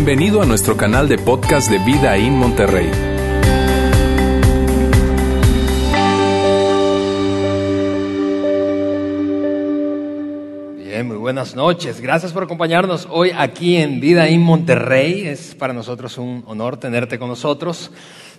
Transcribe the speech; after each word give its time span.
Bienvenido 0.00 0.40
a 0.40 0.46
nuestro 0.46 0.76
canal 0.76 1.08
de 1.08 1.18
podcast 1.18 1.68
de 1.68 1.78
Vida 1.80 2.16
en 2.16 2.32
Monterrey. 2.34 2.88
Bien, 10.76 11.08
muy 11.08 11.16
buenas 11.16 11.56
noches. 11.56 12.00
Gracias 12.00 12.32
por 12.32 12.44
acompañarnos 12.44 13.08
hoy 13.10 13.32
aquí 13.36 13.76
en 13.76 13.98
Vida 13.98 14.28
en 14.28 14.40
Monterrey. 14.40 15.26
Es 15.26 15.56
para 15.56 15.72
nosotros 15.72 16.16
un 16.16 16.44
honor 16.46 16.76
tenerte 16.76 17.18
con 17.18 17.28
nosotros. 17.28 17.90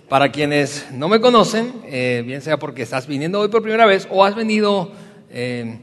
Para 0.08 0.32
quienes 0.32 0.86
no 0.92 1.10
me 1.10 1.20
conocen, 1.20 1.74
eh, 1.84 2.22
bien 2.24 2.40
sea 2.40 2.58
porque 2.58 2.80
estás 2.80 3.06
viniendo 3.06 3.38
hoy 3.38 3.48
por 3.48 3.60
primera 3.60 3.84
vez 3.84 4.08
o 4.10 4.24
has 4.24 4.34
venido 4.34 4.92
eh, 5.30 5.78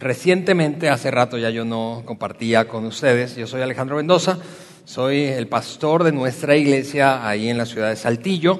recientemente, 0.00 0.88
hace 0.88 1.12
rato 1.12 1.38
ya 1.38 1.50
yo 1.50 1.64
no 1.64 2.02
compartía 2.04 2.66
con 2.66 2.84
ustedes. 2.86 3.36
Yo 3.36 3.46
soy 3.46 3.62
Alejandro 3.62 3.94
Mendoza. 3.94 4.40
Soy 4.84 5.22
el 5.22 5.46
pastor 5.46 6.02
de 6.02 6.10
nuestra 6.10 6.56
iglesia 6.56 7.26
ahí 7.26 7.48
en 7.48 7.56
la 7.56 7.66
ciudad 7.66 7.90
de 7.90 7.94
Saltillo. 7.94 8.58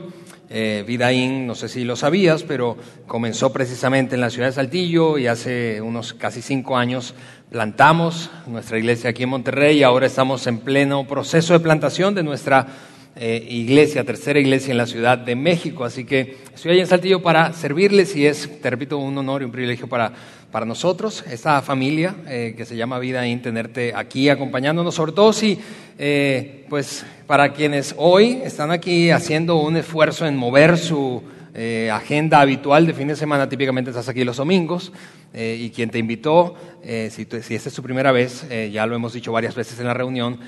Eh, 0.48 0.84
Vidaín, 0.86 1.48
no 1.48 1.56
sé 1.56 1.68
si 1.68 1.82
lo 1.82 1.96
sabías, 1.96 2.44
pero 2.44 2.76
comenzó 3.08 3.52
precisamente 3.52 4.14
en 4.14 4.20
la 4.20 4.30
ciudad 4.30 4.46
de 4.46 4.52
Saltillo 4.52 5.18
y 5.18 5.26
hace 5.26 5.80
unos 5.80 6.12
casi 6.14 6.40
cinco 6.40 6.76
años 6.76 7.14
plantamos 7.50 8.30
nuestra 8.46 8.78
iglesia 8.78 9.10
aquí 9.10 9.24
en 9.24 9.30
Monterrey 9.30 9.78
y 9.78 9.82
ahora 9.82 10.06
estamos 10.06 10.46
en 10.46 10.58
pleno 10.58 11.08
proceso 11.08 11.54
de 11.54 11.60
plantación 11.60 12.14
de 12.14 12.22
nuestra 12.22 12.68
eh, 13.16 13.46
iglesia, 13.48 14.04
tercera 14.04 14.38
iglesia 14.38 14.72
en 14.72 14.78
la 14.78 14.86
Ciudad 14.86 15.18
de 15.18 15.36
México. 15.36 15.84
Así 15.84 16.04
que 16.04 16.36
estoy 16.54 16.72
ahí 16.72 16.80
en 16.80 16.86
Saltillo 16.86 17.22
para 17.22 17.52
servirles 17.52 18.16
y 18.16 18.26
es, 18.26 18.60
te 18.60 18.70
repito, 18.70 18.98
un 18.98 19.16
honor 19.18 19.42
y 19.42 19.44
un 19.44 19.52
privilegio 19.52 19.88
para 19.88 20.12
para 20.52 20.66
nosotros, 20.66 21.24
esta 21.30 21.62
familia 21.62 22.14
eh, 22.28 22.52
que 22.54 22.66
se 22.66 22.76
llama 22.76 22.98
Vida 22.98 23.26
In, 23.26 23.40
tenerte 23.40 23.94
aquí 23.96 24.28
acompañándonos, 24.28 24.94
sobre 24.94 25.12
todo 25.12 25.32
si, 25.32 25.58
eh, 25.98 26.66
pues, 26.68 27.06
para 27.26 27.54
quienes 27.54 27.94
hoy 27.96 28.42
están 28.44 28.70
aquí 28.70 29.10
haciendo 29.10 29.56
un 29.56 29.78
esfuerzo 29.78 30.26
en 30.26 30.36
mover 30.36 30.76
su 30.76 31.22
eh, 31.54 31.90
agenda 31.90 32.40
habitual 32.40 32.86
de 32.86 32.94
fin 32.94 33.08
de 33.08 33.16
semana, 33.16 33.48
típicamente 33.48 33.90
estás 33.90 34.08
aquí 34.08 34.24
los 34.24 34.36
domingos, 34.36 34.92
y 35.34 35.70
quien 35.70 35.88
te 35.88 35.98
invitó, 35.98 36.56
si, 36.82 37.24
si, 37.24 37.54
esta 37.54 37.70
es 37.70 37.74
tu 37.74 37.82
primera 37.82 38.12
vez, 38.12 38.46
ya 38.70 38.84
lo 38.84 38.94
hemos 38.94 39.14
dicho 39.14 39.32
varias 39.32 39.54
veces 39.54 39.80
en 39.80 39.86
la 39.86 39.94
reunión, 39.94 40.38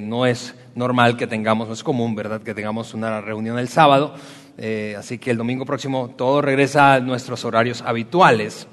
no 0.00 0.26
es 0.26 0.56
normal 0.74 1.16
que 1.16 1.28
tengamos, 1.28 1.68
no 1.68 1.74
es 1.74 1.84
común, 1.84 2.16
¿verdad?, 2.16 2.42
que 2.42 2.52
tengamos 2.52 2.92
una 2.92 3.20
reunión 3.20 3.56
el 3.60 3.68
sábado, 3.68 4.16
así 4.98 5.18
que 5.18 5.30
el 5.30 5.36
domingo 5.36 5.64
próximo 5.64 6.12
todo 6.16 6.42
regresa 6.42 6.94
a 6.94 6.98
nuestros 6.98 7.44
horarios 7.44 7.82
habituales. 7.82 8.66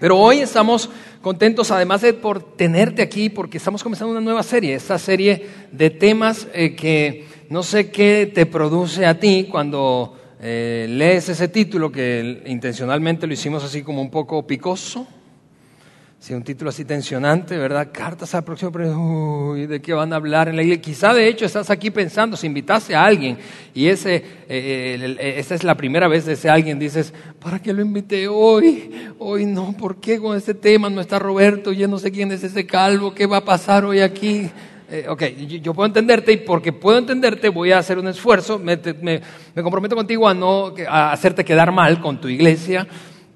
Pero 0.00 0.18
hoy 0.18 0.38
estamos 0.38 0.88
contentos, 1.20 1.70
además 1.70 2.00
de 2.00 2.14
por 2.14 2.56
tenerte 2.56 3.02
aquí, 3.02 3.28
porque 3.28 3.58
estamos 3.58 3.82
comenzando 3.82 4.12
una 4.12 4.22
nueva 4.22 4.42
serie, 4.42 4.74
esta 4.74 4.98
serie 4.98 5.46
de 5.70 5.90
temas 5.90 6.48
eh, 6.54 6.74
que 6.74 7.26
no 7.50 7.62
sé 7.62 7.90
qué 7.90 8.30
te 8.32 8.46
produce 8.46 9.04
a 9.04 9.20
ti 9.20 9.48
cuando 9.50 10.16
eh, 10.40 10.86
lees 10.88 11.28
ese 11.28 11.48
título, 11.48 11.92
que 11.92 12.42
intencionalmente 12.46 13.26
lo 13.26 13.32
hicimos 13.32 13.62
así 13.62 13.82
como 13.82 14.00
un 14.00 14.10
poco 14.10 14.46
picoso, 14.46 15.06
Sí, 16.20 16.34
un 16.34 16.42
título 16.42 16.68
así 16.68 16.84
tensionante, 16.84 17.56
¿verdad? 17.56 17.88
Cartas 17.90 18.34
al 18.34 18.44
próximo 18.44 19.52
Uy, 19.52 19.64
¿de 19.64 19.80
qué 19.80 19.94
van 19.94 20.12
a 20.12 20.16
hablar 20.16 20.50
en 20.50 20.56
la 20.56 20.62
iglesia? 20.62 20.82
Quizá 20.82 21.14
de 21.14 21.26
hecho 21.26 21.46
estás 21.46 21.70
aquí 21.70 21.90
pensando, 21.90 22.36
si 22.36 22.46
invitaste 22.46 22.94
a 22.94 23.06
alguien 23.06 23.38
y 23.72 23.86
ese, 23.86 24.16
eh, 24.16 25.16
eh, 25.18 25.34
esa 25.38 25.54
es 25.54 25.64
la 25.64 25.74
primera 25.74 26.08
vez 26.08 26.26
de 26.26 26.34
ese 26.34 26.50
alguien, 26.50 26.78
dices, 26.78 27.14
¿para 27.40 27.58
qué 27.58 27.72
lo 27.72 27.80
invité 27.80 28.28
hoy? 28.28 28.90
Hoy 29.18 29.46
no, 29.46 29.72
¿por 29.72 29.96
qué 29.96 30.18
con 30.18 30.36
este 30.36 30.52
tema 30.52 30.90
no 30.90 31.00
está 31.00 31.18
Roberto? 31.18 31.72
Ya 31.72 31.88
no 31.88 31.98
sé 31.98 32.12
quién 32.12 32.30
es 32.32 32.44
ese 32.44 32.66
calvo, 32.66 33.14
¿qué 33.14 33.24
va 33.24 33.38
a 33.38 33.44
pasar 33.46 33.86
hoy 33.86 34.00
aquí? 34.00 34.50
Eh, 34.90 35.06
ok, 35.08 35.22
yo, 35.62 35.72
puedo 35.72 35.86
entenderte 35.86 36.32
y 36.32 36.36
porque 36.38 36.72
puedo 36.72 36.98
entenderte 36.98 37.48
voy 37.48 37.72
a 37.72 37.78
hacer 37.78 37.98
un 37.98 38.08
esfuerzo, 38.08 38.58
me, 38.58 38.76
me, 39.00 39.20
me 39.54 39.62
comprometo 39.62 39.94
contigo 39.94 40.28
a 40.28 40.34
no 40.34 40.74
hacerte 40.88 41.44
quedar 41.44 41.70
mal 41.70 42.00
con 42.00 42.20
tu 42.20 42.26
iglesia 42.26 42.86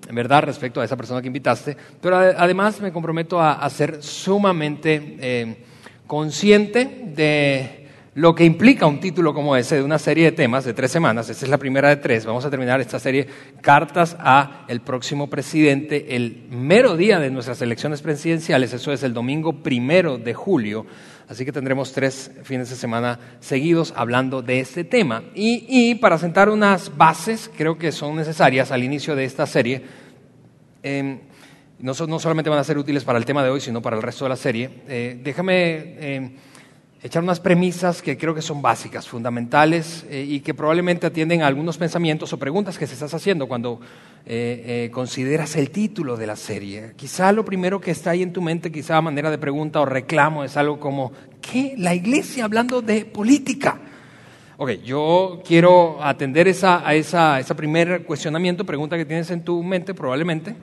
en 0.09 0.15
verdad, 0.15 0.43
respecto 0.43 0.81
a 0.81 0.85
esa 0.85 0.97
persona 0.97 1.21
que 1.21 1.29
invitaste, 1.29 1.77
pero 2.01 2.17
además 2.17 2.81
me 2.81 2.93
comprometo 2.93 3.41
a, 3.41 3.69
ser 3.71 4.03
sumamente 4.03 5.17
eh, 5.21 5.57
consciente 6.07 7.11
de 7.15 7.89
lo 8.15 8.35
que 8.35 8.45
implica 8.45 8.87
un 8.87 9.01
título 9.01 9.35
como 9.35 9.57
ese 9.57 9.77
de 9.77 9.83
una 9.83 9.99
serie 9.99 10.27
de 10.27 10.33
temas 10.33 10.65
de 10.65 10.73
tres 10.73 10.93
semanas. 10.93 11.29
Esta 11.29 11.47
es 11.47 11.51
la 11.51 11.59
primera 11.59 11.89
de 11.89 11.97
tres. 11.97 12.25
Vamos 12.25 12.45
a 12.45 12.51
terminar 12.51 12.81
esta 12.81 13.01
serie 13.01 13.27
Cartas 13.61 14.17
a 14.21 14.65
el 14.69 14.83
próximo 14.83 15.29
presidente 15.29 16.15
el 16.15 16.47
mero 16.51 16.97
día 16.97 17.19
de 17.19 17.31
nuestras 17.31 17.61
elecciones 17.61 18.03
presidenciales. 18.03 18.73
Eso 18.73 18.93
es 18.93 19.03
el 19.03 19.15
domingo 19.15 19.65
primero 19.65 20.17
de 20.17 20.33
julio. 20.33 20.87
Así 21.29 21.45
que 21.45 21.53
tendremos 21.53 21.93
tres 21.93 22.31
fines 22.43 22.69
de 22.69 22.77
semana 22.77 23.19
seguidos 23.41 23.95
hablando 23.97 24.43
de 24.43 24.61
este 24.61 24.85
tema. 24.85 25.23
Y, 25.35 25.95
para 25.97 26.19
sentar 26.19 26.51
unas 26.51 26.97
bases, 26.97 27.51
creo 27.57 27.79
que 27.79 27.93
son 27.93 28.17
necesarias 28.17 28.71
al 28.71 28.85
inicio 28.85 29.17
de 29.17 29.25
esta 29.25 29.47
serie, 29.47 29.83
em, 30.83 31.21
no, 31.79 31.95
solamente 31.95 32.51
van 32.51 32.59
a 32.59 32.65
ser 32.65 32.79
útiles 32.79 33.05
para 33.05 33.19
el 33.19 33.25
tema 33.25 33.43
de 33.43 33.51
hoy, 33.51 33.61
sino 33.61 33.81
para 33.81 33.97
el 33.97 34.03
resto 34.03 34.25
de 34.27 34.29
la 34.29 34.37
serie, 34.37 34.71
eh, 34.87 35.19
déjame 35.23 36.15
em, 36.15 36.33
echar 37.05 37.23
unas 37.23 37.39
premisas 37.39 38.01
que 38.01 38.17
creo 38.17 38.35
que 38.35 38.41
son 38.41 38.63
básicas, 38.63 39.07
fundamentales 39.07 40.07
eh, 40.09 40.25
y 40.27 40.41
que 40.41 40.55
probablemente 40.55 41.07
atienden 41.07 41.43
a 41.43 41.47
algunos 41.47 41.77
pensamientos 41.77 42.33
o 42.33 42.39
preguntas 42.39 42.79
que 42.79 42.87
se 42.87 42.95
estás 42.95 43.13
haciendo 43.13 43.47
cuando 43.47 43.79
eh, 44.25 44.87
eh, 44.87 44.91
consideras 44.91 45.55
el 45.57 45.69
título 45.69 46.17
de 46.17 46.27
la 46.27 46.35
serie. 46.35 46.95
Quizá 46.97 47.31
lo 47.31 47.45
primero 47.45 47.79
que 47.79 47.91
está 47.91 48.13
ahí 48.13 48.23
en 48.23 48.33
tu 48.33 48.41
mente, 48.41 48.73
quizá 48.73 48.97
a 48.97 49.03
manera 49.03 49.31
de 49.31 49.37
pregunta 49.37 49.83
o 49.83 49.85
reclamo, 49.85 50.45
es 50.45 50.57
algo 50.57 50.81
como, 50.81 51.13
¿qué? 51.43 51.75
La 51.77 51.95
iglesia 51.95 52.47
hablando 52.47 52.81
de 52.81 53.05
política. 53.05 53.79
Ok, 54.57 54.71
yo 54.83 55.43
quiero 55.47 56.03
atender 56.03 56.49
esa, 56.49 56.89
a 56.89 56.95
esa, 56.95 57.39
ese 57.39 57.55
primer 57.55 58.05
cuestionamiento, 58.05 58.65
pregunta 58.65 58.97
que 58.97 59.05
tienes 59.05 59.31
en 59.31 59.45
tu 59.45 59.63
mente 59.63 59.93
probablemente 59.93 60.57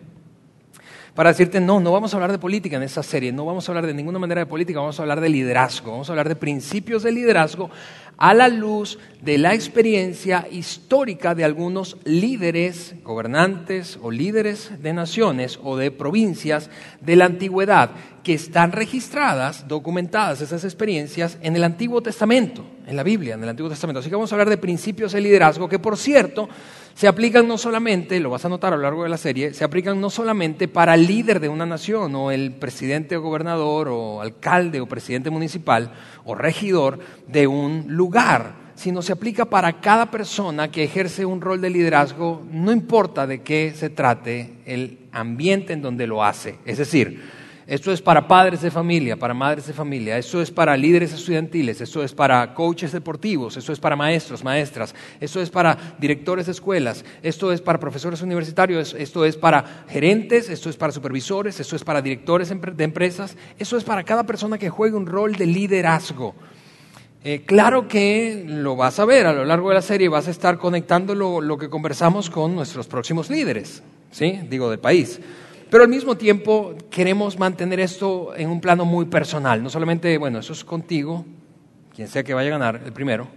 para 1.16 1.30
decirte, 1.32 1.60
no, 1.60 1.80
no 1.80 1.92
vamos 1.92 2.14
a 2.14 2.18
hablar 2.18 2.32
de 2.32 2.40
política 2.40 2.78
en 2.78 2.84
esta 2.84 3.04
serie, 3.04 3.34
no 3.34 3.46
vamos 3.46 3.68
a 3.68 3.72
hablar 3.72 3.86
de 3.86 3.94
ninguna 3.94 4.18
manera 4.18 4.42
de 4.42 4.46
política, 4.46 4.80
vamos 4.80 4.98
a 5.00 5.04
hablar 5.04 5.20
de 5.20 5.30
liderazgo, 5.30 5.92
vamos 5.92 6.10
a 6.10 6.14
hablar 6.14 6.30
de 6.30 6.38
principios 6.38 7.04
de 7.04 7.12
liderazgo 7.12 7.70
a 8.18 8.34
la 8.34 8.48
luz 8.48 9.00
de 9.22 9.38
la 9.38 9.54
experiencia 9.54 10.48
histórica 10.52 11.36
de 11.36 11.44
algunos 11.44 11.98
líderes, 12.06 12.96
gobernantes 13.04 14.00
o 14.02 14.12
líderes 14.12 14.72
de 14.82 14.94
naciones 14.94 15.60
o 15.64 15.76
de 15.76 15.92
provincias 15.92 16.70
de 17.02 17.16
la 17.16 17.26
antigüedad 17.26 17.90
que 18.24 18.36
están 18.36 18.72
registradas, 18.72 19.68
documentadas 19.68 20.40
esas 20.42 20.64
experiencias 20.64 21.40
en 21.42 21.56
el 21.56 21.64
Antiguo 21.64 22.02
Testamento, 22.02 22.64
en 22.86 22.96
la 22.96 23.04
Biblia, 23.04 23.34
en 23.34 23.44
el 23.44 23.50
Antiguo 23.50 23.70
Testamento. 23.70 24.00
Así 24.00 24.10
que 24.10 24.16
vamos 24.16 24.32
a 24.32 24.36
hablar 24.36 24.50
de 24.50 24.58
principios 24.58 25.14
de 25.14 25.22
liderazgo 25.22 25.68
que, 25.68 25.80
por 25.80 25.98
cierto, 25.98 26.48
se 26.94 27.08
aplican 27.08 27.48
no 27.48 27.58
solamente, 27.58 28.20
lo 28.20 28.30
vas 28.30 28.46
a 28.46 28.50
notar 28.50 28.74
a 28.74 28.76
lo 28.76 28.84
largo 28.84 29.04
de 29.04 29.10
la 29.10 29.18
serie, 29.18 29.54
se 29.54 29.64
aplican 29.64 30.00
no 30.00 30.10
solamente 30.10 30.68
para 30.68 30.96
el 30.96 31.08
líder 31.08 31.40
de 31.40 31.50
una 31.50 31.66
nación 31.66 32.14
o 32.16 32.32
el 32.32 32.52
presidente 32.52 33.18
o 33.18 33.22
gobernador 33.22 33.88
o 33.90 34.22
alcalde 34.22 34.82
o 34.82 34.88
presidente 34.88 35.30
municipal 35.30 35.94
o 36.26 36.36
regidor 36.36 37.00
de 37.28 37.48
un 37.48 37.86
lugar, 37.88 38.62
sino 38.76 39.02
se 39.02 39.14
aplica 39.14 39.46
para 39.46 39.80
cada 39.80 40.10
persona 40.10 40.72
que 40.72 40.84
ejerce 40.84 41.26
un 41.26 41.42
rol 41.42 41.62
de 41.62 41.70
liderazgo, 41.70 42.44
no 42.52 42.72
importa 42.72 43.28
de 43.28 43.42
qué 43.42 43.74
se 43.76 43.90
trate 43.90 44.56
el 44.66 45.00
ambiente 45.12 45.74
en 45.74 45.82
donde 45.82 46.08
lo 46.08 46.24
hace. 46.24 46.58
Es 46.66 46.78
decir, 46.78 47.41
esto 47.72 47.94
es 47.94 48.02
para 48.02 48.28
padres 48.28 48.62
de 48.62 48.70
familia, 48.70 49.16
para 49.16 49.34
madres 49.34 49.66
de 49.66 49.72
familia, 49.72 50.18
esto 50.18 50.42
es 50.42 50.52
para 50.52 50.76
líderes 50.76 51.14
estudiantiles, 51.14 51.80
esto 51.80 52.04
es 52.04 52.14
para 52.14 52.54
coaches 52.54 52.92
deportivos, 52.92 53.56
esto 53.56 53.72
es 53.72 53.80
para 53.80 53.96
maestros, 53.96 54.44
maestras, 54.44 54.94
esto 55.22 55.40
es 55.40 55.50
para 55.50 55.96
directores 55.98 56.48
de 56.48 56.52
escuelas, 56.52 57.06
esto 57.24 57.50
es 57.50 57.62
para 57.62 57.80
profesores 57.80 58.22
universitarios, 58.22 58.94
esto 59.00 59.24
es 59.24 59.38
para 59.38 59.86
gerentes, 59.88 60.50
esto 60.50 60.70
es 60.70 60.76
para 60.76 60.92
supervisores, 60.92 61.62
esto 61.62 61.78
es 61.78 61.86
para 61.86 62.02
directores 62.02 62.50
de 62.50 62.84
empresas, 62.84 63.38
esto 63.58 63.78
es 63.78 63.86
para 63.86 64.04
cada 64.04 64.26
persona 64.26 64.58
que 64.58 64.70
juegue 64.70 64.98
un 64.98 65.06
rol 65.06 65.38
de 65.38 65.46
liderazgo. 65.46 66.36
Eh, 67.24 67.44
claro 67.46 67.88
que 67.88 68.44
lo 68.50 68.76
vas 68.76 69.00
a 69.00 69.06
ver 69.06 69.28
a 69.28 69.32
lo 69.32 69.46
largo 69.46 69.70
de 69.70 69.76
la 69.76 69.82
serie, 69.82 70.10
vas 70.10 70.28
a 70.28 70.32
estar 70.32 70.58
conectando 70.58 71.16
lo, 71.16 71.40
lo 71.40 71.58
que 71.58 71.70
conversamos 71.70 72.30
con 72.30 72.54
nuestros 72.54 72.88
próximos 72.88 73.30
líderes, 73.30 73.82
¿sí? 74.12 74.42
Digo, 74.50 74.70
del 74.70 74.80
país. 74.80 75.22
Pero 75.72 75.86
al 75.86 75.90
mismo 75.90 76.18
tiempo 76.18 76.76
queremos 76.90 77.40
mantener 77.40 77.80
esto 77.80 78.36
en 78.36 78.50
un 78.50 78.60
plano 78.60 78.84
muy 78.84 79.06
personal. 79.06 79.64
No 79.64 79.70
solamente, 79.70 80.18
bueno, 80.18 80.40
eso 80.40 80.52
es 80.52 80.66
contigo, 80.66 81.26
quien 81.96 82.10
sea 82.10 82.24
que 82.26 82.34
vaya 82.34 82.50
a 82.50 82.60
ganar 82.60 82.82
el 82.86 82.92
primero, 82.92 83.30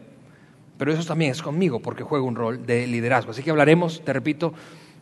pero 0.77 0.93
eso 0.93 1.05
también 1.05 1.31
es 1.31 1.41
conmigo 1.41 1.79
porque 1.79 2.03
juego 2.03 2.27
un 2.27 2.35
rol 2.35 2.67
de 2.67 2.89
liderazgo. 2.89 3.31
Así 3.31 3.45
que 3.45 3.51
hablaremos, 3.53 4.05
te 4.05 4.13
repito, 4.13 4.53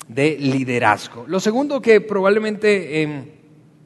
de 0.09 0.37
liderazgo. 0.39 1.25
Lo 1.27 1.41
segundo 1.41 1.81
que 1.81 2.03
probablemente... 2.03 3.01
Em, 3.01 3.42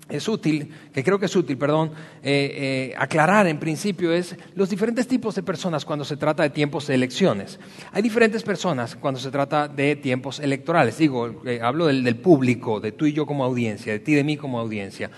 es 0.08 0.28
útil, 0.28 0.72
que 0.92 1.02
creo 1.02 1.18
que 1.18 1.26
es 1.26 1.34
útil, 1.34 1.58
perdón, 1.58 1.90
eh, 2.22 2.90
eh, 2.92 2.94
aclarar 2.96 3.46
en 3.46 3.58
principio 3.58 4.12
es 4.12 4.36
los 4.54 4.70
diferentes 4.70 5.08
tipos 5.08 5.34
de 5.34 5.42
personas 5.42 5.84
cuando 5.84 6.04
se 6.04 6.16
trata 6.16 6.44
de 6.44 6.50
tiempos 6.50 6.86
de 6.86 6.94
elecciones. 6.94 7.58
Hay 7.92 8.02
diferentes 8.02 8.42
personas 8.42 8.94
cuando 8.94 9.18
se 9.18 9.30
trata 9.30 9.66
de 9.66 9.96
tiempos 9.96 10.38
electorales. 10.38 10.98
Digo, 10.98 11.42
eh, 11.44 11.60
hablo 11.60 11.86
del, 11.86 12.04
del, 12.04 12.16
público, 12.16 12.78
de 12.78 12.92
tú 12.92 13.06
y 13.06 13.12
yo 13.12 13.26
como 13.26 13.44
audiencia, 13.44 13.92
de 13.92 13.98
ti 13.98 14.12
y 14.12 14.16
de 14.16 14.24
mí 14.24 14.36
como 14.36 14.60
audiencia. 14.60 15.10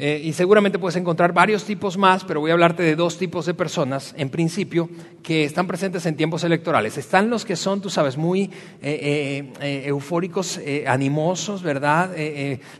Eh, 0.00 0.22
y 0.22 0.32
seguramente 0.32 0.78
puedes 0.78 0.94
encontrar 0.94 1.32
varios 1.32 1.64
tipos 1.64 1.98
más, 1.98 2.22
pero 2.22 2.38
voy 2.38 2.50
a 2.50 2.52
hablarte 2.52 2.84
de 2.84 2.94
dos 2.94 3.18
tipos 3.18 3.46
de 3.46 3.54
personas, 3.54 4.14
en 4.16 4.30
principio, 4.30 4.88
que 5.24 5.42
están 5.42 5.66
presentes 5.66 6.06
en 6.06 6.16
tiempos 6.16 6.44
electorales. 6.44 6.96
Están 6.96 7.28
los 7.28 7.44
que 7.44 7.56
son, 7.56 7.80
tú 7.80 7.90
sabes, 7.90 8.16
muy 8.16 8.44
eh, 8.80 9.52
eh, 9.60 9.82
eufóricos, 9.86 10.60
animosos, 10.86 11.64
¿verdad? 11.64 12.12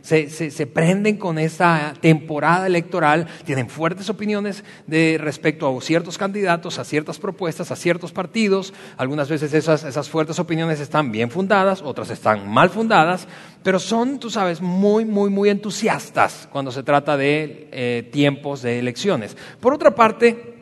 Se, 0.01 0.29
se, 0.29 0.67
prenden 0.67 1.17
con 1.17 1.39
esta 1.39 1.93
temporada 1.99 2.65
electoral, 2.67 3.27
tienen 3.43 3.67
fuertes 3.69 4.09
opiniones 4.09 4.63
de 4.87 5.17
respecto 5.19 5.67
a 5.67 5.81
ciertos 5.81 6.17
candidatos, 6.17 6.79
a 6.79 6.85
ciertas 6.85 7.19
propuestas, 7.19 7.69
a 7.71 7.75
ciertos 7.75 8.13
partidos. 8.13 8.73
Algunas 8.95 9.27
veces 9.27 9.53
esas, 9.53 9.83
esas 9.83 10.09
fuertes 10.09 10.39
opiniones 10.39 10.79
están 10.79 11.11
bien 11.11 11.29
fundadas, 11.29 11.81
otras 11.81 12.11
están 12.11 12.47
mal 12.49 12.69
fundadas, 12.69 13.27
pero 13.61 13.77
son, 13.77 14.19
tú 14.19 14.29
sabes, 14.29 14.61
muy, 14.61 15.03
muy, 15.03 15.29
muy 15.29 15.49
entusiastas 15.49 16.47
cuando 16.49 16.71
se 16.71 16.81
trata 16.81 17.08
de 17.17 17.67
eh, 17.71 18.09
tiempos 18.11 18.61
de 18.61 18.79
elecciones. 18.79 19.35
Por 19.59 19.73
otra 19.73 19.95
parte, 19.95 20.59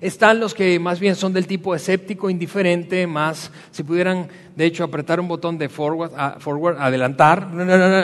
están 0.00 0.40
los 0.40 0.54
que 0.54 0.78
más 0.78 1.00
bien 1.00 1.14
son 1.14 1.32
del 1.32 1.46
tipo 1.46 1.74
escéptico, 1.74 2.30
indiferente, 2.30 3.06
más 3.06 3.50
si 3.70 3.82
pudieran, 3.82 4.28
de 4.54 4.66
hecho, 4.66 4.84
apretar 4.84 5.20
un 5.20 5.28
botón 5.28 5.58
de 5.58 5.68
forward, 5.68 6.12
forward 6.38 6.78
adelantar, 6.78 7.48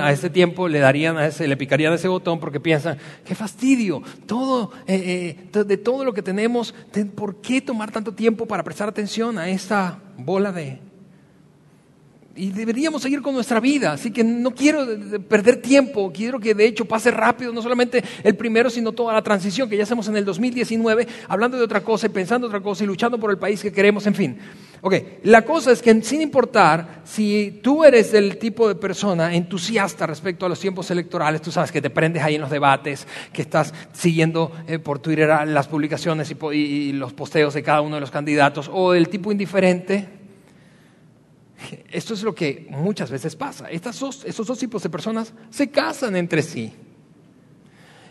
a 0.03 0.13
este 0.13 0.31
tiempo 0.31 0.69
le 0.69 0.79
darían 0.79 1.17
a 1.19 1.27
ese, 1.27 1.47
le 1.49 1.57
picarían 1.57 1.93
ese 1.93 2.09
botón 2.09 2.41
porque 2.41 2.61
piensan, 2.61 2.99
qué 3.25 3.35
fastidio, 3.35 4.03
todo, 4.27 4.73
eh, 4.87 5.37
eh, 5.53 5.65
de 5.65 5.77
todo 5.77 6.05
lo 6.05 6.13
que 6.13 6.23
tenemos, 6.23 6.75
¿por 7.15 7.41
qué 7.41 7.61
tomar 7.61 7.91
tanto 7.91 8.13
tiempo 8.13 8.47
para 8.47 8.63
prestar 8.63 8.89
atención 8.89 9.39
a 9.39 9.49
esta 9.49 9.99
bola 10.17 10.53
de 10.53 10.92
y 12.35 12.51
deberíamos 12.51 13.03
seguir 13.03 13.23
con 13.23 13.35
nuestra 13.35 13.61
vida. 13.61 13.93
Así 13.93 14.11
que 14.11 14.25
no 14.25 14.53
quiero 14.53 14.87
perder 15.29 15.61
tiempo, 15.61 16.13
quiero 16.15 16.39
que 16.41 16.55
de 16.55 16.67
hecho 16.67 16.85
pase 16.85 17.11
rápido, 17.11 17.53
no 17.53 17.63
solamente 17.63 18.03
el 18.23 18.37
primero, 18.37 18.71
sino 18.71 18.93
toda 18.93 19.13
la 19.13 19.23
transición 19.23 19.69
que 19.69 19.77
ya 19.77 19.83
hacemos 19.83 20.09
en 20.09 20.17
el 20.17 20.25
2019, 20.25 21.07
hablando 21.29 21.57
de 21.57 21.65
otra 21.65 21.83
cosa 21.83 22.07
y 22.07 22.11
pensando 22.11 22.47
otra 22.47 22.61
cosa 22.61 22.85
y 22.85 22.87
luchando 22.87 23.19
por 23.19 23.31
el 23.31 23.39
país 23.39 23.63
que 23.63 23.73
queremos, 23.73 24.07
en 24.07 24.15
fin. 24.15 24.39
Ok, 24.85 24.95
la 25.25 25.43
cosa 25.43 25.71
es 25.71 25.81
que 25.81 26.03
sin 26.03 26.23
importar 26.23 27.03
si 27.05 27.61
tú 27.63 27.85
eres 27.85 28.11
del 28.11 28.37
tipo 28.39 28.67
de 28.67 28.75
persona 28.75 29.33
entusiasta 29.33 30.07
respecto 30.07 30.45
a 30.45 30.49
los 30.49 30.59
tiempos 30.59 30.91
electorales, 30.91 31.41
tú 31.41 31.53
sabes 31.53 31.71
que 31.71 31.81
te 31.81 31.91
prendes 31.91 32.23
ahí 32.23 32.35
en 32.35 32.41
los 32.41 32.51
debates, 32.51 33.07
que 33.33 33.43
estás 33.43 33.73
siguiendo 33.93 34.51
eh, 34.67 34.81
por 34.81 34.99
Twitter 34.99 35.29
las 35.47 35.69
publicaciones 35.69 36.33
y, 36.33 36.57
y 36.57 36.93
los 36.93 37.13
posteos 37.13 37.55
de 37.55 37.63
cada 37.63 37.81
uno 37.81 37.95
de 37.95 38.01
los 38.01 38.11
candidatos, 38.11 38.69
o 38.73 38.95
el 38.95 39.09
tipo 39.09 39.31
indiferente, 39.31 40.22
esto 41.91 42.15
es 42.15 42.23
lo 42.23 42.35
que 42.35 42.67
muchas 42.71 43.11
veces 43.11 43.37
pasa. 43.37 43.71
Estas 43.71 44.01
estos 44.25 44.47
dos 44.47 44.59
tipos 44.59 44.83
de 44.83 44.91
personas 44.91 45.33
se 45.51 45.71
casan 45.71 46.17
entre 46.17 46.43
sí. 46.43 46.73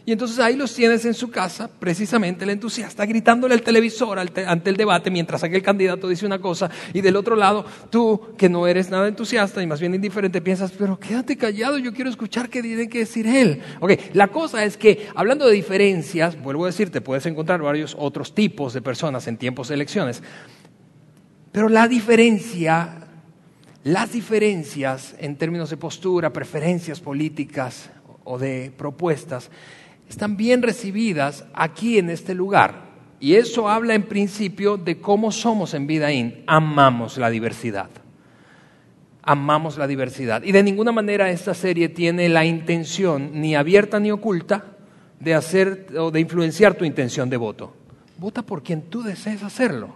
Y 0.04 0.12
entonces 0.12 0.40
ahí 0.40 0.56
los 0.56 0.74
tienes 0.74 1.06
en 1.06 1.14
su 1.14 1.30
casa, 1.30 1.70
precisamente 1.80 2.44
el 2.44 2.50
entusiasta, 2.50 3.06
gritándole 3.06 3.54
al 3.54 3.62
televisor 3.62 4.18
ante 4.18 4.70
el 4.70 4.76
debate 4.76 5.12
mientras 5.12 5.44
aquel 5.44 5.62
candidato 5.62 6.08
dice 6.08 6.26
una 6.26 6.42
cosa 6.42 6.72
y 6.92 7.02
del 7.02 7.16
otro 7.16 7.36
lado 7.36 7.64
tú, 7.92 8.20
que 8.36 8.50
no 8.50 8.66
eres 8.66 8.90
nada 8.90 9.08
entusiasta 9.08 9.62
y 9.62 9.68
más 9.68 9.80
bien 9.80 9.94
indiferente, 9.94 10.42
piensas, 10.42 10.72
pero 10.72 11.00
quédate 11.00 11.38
callado, 11.38 11.78
yo 11.78 11.94
quiero 11.94 12.10
escuchar 12.10 12.50
qué 12.50 12.64
tiene 12.64 12.90
que 12.90 13.00
decir 13.00 13.28
él. 13.28 13.62
Ok, 13.80 13.92
la 14.14 14.30
cosa 14.30 14.64
es 14.64 14.76
que 14.76 15.08
hablando 15.14 15.46
de 15.46 15.54
diferencias, 15.54 16.42
vuelvo 16.42 16.64
a 16.64 16.68
decirte, 16.68 17.02
puedes 17.02 17.28
encontrar 17.28 17.62
varios 17.62 17.96
otros 17.98 18.34
tipos 18.34 18.74
de 18.74 18.82
personas 18.82 19.28
en 19.28 19.38
tiempos 19.38 19.68
de 19.68 19.76
elecciones, 19.76 20.24
pero 21.52 21.70
la 21.70 21.88
diferencia 21.88 23.08
las 23.84 24.12
diferencias 24.12 25.16
en 25.18 25.36
términos 25.38 25.72
de 25.72 25.78
postura, 25.78 26.32
preferencias 26.32 27.00
políticas 27.00 27.90
o 28.24 28.38
de 28.38 28.72
propuestas 28.78 29.50
están 30.08 30.38
bien 30.38 30.62
recibidas 30.62 31.46
aquí 31.54 31.98
en 31.98 32.10
este 32.10 32.36
lugar. 32.36 32.92
Y 33.20 33.36
eso 33.36 33.70
habla 33.70 33.96
en 33.96 34.04
principio 34.04 34.78
de 34.78 35.00
cómo 35.00 35.32
somos 35.32 35.74
en 35.74 35.88
Vidaín. 35.88 36.44
Amamos 36.48 37.18
la 37.18 37.30
diversidad. 37.30 37.90
Amamos 39.24 39.78
la 39.78 39.88
diversidad. 39.88 40.44
Y 40.44 40.52
de 40.52 40.64
ninguna 40.64 40.92
manera 40.92 41.30
esta 41.32 41.54
serie 41.54 41.90
tiene 41.90 42.30
la 42.30 42.46
intención, 42.46 43.32
ni 43.34 43.56
abierta 43.56 44.00
ni 44.00 44.12
oculta, 44.12 44.66
de 45.20 45.34
hacer 45.34 45.88
o 45.98 46.12
de 46.12 46.20
influenciar 46.20 46.74
tu 46.74 46.84
intención 46.84 47.30
de 47.30 47.38
voto. 47.38 47.74
Vota 48.18 48.42
por 48.42 48.62
quien 48.64 48.84
tú 48.84 49.02
desees 49.02 49.44
hacerlo. 49.44 49.96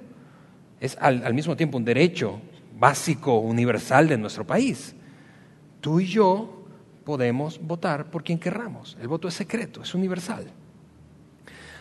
Es 0.79 0.97
al, 0.99 1.23
al 1.23 1.33
mismo 1.33 1.55
tiempo 1.55 1.77
un 1.77 1.85
derecho 1.85 2.39
básico, 2.77 3.39
universal 3.39 4.07
de 4.07 4.17
nuestro 4.17 4.45
país. 4.45 4.95
Tú 5.81 5.99
y 5.99 6.07
yo 6.07 6.63
podemos 7.03 7.59
votar 7.61 8.09
por 8.09 8.23
quien 8.23 8.39
querramos. 8.39 8.97
El 9.01 9.07
voto 9.07 9.27
es 9.27 9.33
secreto, 9.33 9.81
es 9.81 9.93
universal. 9.93 10.45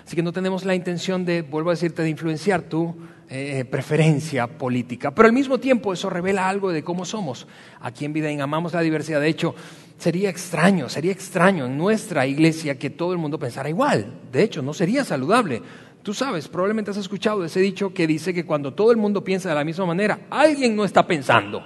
Así 0.06 0.14
que 0.14 0.22
no 0.22 0.32
tenemos 0.32 0.64
la 0.64 0.74
intención 0.74 1.24
de, 1.24 1.42
vuelvo 1.42 1.70
a 1.70 1.72
decirte, 1.72 2.02
de 2.02 2.10
influenciar 2.10 2.62
tu 2.62 2.94
eh, 3.30 3.64
preferencia 3.64 4.46
política. 4.46 5.14
Pero 5.14 5.28
al 5.28 5.32
mismo 5.32 5.58
tiempo 5.58 5.94
eso 5.94 6.10
revela 6.10 6.46
algo 6.46 6.70
de 6.70 6.84
cómo 6.84 7.06
somos. 7.06 7.46
Aquí 7.80 8.04
en 8.04 8.12
Vidaín 8.12 8.42
amamos 8.42 8.74
la 8.74 8.82
diversidad. 8.82 9.20
De 9.20 9.28
hecho, 9.28 9.54
sería 9.96 10.28
extraño, 10.28 10.90
sería 10.90 11.12
extraño 11.12 11.64
en 11.64 11.78
nuestra 11.78 12.26
iglesia 12.26 12.78
que 12.78 12.90
todo 12.90 13.12
el 13.12 13.18
mundo 13.18 13.38
pensara 13.38 13.70
igual. 13.70 14.12
De 14.30 14.42
hecho, 14.42 14.60
no 14.60 14.74
sería 14.74 15.04
saludable. 15.04 15.62
Tú 16.04 16.12
sabes, 16.12 16.48
probablemente 16.48 16.90
has 16.90 16.98
escuchado 16.98 17.42
ese 17.46 17.60
dicho 17.60 17.94
que 17.94 18.06
dice 18.06 18.34
que 18.34 18.44
cuando 18.44 18.74
todo 18.74 18.90
el 18.90 18.98
mundo 18.98 19.24
piensa 19.24 19.48
de 19.48 19.54
la 19.54 19.64
misma 19.64 19.86
manera, 19.86 20.26
alguien 20.28 20.76
no 20.76 20.84
está 20.84 21.06
pensando. 21.06 21.60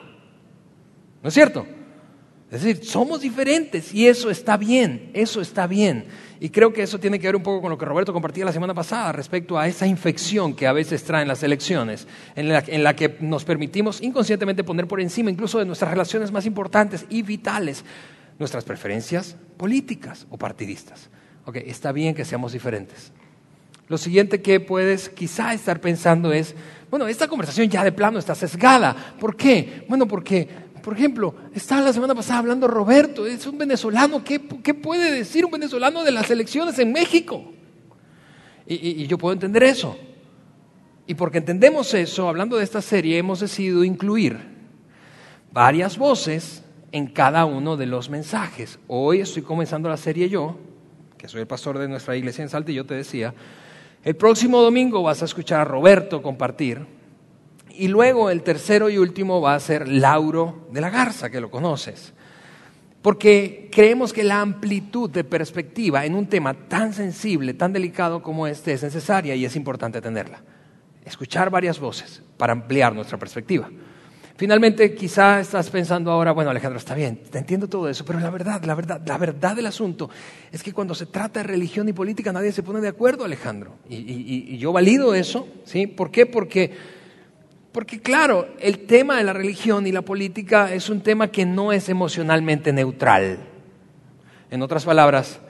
¿No 1.20 1.28
es 1.28 1.34
cierto? 1.34 1.66
Es 2.48 2.62
decir, 2.62 2.84
somos 2.84 3.20
diferentes 3.20 3.92
y 3.92 4.06
eso 4.06 4.30
está 4.30 4.56
bien, 4.56 5.10
eso 5.12 5.40
está 5.40 5.66
bien. 5.66 6.06
Y 6.38 6.50
creo 6.50 6.72
que 6.72 6.84
eso 6.84 7.00
tiene 7.00 7.18
que 7.18 7.26
ver 7.26 7.34
un 7.34 7.42
poco 7.42 7.60
con 7.60 7.70
lo 7.70 7.76
que 7.76 7.84
Roberto 7.84 8.12
compartía 8.12 8.44
la 8.44 8.52
semana 8.52 8.74
pasada 8.74 9.10
respecto 9.10 9.58
a 9.58 9.66
esa 9.66 9.88
infección 9.88 10.54
que 10.54 10.68
a 10.68 10.72
veces 10.72 11.02
traen 11.02 11.26
las 11.26 11.42
elecciones, 11.42 12.06
en 12.36 12.84
la, 12.84 12.94
que 12.94 13.16
nos 13.18 13.44
permitimos 13.44 14.00
inconscientemente 14.00 14.62
poner 14.62 14.86
por 14.86 15.00
encima 15.00 15.32
incluso 15.32 15.58
de 15.58 15.64
nuestras 15.66 15.90
relaciones 15.90 16.30
más 16.30 16.46
importantes 16.46 17.06
y 17.10 17.22
vitales 17.22 17.84
nuestras 18.38 18.62
preferencias 18.62 19.36
políticas 19.56 20.28
o 20.30 20.38
partidistas. 20.38 21.10
Ok, 21.44 21.56
está 21.56 21.90
bien 21.90 22.14
que 22.14 22.24
seamos 22.24 22.52
diferentes. 22.52 23.12
Lo 23.88 23.96
siguiente 23.96 24.42
que 24.42 24.60
puedes 24.60 25.08
quizá 25.08 25.54
estar 25.54 25.80
pensando 25.80 26.30
es, 26.32 26.54
bueno, 26.90 27.08
esta 27.08 27.26
conversación 27.26 27.68
ya 27.70 27.82
de 27.82 27.92
plano 27.92 28.18
está 28.18 28.34
sesgada. 28.34 28.94
¿Por 29.18 29.34
qué? 29.34 29.84
Bueno, 29.88 30.06
porque, 30.06 30.46
por 30.82 30.94
ejemplo, 30.94 31.34
estaba 31.54 31.80
la 31.80 31.92
semana 31.94 32.14
pasada 32.14 32.40
hablando 32.40 32.68
Roberto, 32.68 33.26
es 33.26 33.46
un 33.46 33.56
venezolano, 33.56 34.22
¿qué, 34.22 34.40
puede 34.40 35.10
decir 35.10 35.46
un 35.46 35.52
venezolano 35.52 36.04
de 36.04 36.10
las 36.10 36.30
elecciones 36.30 36.78
en 36.78 36.92
México? 36.92 37.52
Y, 38.66 39.06
yo 39.06 39.16
puedo 39.16 39.32
entender 39.32 39.62
eso. 39.62 39.96
Y 41.06 41.14
porque 41.14 41.38
entendemos 41.38 41.94
eso, 41.94 42.28
hablando 42.28 42.58
de 42.58 42.64
esta 42.64 42.82
serie, 42.82 43.16
hemos 43.16 43.40
decidido 43.40 43.84
incluir 43.84 44.38
varias 45.50 45.96
voces 45.96 46.62
en 46.92 47.06
cada 47.06 47.46
uno 47.46 47.78
de 47.78 47.86
los 47.86 48.10
mensajes. 48.10 48.78
Hoy 48.86 49.20
estoy 49.20 49.42
comenzando 49.42 49.88
la 49.88 49.96
serie 49.96 50.28
yo, 50.28 50.58
que 51.16 51.26
soy 51.26 51.40
el 51.40 51.46
pastor 51.46 51.78
de 51.78 51.88
nuestra 51.88 52.14
iglesia 52.16 52.44
en 52.44 52.64
yo 52.66 52.84
te 52.84 52.94
decía, 52.94 53.32
el 54.08 54.16
próximo 54.16 54.62
domingo 54.62 55.02
vas 55.02 55.20
a 55.20 55.26
escuchar 55.26 55.60
a 55.60 55.64
Roberto 55.66 56.22
compartir. 56.22 56.86
Y 57.68 57.88
luego 57.88 58.30
el 58.30 58.42
tercero 58.42 58.88
y 58.88 58.96
último 58.96 59.42
va 59.42 59.54
a 59.54 59.60
ser 59.60 59.86
Lauro 59.86 60.66
de 60.72 60.80
la 60.80 60.88
Garza, 60.88 61.28
que 61.28 61.42
lo 61.42 61.50
conoces. 61.50 62.14
Porque 63.02 63.68
creemos 63.70 64.14
que 64.14 64.24
la 64.24 64.40
amplitud 64.40 65.10
de 65.10 65.24
perspectiva 65.24 66.06
en 66.06 66.14
un 66.14 66.26
tema 66.26 66.54
tan 66.54 66.94
sensible, 66.94 67.52
tan 67.52 67.74
delicado 67.74 68.22
como 68.22 68.46
este 68.46 68.72
es 68.72 68.82
necesaria 68.82 69.34
y 69.34 69.44
es 69.44 69.54
importante 69.56 70.00
tenerla. 70.00 70.42
Escuchar 71.04 71.50
varias 71.50 71.78
voces 71.78 72.22
para 72.38 72.54
ampliar 72.54 72.94
nuestra 72.94 73.18
perspectiva. 73.18 73.68
Finalmente, 74.38 74.94
quizá 74.94 75.40
estás 75.40 75.68
pensando 75.68 76.12
ahora, 76.12 76.30
bueno, 76.30 76.50
Alejandro, 76.50 76.78
está 76.78 76.94
bien, 76.94 77.16
te 77.28 77.38
entiendo 77.38 77.66
todo 77.66 77.88
eso, 77.88 78.04
pero 78.04 78.20
la 78.20 78.30
verdad, 78.30 78.62
la 78.62 78.76
verdad, 78.76 79.00
la 79.04 79.18
verdad 79.18 79.56
del 79.56 79.66
asunto 79.66 80.08
es 80.52 80.62
que 80.62 80.72
cuando 80.72 80.94
se 80.94 81.06
trata 81.06 81.40
de 81.40 81.48
religión 81.48 81.88
y 81.88 81.92
política 81.92 82.32
nadie 82.32 82.52
se 82.52 82.62
pone 82.62 82.80
de 82.80 82.86
acuerdo, 82.86 83.24
Alejandro. 83.24 83.72
Y, 83.88 84.56
yo 84.58 84.72
valido 84.72 85.12
eso, 85.12 85.48
¿sí? 85.64 85.88
¿Por 85.88 86.12
qué? 86.12 86.24
Porque, 86.24 86.70
porque, 87.72 87.98
claro, 87.98 88.46
el 88.60 88.86
tema 88.86 89.16
de 89.16 89.24
la 89.24 89.32
religión 89.32 89.88
y 89.88 89.90
la 89.90 90.02
política 90.02 90.72
es 90.72 90.88
un 90.88 91.00
tema 91.00 91.32
que 91.32 91.44
no 91.44 91.72
es 91.72 91.88
emocionalmente 91.88 92.72
neutral. 92.72 93.38
En 94.52 94.62
otras 94.62 94.84
palabras, 94.84 95.40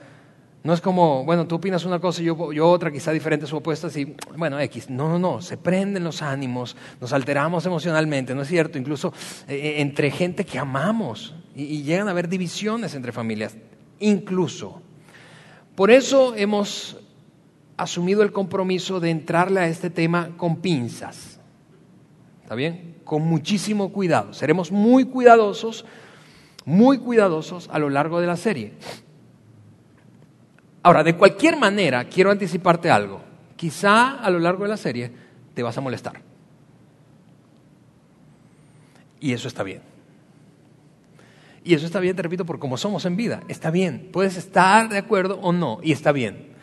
no 0.61 0.73
es 0.73 0.81
como, 0.81 1.23
bueno, 1.23 1.47
tú 1.47 1.55
opinas 1.55 1.85
una 1.85 1.99
cosa 1.99 2.21
y 2.21 2.25
yo, 2.25 2.51
yo 2.51 2.69
otra, 2.69 2.91
quizá 2.91 3.11
diferentes 3.11 3.51
opuestas, 3.53 3.95
y 3.95 4.15
bueno, 4.35 4.59
X. 4.59 4.89
No, 4.89 5.07
no, 5.07 5.17
no, 5.17 5.41
se 5.41 5.57
prenden 5.57 6.03
los 6.03 6.21
ánimos, 6.21 6.75
nos 6.99 7.13
alteramos 7.13 7.65
emocionalmente, 7.65 8.35
¿no 8.35 8.41
es 8.41 8.49
cierto? 8.49 8.77
Incluso 8.77 9.13
eh, 9.47 9.55
eh, 9.55 9.81
entre 9.81 10.11
gente 10.11 10.45
que 10.45 10.59
amamos 10.59 11.33
y, 11.55 11.63
y 11.63 11.83
llegan 11.83 12.09
a 12.09 12.11
haber 12.11 12.27
divisiones 12.27 12.93
entre 12.93 13.13
familias, 13.13 13.55
incluso. 13.99 14.81
Por 15.75 15.91
eso 15.91 16.35
hemos 16.35 16.97
asumido 17.77 18.21
el 18.21 18.33
compromiso 18.33 18.99
de 18.99 19.11
entrarle 19.11 19.61
a 19.61 19.67
este 19.67 19.89
tema 19.89 20.35
con 20.35 20.57
pinzas. 20.57 21.39
¿Está 22.43 22.55
bien? 22.55 22.97
Con 23.05 23.21
muchísimo 23.21 23.93
cuidado. 23.93 24.33
Seremos 24.33 24.73
muy 24.73 25.05
cuidadosos, 25.05 25.85
muy 26.65 26.97
cuidadosos 26.97 27.69
a 27.71 27.79
lo 27.79 27.89
largo 27.89 28.19
de 28.19 28.27
la 28.27 28.35
serie. 28.35 28.73
Ahora, 30.89 31.03
de 31.03 31.15
cualquier 31.15 31.55
manera, 31.55 32.05
quiero 32.05 32.31
anticiparte 32.31 32.89
algo. 32.89 33.21
Quizá 33.55 34.15
a 34.15 34.27
lo 34.31 34.39
largo 34.39 34.63
de 34.63 34.69
la 34.69 34.75
serie 34.75 35.11
te 35.53 35.61
vas 35.61 35.77
a 35.77 35.81
molestar. 35.81 36.19
Y 39.19 39.31
eso 39.33 39.47
está 39.47 39.61
bien. 39.61 39.83
Y 41.63 41.75
eso 41.75 41.85
está 41.85 41.99
bien, 41.99 42.15
te 42.15 42.23
repito, 42.23 42.43
por 42.43 42.57
cómo 42.57 42.75
somos 42.75 43.05
en 43.05 43.17
vida. 43.17 43.43
Está 43.47 43.69
bien. 43.69 44.09
Puedes 44.11 44.35
estar 44.35 44.89
de 44.89 44.97
acuerdo 44.97 45.39
o 45.43 45.53
no, 45.53 45.77
y 45.83 45.91
está 45.91 46.11
bien. 46.11 46.53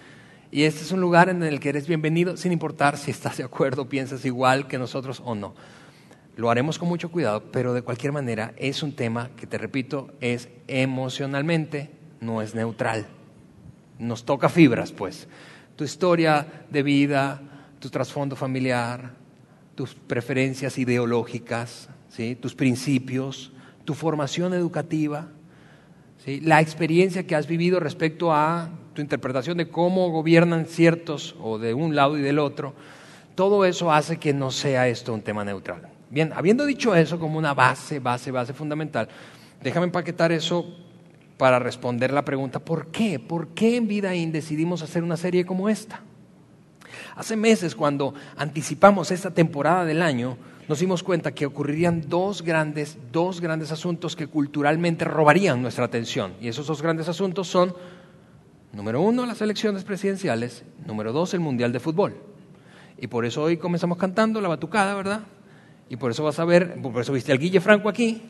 Y 0.50 0.64
este 0.64 0.82
es 0.82 0.90
un 0.90 1.00
lugar 1.00 1.28
en 1.28 1.44
el 1.44 1.60
que 1.60 1.68
eres 1.68 1.86
bienvenido, 1.86 2.36
sin 2.36 2.50
importar 2.50 2.98
si 2.98 3.12
estás 3.12 3.36
de 3.36 3.44
acuerdo, 3.44 3.88
piensas 3.88 4.24
igual 4.24 4.66
que 4.66 4.76
nosotros 4.76 5.22
o 5.24 5.36
no. 5.36 5.54
Lo 6.34 6.50
haremos 6.50 6.80
con 6.80 6.88
mucho 6.88 7.12
cuidado, 7.12 7.44
pero 7.52 7.74
de 7.74 7.82
cualquier 7.82 8.10
manera 8.10 8.54
es 8.56 8.82
un 8.82 8.96
tema 8.96 9.30
que, 9.36 9.46
te 9.46 9.56
repito, 9.56 10.08
es 10.20 10.48
emocionalmente, 10.66 11.92
no 12.20 12.42
es 12.42 12.56
neutral. 12.56 13.06
Nos 13.98 14.24
toca 14.24 14.48
fibras, 14.48 14.92
pues. 14.92 15.28
Tu 15.76 15.84
historia 15.84 16.64
de 16.70 16.82
vida, 16.82 17.40
tu 17.78 17.90
trasfondo 17.90 18.36
familiar, 18.36 19.12
tus 19.74 19.94
preferencias 19.94 20.78
ideológicas, 20.78 21.88
¿sí? 22.08 22.34
tus 22.34 22.54
principios, 22.54 23.52
tu 23.84 23.94
formación 23.94 24.54
educativa, 24.54 25.28
¿sí? 26.24 26.40
la 26.40 26.60
experiencia 26.60 27.26
que 27.26 27.36
has 27.36 27.46
vivido 27.46 27.78
respecto 27.78 28.32
a 28.32 28.70
tu 28.94 29.02
interpretación 29.02 29.58
de 29.58 29.68
cómo 29.68 30.10
gobiernan 30.10 30.66
ciertos 30.66 31.36
o 31.40 31.58
de 31.58 31.74
un 31.74 31.94
lado 31.94 32.16
y 32.18 32.22
del 32.22 32.38
otro, 32.38 32.74
todo 33.34 33.66
eso 33.66 33.92
hace 33.92 34.16
que 34.16 34.32
no 34.32 34.50
sea 34.50 34.88
esto 34.88 35.12
un 35.12 35.20
tema 35.20 35.44
neutral. 35.44 35.82
Bien, 36.08 36.32
habiendo 36.34 36.64
dicho 36.64 36.94
eso 36.94 37.18
como 37.18 37.38
una 37.38 37.52
base, 37.52 37.98
base, 37.98 38.30
base 38.30 38.54
fundamental, 38.54 39.08
déjame 39.62 39.86
empaquetar 39.86 40.32
eso 40.32 40.74
para 41.36 41.58
responder 41.58 42.12
la 42.12 42.24
pregunta, 42.24 42.60
¿por 42.60 42.88
qué? 42.88 43.18
¿Por 43.18 43.48
qué 43.48 43.76
en 43.76 43.88
Vidaín 43.88 44.32
decidimos 44.32 44.82
hacer 44.82 45.02
una 45.02 45.16
serie 45.16 45.44
como 45.44 45.68
esta? 45.68 46.00
Hace 47.14 47.36
meses, 47.36 47.74
cuando 47.74 48.14
anticipamos 48.36 49.10
esta 49.10 49.32
temporada 49.32 49.84
del 49.84 50.02
año, 50.02 50.36
nos 50.68 50.80
dimos 50.80 51.02
cuenta 51.02 51.32
que 51.32 51.46
ocurrirían 51.46 52.08
dos 52.08 52.42
grandes, 52.42 52.98
dos 53.12 53.40
grandes 53.40 53.70
asuntos 53.70 54.16
que 54.16 54.26
culturalmente 54.26 55.04
robarían 55.04 55.62
nuestra 55.62 55.84
atención. 55.84 56.34
Y 56.40 56.48
esos 56.48 56.66
dos 56.66 56.82
grandes 56.82 57.08
asuntos 57.08 57.48
son, 57.48 57.74
número 58.72 59.00
uno, 59.00 59.26
las 59.26 59.40
elecciones 59.40 59.84
presidenciales, 59.84 60.64
número 60.86 61.12
dos, 61.12 61.34
el 61.34 61.40
Mundial 61.40 61.72
de 61.72 61.80
Fútbol. 61.80 62.16
Y 62.98 63.06
por 63.06 63.24
eso 63.24 63.42
hoy 63.42 63.58
comenzamos 63.58 63.98
cantando 63.98 64.40
la 64.40 64.48
batucada, 64.48 64.94
¿verdad? 64.94 65.20
Y 65.88 65.96
por 65.96 66.10
eso 66.10 66.24
vas 66.24 66.38
a 66.38 66.44
ver, 66.44 66.80
por 66.80 67.00
eso 67.00 67.12
viste 67.12 67.30
al 67.30 67.38
Guille 67.38 67.60
Franco 67.60 67.88
aquí, 67.88 68.22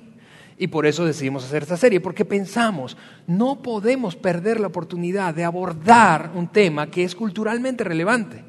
y 0.59 0.69
por 0.69 0.87
eso 0.87 1.05
decidimos 1.05 1.45
hacer 1.45 1.63
esta 1.63 1.77
serie, 1.77 2.01
porque 2.01 2.25
pensamos, 2.25 2.97
no 3.27 3.63
podemos 3.63 4.17
perder 4.17 4.59
la 4.59 4.69
oportunidad 4.69 5.35
de 5.35 5.45
abordar 5.45 6.33
un 6.35 6.49
tema 6.49 6.91
que 6.91 7.05
es 7.05 7.15
culturalmente 7.15 7.85
relevante. 7.85 8.43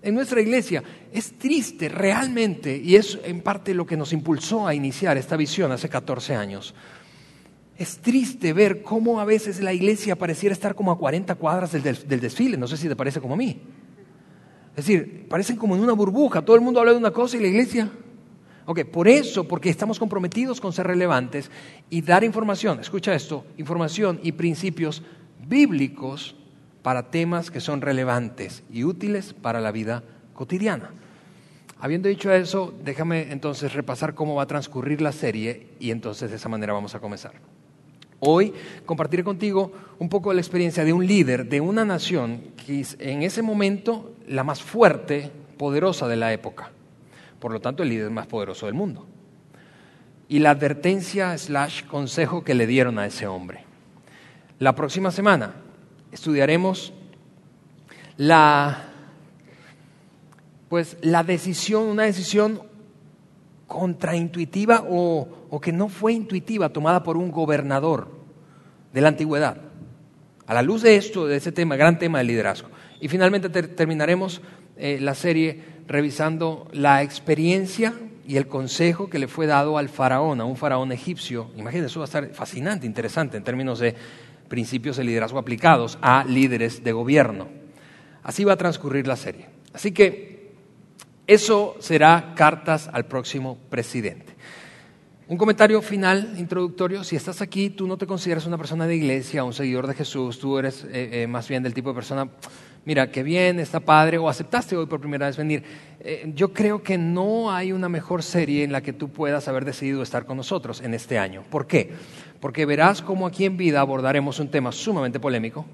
En 0.00 0.14
nuestra 0.14 0.40
iglesia 0.40 0.82
es 1.12 1.38
triste 1.38 1.88
realmente, 1.88 2.76
y 2.76 2.96
es 2.96 3.18
en 3.24 3.42
parte 3.42 3.74
lo 3.74 3.86
que 3.86 3.96
nos 3.96 4.12
impulsó 4.12 4.66
a 4.66 4.74
iniciar 4.74 5.16
esta 5.18 5.36
visión 5.36 5.70
hace 5.72 5.88
14 5.88 6.34
años. 6.34 6.74
Es 7.76 7.98
triste 7.98 8.52
ver 8.52 8.82
cómo 8.82 9.20
a 9.20 9.24
veces 9.24 9.60
la 9.60 9.72
iglesia 9.72 10.16
pareciera 10.16 10.54
estar 10.54 10.74
como 10.74 10.90
a 10.90 10.98
40 10.98 11.34
cuadras 11.34 11.72
del, 11.72 12.20
desfile, 12.20 12.56
no 12.56 12.66
sé 12.66 12.76
si 12.76 12.88
te 12.88 12.96
parece 12.96 13.20
como 13.20 13.34
a 13.34 13.36
mí. 13.36 13.60
Es 14.70 14.86
decir, 14.86 15.26
parecen 15.28 15.56
como 15.56 15.76
en 15.76 15.82
una 15.82 15.92
burbuja, 15.92 16.42
todo 16.42 16.56
el 16.56 16.62
mundo 16.62 16.80
habla 16.80 16.92
de 16.92 16.98
una 16.98 17.10
cosa 17.10 17.36
y 17.36 17.40
la 17.40 17.48
iglesia 17.48 17.90
Ok, 18.64 18.84
por 18.84 19.08
eso, 19.08 19.48
porque 19.48 19.70
estamos 19.70 19.98
comprometidos 19.98 20.60
con 20.60 20.72
ser 20.72 20.86
relevantes 20.86 21.50
y 21.90 22.00
dar 22.02 22.22
información, 22.22 22.78
escucha 22.78 23.12
esto, 23.12 23.44
información 23.58 24.20
y 24.22 24.32
principios 24.32 25.02
bíblicos 25.48 26.36
para 26.82 27.10
temas 27.10 27.50
que 27.50 27.60
son 27.60 27.80
relevantes 27.80 28.62
y 28.72 28.84
útiles 28.84 29.32
para 29.32 29.60
la 29.60 29.72
vida 29.72 30.04
cotidiana. 30.34 30.90
Habiendo 31.80 32.08
dicho 32.08 32.32
eso, 32.32 32.72
déjame 32.84 33.32
entonces 33.32 33.72
repasar 33.72 34.14
cómo 34.14 34.36
va 34.36 34.44
a 34.44 34.46
transcurrir 34.46 35.00
la 35.00 35.10
serie 35.10 35.66
y 35.80 35.90
entonces 35.90 36.30
de 36.30 36.36
esa 36.36 36.48
manera 36.48 36.72
vamos 36.72 36.94
a 36.94 37.00
comenzar. 37.00 37.32
Hoy 38.20 38.54
compartiré 38.86 39.24
contigo 39.24 39.72
un 39.98 40.08
poco 40.08 40.32
la 40.32 40.40
experiencia 40.40 40.84
de 40.84 40.92
un 40.92 41.04
líder 41.04 41.48
de 41.48 41.60
una 41.60 41.84
nación 41.84 42.42
que 42.64 42.78
es 42.80 42.96
en 43.00 43.24
ese 43.24 43.42
momento 43.42 44.12
la 44.28 44.44
más 44.44 44.62
fuerte, 44.62 45.32
poderosa 45.58 46.06
de 46.06 46.16
la 46.16 46.32
época 46.32 46.70
por 47.42 47.50
lo 47.50 47.60
tanto 47.60 47.82
el 47.82 47.88
líder 47.88 48.08
más 48.08 48.28
poderoso 48.28 48.66
del 48.66 48.76
mundo. 48.76 49.04
Y 50.28 50.38
la 50.38 50.50
advertencia 50.50 51.36
slash 51.36 51.84
consejo 51.86 52.44
que 52.44 52.54
le 52.54 52.68
dieron 52.68 53.00
a 53.00 53.06
ese 53.06 53.26
hombre. 53.26 53.64
La 54.60 54.76
próxima 54.76 55.10
semana 55.10 55.56
estudiaremos 56.12 56.92
la, 58.16 58.84
pues, 60.68 60.96
la 61.02 61.24
decisión, 61.24 61.88
una 61.88 62.04
decisión 62.04 62.62
contraintuitiva 63.66 64.84
o, 64.88 65.26
o 65.50 65.60
que 65.60 65.72
no 65.72 65.88
fue 65.88 66.12
intuitiva 66.12 66.68
tomada 66.68 67.02
por 67.02 67.16
un 67.16 67.32
gobernador 67.32 68.08
de 68.92 69.00
la 69.00 69.08
antigüedad. 69.08 69.56
A 70.46 70.54
la 70.54 70.62
luz 70.62 70.82
de 70.82 70.94
esto, 70.94 71.26
de 71.26 71.38
ese 71.38 71.50
tema, 71.50 71.74
gran 71.74 71.98
tema 71.98 72.18
del 72.18 72.28
liderazgo. 72.28 72.68
Y 73.00 73.08
finalmente 73.08 73.48
terminaremos 73.50 74.40
eh, 74.76 74.98
la 75.00 75.16
serie 75.16 75.71
revisando 75.86 76.68
la 76.72 77.02
experiencia 77.02 77.94
y 78.26 78.36
el 78.36 78.46
consejo 78.46 79.10
que 79.10 79.18
le 79.18 79.28
fue 79.28 79.46
dado 79.46 79.78
al 79.78 79.88
faraón, 79.88 80.40
a 80.40 80.44
un 80.44 80.56
faraón 80.56 80.92
egipcio. 80.92 81.50
Imagínense, 81.56 81.86
eso 81.86 82.00
va 82.00 82.04
a 82.04 82.06
estar 82.06 82.28
fascinante, 82.30 82.86
interesante 82.86 83.36
en 83.36 83.44
términos 83.44 83.78
de 83.78 83.94
principios 84.48 84.96
de 84.96 85.04
liderazgo 85.04 85.38
aplicados 85.38 85.98
a 86.02 86.24
líderes 86.24 86.84
de 86.84 86.92
gobierno. 86.92 87.48
Así 88.22 88.44
va 88.44 88.52
a 88.52 88.56
transcurrir 88.56 89.06
la 89.06 89.16
serie. 89.16 89.48
Así 89.72 89.92
que 89.92 90.52
eso 91.26 91.76
será 91.80 92.34
cartas 92.36 92.88
al 92.92 93.06
próximo 93.06 93.58
presidente. 93.70 94.32
Un 95.28 95.38
comentario 95.38 95.80
final, 95.80 96.34
introductorio. 96.36 97.04
Si 97.04 97.16
estás 97.16 97.40
aquí, 97.40 97.70
tú 97.70 97.86
no 97.86 97.96
te 97.96 98.06
consideras 98.06 98.44
una 98.46 98.58
persona 98.58 98.86
de 98.86 98.96
iglesia, 98.96 99.44
un 99.44 99.54
seguidor 99.54 99.86
de 99.86 99.94
Jesús, 99.94 100.38
tú 100.38 100.58
eres 100.58 100.84
eh, 100.84 101.22
eh, 101.22 101.26
más 101.26 101.48
bien 101.48 101.62
del 101.62 101.72
tipo 101.72 101.88
de 101.88 101.94
persona 101.94 102.28
mira, 102.84 103.10
qué 103.10 103.22
bien, 103.22 103.60
está 103.60 103.80
padre, 103.80 104.18
o 104.18 104.28
aceptaste 104.28 104.76
hoy 104.76 104.86
por 104.86 105.00
primera 105.00 105.26
vez 105.26 105.36
venir. 105.36 105.62
Eh, 106.00 106.32
yo 106.34 106.52
creo 106.52 106.82
que 106.82 106.98
no 106.98 107.52
hay 107.52 107.72
una 107.72 107.88
mejor 107.88 108.22
serie 108.22 108.64
en 108.64 108.72
la 108.72 108.80
que 108.80 108.92
tú 108.92 109.10
puedas 109.10 109.48
haber 109.48 109.64
decidido 109.64 110.02
estar 110.02 110.26
con 110.26 110.36
nosotros 110.36 110.80
en 110.80 110.94
este 110.94 111.18
año. 111.18 111.42
¿Por 111.48 111.66
qué? 111.66 111.90
Porque 112.40 112.66
verás 112.66 113.02
cómo 113.02 113.26
aquí 113.26 113.44
en 113.44 113.56
vida 113.56 113.80
abordaremos 113.80 114.40
un 114.40 114.48
tema 114.48 114.72
sumamente 114.72 115.20
polémico 115.20 115.64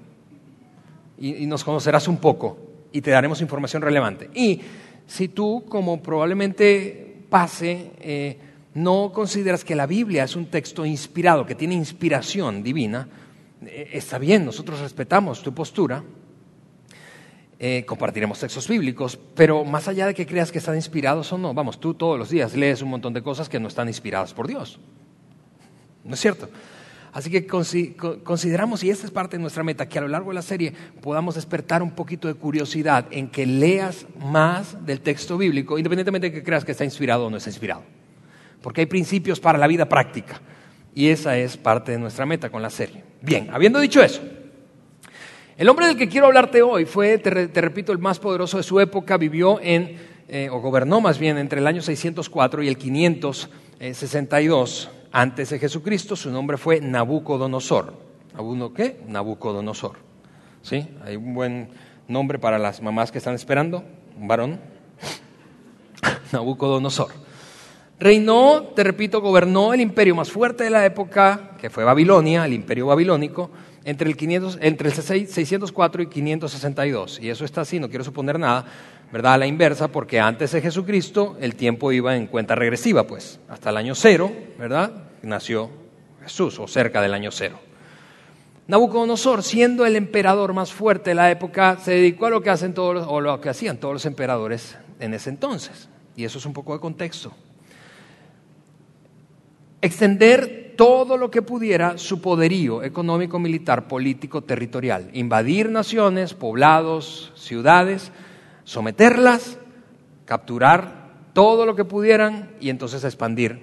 y, 1.17 1.45
nos 1.45 1.63
conocerás 1.63 2.07
un 2.07 2.17
poco 2.17 2.57
y 2.91 3.01
te 3.01 3.11
daremos 3.11 3.41
información 3.41 3.81
relevante. 3.81 4.29
Y 4.33 4.61
si 5.07 5.29
tú, 5.29 5.65
como 5.67 6.01
probablemente 6.01 7.23
pase, 7.29 7.91
eh, 7.99 8.37
no 8.75 9.11
consideras 9.13 9.63
que 9.63 9.75
la 9.75 9.87
Biblia 9.87 10.23
es 10.23 10.35
un 10.35 10.45
texto 10.45 10.85
inspirado, 10.85 11.45
que 11.45 11.55
tiene 11.55 11.73
inspiración 11.73 12.63
divina, 12.63 13.07
eh, 13.65 13.89
está 13.93 14.17
bien, 14.17 14.45
nosotros 14.45 14.79
respetamos 14.79 15.41
tu 15.41 15.53
postura, 15.53 16.03
eh, 17.61 17.83
compartiremos 17.85 18.39
textos 18.39 18.69
bíblicos, 18.69 19.19
pero 19.35 19.65
más 19.65 19.89
allá 19.89 20.07
de 20.07 20.13
que 20.13 20.25
creas 20.25 20.49
que 20.49 20.59
están 20.59 20.75
inspirados 20.75 21.31
o 21.33 21.37
no, 21.37 21.53
vamos, 21.53 21.77
tú 21.77 21.93
todos 21.93 22.17
los 22.17 22.29
días 22.29 22.55
lees 22.55 22.81
un 22.81 22.89
montón 22.89 23.13
de 23.13 23.21
cosas 23.21 23.49
que 23.49 23.59
no 23.59 23.67
están 23.67 23.89
inspiradas 23.89 24.33
por 24.33 24.47
Dios. 24.47 24.79
¿No 26.05 26.13
es 26.13 26.21
cierto? 26.21 26.49
Así 27.11 27.29
que 27.29 27.45
consideramos, 27.45 28.81
y 28.83 28.89
esta 28.89 29.05
es 29.05 29.11
parte 29.11 29.35
de 29.35 29.41
nuestra 29.41 29.63
meta, 29.63 29.89
que 29.89 29.97
a 29.97 30.01
lo 30.01 30.07
largo 30.07 30.29
de 30.29 30.35
la 30.35 30.41
serie 30.41 30.73
podamos 31.01 31.35
despertar 31.35 31.83
un 31.83 31.91
poquito 31.91 32.29
de 32.29 32.35
curiosidad 32.35 33.07
en 33.11 33.27
que 33.27 33.45
leas 33.45 34.05
más 34.17 34.85
del 34.85 35.01
texto 35.01 35.37
bíblico, 35.37 35.77
independientemente 35.77 36.29
de 36.29 36.33
que 36.33 36.43
creas 36.43 36.63
que 36.63 36.71
está 36.71 36.85
inspirado 36.85 37.25
o 37.25 37.29
no 37.29 37.35
está 37.35 37.49
inspirado. 37.49 37.83
Porque 38.61 38.81
hay 38.81 38.87
principios 38.87 39.39
para 39.39 39.57
la 39.57 39.67
vida 39.67 39.89
práctica. 39.89 40.39
Y 40.95 41.09
esa 41.09 41.37
es 41.37 41.57
parte 41.57 41.91
de 41.91 41.99
nuestra 41.99 42.25
meta 42.25 42.49
con 42.49 42.61
la 42.61 42.69
serie. 42.69 43.03
Bien, 43.21 43.49
habiendo 43.51 43.79
dicho 43.79 44.01
eso, 44.01 44.21
el 45.59 45.67
hombre 45.67 45.87
del 45.87 45.97
que 45.97 46.07
quiero 46.07 46.27
hablarte 46.27 46.61
hoy 46.61 46.85
fue, 46.85 47.17
te, 47.17 47.29
repito, 47.29 47.91
el 47.91 47.97
más 47.97 48.17
poderoso 48.17 48.55
de 48.55 48.63
su 48.63 48.79
época, 48.79 49.17
vivió 49.17 49.59
en, 49.61 49.97
eh, 50.29 50.47
o 50.49 50.61
gobernó 50.61 51.01
más 51.01 51.19
bien 51.19 51.37
entre 51.37 51.59
el 51.59 51.67
año 51.67 51.81
604 51.81 52.63
y 52.63 52.69
el 52.69 52.77
562 52.77 54.89
antes 55.11 55.49
de 55.49 55.59
Jesucristo. 55.59 56.15
Su 56.15 56.31
nombre 56.31 56.55
fue 56.55 56.79
Nabucodonosor. 56.79 57.93
¿Nabuno 58.35 58.73
qué? 58.73 59.01
Nabucodonosor. 59.05 59.97
¿Sí? 60.61 60.87
Hay 61.03 61.17
un 61.17 61.33
buen 61.33 61.71
nombre 62.07 62.39
para 62.39 62.57
las 62.57 62.81
mamás 62.81 63.11
que 63.11 63.17
están 63.17 63.35
esperando, 63.35 63.83
un 64.17 64.29
varón. 64.29 64.61
Nabucodonosor. 66.31 67.09
Reinó, 67.99 68.63
te 68.63 68.85
repito, 68.85 69.19
gobernó 69.19 69.73
el 69.73 69.81
imperio 69.81 70.15
más 70.15 70.31
fuerte 70.31 70.63
de 70.63 70.69
la 70.69 70.85
época, 70.85 71.57
que 71.59 71.69
fue 71.69 71.83
Babilonia, 71.83 72.45
el 72.45 72.53
imperio 72.53 72.85
babilónico, 72.85 73.51
entre 73.83 74.09
el, 74.09 74.17
500, 74.17 74.57
entre 74.61 74.89
el 74.89 74.95
604 74.95 76.03
y 76.03 76.07
562. 76.07 77.19
Y 77.21 77.29
eso 77.29 77.45
está 77.45 77.61
así, 77.61 77.79
no 77.79 77.89
quiero 77.89 78.03
suponer 78.03 78.39
nada, 78.39 78.65
¿verdad? 79.11 79.33
A 79.33 79.37
la 79.37 79.47
inversa, 79.47 79.87
porque 79.89 80.19
antes 80.19 80.51
de 80.51 80.61
Jesucristo 80.61 81.37
el 81.39 81.55
tiempo 81.55 81.91
iba 81.91 82.15
en 82.15 82.27
cuenta 82.27 82.55
regresiva, 82.55 83.05
pues, 83.05 83.39
hasta 83.47 83.69
el 83.69 83.77
año 83.77 83.95
cero, 83.95 84.31
¿verdad? 84.57 84.91
Nació 85.21 85.69
Jesús, 86.23 86.59
o 86.59 86.67
cerca 86.67 87.01
del 87.01 87.13
año 87.13 87.31
cero. 87.31 87.59
Nabucodonosor, 88.67 89.41
siendo 89.41 89.85
el 89.87 89.95
emperador 89.95 90.53
más 90.53 90.71
fuerte 90.71 91.09
de 91.09 91.15
la 91.15 91.31
época, 91.31 91.77
se 91.83 91.91
dedicó 91.91 92.27
a 92.27 92.29
lo 92.29 92.43
que 92.43 92.51
hacen 92.51 92.75
todos 92.75 93.03
o 93.09 93.19
lo 93.19 93.41
que 93.41 93.49
hacían 93.49 93.77
todos 93.77 93.95
los 93.95 94.05
emperadores 94.05 94.77
en 94.99 95.15
ese 95.15 95.31
entonces. 95.31 95.89
Y 96.15 96.23
eso 96.23 96.37
es 96.37 96.45
un 96.45 96.53
poco 96.53 96.73
de 96.73 96.79
contexto. 96.79 97.31
Extender 99.81 100.68
todo 100.79 101.17
lo 101.17 101.29
que 101.29 101.41
pudiera 101.41 101.97
su 101.97 102.21
poderío 102.21 102.83
económico, 102.83 103.37
militar, 103.37 103.89
político, 103.89 104.45
territorial. 104.45 105.09
Invadir 105.11 105.69
naciones, 105.69 106.33
poblados, 106.33 107.33
ciudades, 107.35 108.13
someterlas, 108.63 109.59
capturar 110.23 111.09
todo 111.33 111.65
lo 111.65 111.75
que 111.75 111.83
pudieran 111.83 112.55
y 112.61 112.69
entonces 112.69 113.03
expandir 113.03 113.59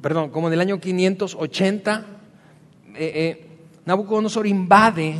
perdón, 0.01 0.31
como 0.31 0.49
en 0.49 0.53
el 0.55 0.59
año 0.59 0.81
580, 0.81 2.05
eh, 2.93 2.97
eh, 2.99 3.47
Nabucodonosor 3.85 4.45
invade 4.47 5.15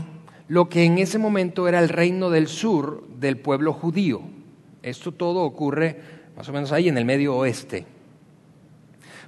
lo 0.48 0.70
que 0.70 0.84
en 0.84 0.98
ese 0.98 1.18
momento 1.18 1.68
era 1.68 1.80
el 1.80 1.89
reino 1.89 2.30
del 2.30 2.48
sur 2.48 3.08
del 3.20 3.38
pueblo 3.38 3.74
judío. 3.74 4.22
Esto 4.84 5.12
todo 5.12 5.41
ocurre 5.44 5.98
más 6.36 6.48
o 6.50 6.53
menos 6.53 6.72
ahí 6.72 6.89
en 6.89 6.98
el 6.98 7.06
medio 7.06 7.36
oeste. 7.36 7.86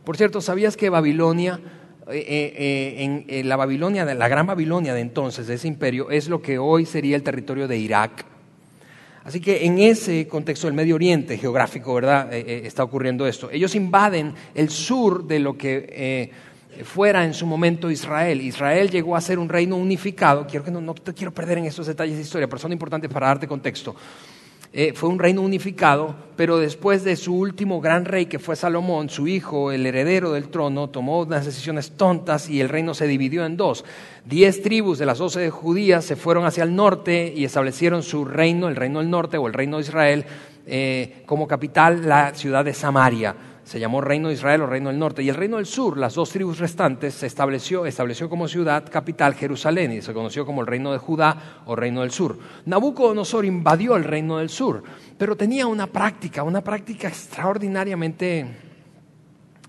Por 0.04 0.18
cierto, 0.18 0.42
¿sabías 0.42 0.76
que 0.76 0.90
Babilonia 0.90 1.60
eh, 2.10 2.18
eh, 2.18 3.26
eh, 3.30 3.40
en, 3.40 3.48
la 3.48 3.56
Babilonia, 3.56 4.04
la 4.04 4.28
gran 4.28 4.46
Babilonia 4.46 4.94
de 4.94 5.00
entonces, 5.00 5.48
de 5.48 5.54
ese 5.54 5.70
imperio, 5.70 6.10
es 6.10 6.28
lo 6.28 6.42
que 6.42 6.58
hoy 6.58 6.86
sería 6.86 7.16
el 7.16 7.24
territorio 7.24 7.68
de 7.68 7.78
Irak. 7.78 8.26
Así 9.24 9.40
que 9.40 9.66
en 9.66 9.80
ese 9.80 10.28
contexto 10.28 10.68
del 10.68 10.74
Medio 10.74 10.96
Oriente 10.96 11.38
geográfico, 11.38 11.94
¿verdad? 11.94 12.34
está 12.34 12.84
ocurriendo 12.84 13.26
esto. 13.26 13.50
Ellos 13.50 13.74
invaden 13.74 14.34
el 14.54 14.70
sur 14.70 15.26
de 15.26 15.40
lo 15.40 15.58
que 15.58 16.30
fuera 16.84 17.24
en 17.26 17.34
su 17.34 17.46
momento 17.46 17.92
Israel. 17.92 18.42
Israel 18.42 18.90
llegó 18.90 19.16
a 19.16 19.22
ser 19.22 19.40
un 19.40 19.50
reino 19.50 19.76
unificado. 19.76 20.48
Quiero 20.48 20.66
que 20.66 20.72
no, 20.72 20.94
te 20.94 21.14
quiero 21.14 21.32
perder 21.32 21.60
en 21.60 21.66
estos 21.66 21.88
detalles 21.88 22.16
de 22.16 22.22
historia, 22.22 22.48
pero 22.48 22.60
son 22.60 22.72
importantes 22.72 23.12
para 23.12 23.28
darte 23.28 23.48
contexto. 23.48 23.96
Eh, 24.76 24.94
fue 24.96 25.10
un 25.10 25.20
reino 25.20 25.42
unificado, 25.42 26.16
pero 26.36 26.58
después 26.58 27.04
de 27.04 27.16
su 27.16 27.36
último 27.36 27.80
gran 27.80 28.06
rey, 28.06 28.26
que 28.26 28.40
fue 28.40 28.56
Salomón, 28.56 29.08
su 29.08 29.28
hijo, 29.28 29.72
el 29.72 29.86
heredero 29.86 30.32
del 30.32 30.50
trono, 30.50 30.90
tomó 30.90 31.22
unas 31.22 31.46
decisiones 31.46 31.92
tontas 31.92 32.50
y 32.50 32.60
el 32.60 32.70
reino 32.70 32.96
se 32.96 33.06
dividió 33.06 33.46
en 33.46 33.56
dos. 33.56 33.86
Diez 34.26 34.64
tribus 34.64 34.98
de 34.98 35.06
las 35.06 35.20
doce 35.20 35.52
judías 35.52 36.06
se 36.06 36.16
fueron 36.16 36.46
hacia 36.46 36.64
el 36.64 36.76
norte 36.76 37.32
y 37.36 37.46
establecieron 37.46 38.02
su 38.02 38.26
reino, 38.26 38.68
el 38.68 38.76
reino 38.76 38.98
del 38.98 39.12
norte 39.12 39.38
o 39.38 39.46
el 39.46 39.54
reino 39.54 39.78
de 39.78 39.84
Israel, 39.84 40.26
eh, 40.66 41.22
como 41.28 41.48
capital 41.48 42.10
la 42.10 42.34
ciudad 42.34 42.66
de 42.66 42.74
Samaria 42.74 43.36
se 43.64 43.80
llamó 43.80 44.02
Reino 44.02 44.28
de 44.28 44.34
Israel 44.34 44.62
o 44.62 44.68
Reino 44.68 44.90
del 44.90 45.00
Norte. 45.00 45.24
Y 45.24 45.30
el 45.30 45.36
Reino 45.36 45.58
del 45.58 45.66
Sur, 45.66 45.98
las 45.98 46.16
dos 46.16 46.30
tribus 46.30 46.60
restantes, 46.60 47.14
se 47.14 47.28
estableció, 47.28 47.86
estableció 47.86 48.30
como 48.30 48.48
ciudad 48.48 48.90
capital 48.92 49.36
Jerusalén 49.36 49.94
y 49.94 50.02
se 50.02 50.14
conoció 50.14 50.46
como 50.46 50.62
el 50.62 50.68
Reino 50.68 50.92
de 50.92 50.98
Judá 50.98 51.62
o 51.66 51.76
Reino 51.76 52.02
del 52.02 52.12
Sur. 52.12 52.38
Nabucodonosor 52.66 53.46
invadió 53.46 53.96
el 53.96 54.04
Reino 54.04 54.38
del 54.38 54.50
Sur, 54.50 54.84
pero 55.18 55.38
tenía 55.38 55.66
una 55.68 55.88
práctica, 55.88 56.44
una 56.44 56.62
práctica 56.62 57.08
extraordinariamente 57.08 58.48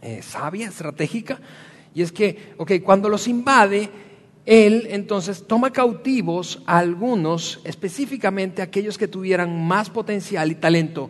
eh, 0.03 0.23
sabia, 0.23 0.69
estratégica, 0.69 1.39
y 1.95 2.03
es 2.03 2.11
que, 2.11 2.55
ok, 2.59 2.73
cuando 2.83 3.09
los 3.09 3.29
invade, 3.29 3.89
él 4.45 4.89
entonces 4.91 5.47
toma 5.47 5.71
cautivos 5.71 6.63
a 6.67 6.79
algunos, 6.79 7.61
específicamente 7.65 8.61
aquellos 8.61 8.99
que 8.99 9.09
tuvieran 9.09 9.65
más 9.67 9.89
potencial 9.89 10.51
y 10.51 10.57
talento 10.57 11.09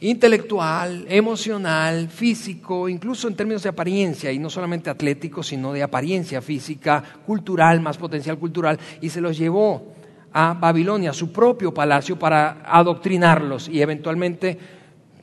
intelectual, 0.00 1.06
emocional, 1.08 2.08
físico, 2.08 2.88
incluso 2.88 3.26
en 3.26 3.34
términos 3.34 3.62
de 3.62 3.70
apariencia, 3.70 4.30
y 4.30 4.38
no 4.38 4.48
solamente 4.48 4.90
atlético, 4.90 5.42
sino 5.42 5.72
de 5.72 5.82
apariencia 5.82 6.40
física, 6.40 7.02
cultural, 7.26 7.80
más 7.80 7.98
potencial 7.98 8.38
cultural, 8.38 8.78
y 9.00 9.08
se 9.08 9.20
los 9.20 9.36
llevó 9.36 9.94
a 10.32 10.54
Babilonia, 10.54 11.10
a 11.10 11.14
su 11.14 11.32
propio 11.32 11.74
palacio, 11.74 12.18
para 12.18 12.62
adoctrinarlos 12.64 13.68
y 13.68 13.82
eventualmente 13.82 14.58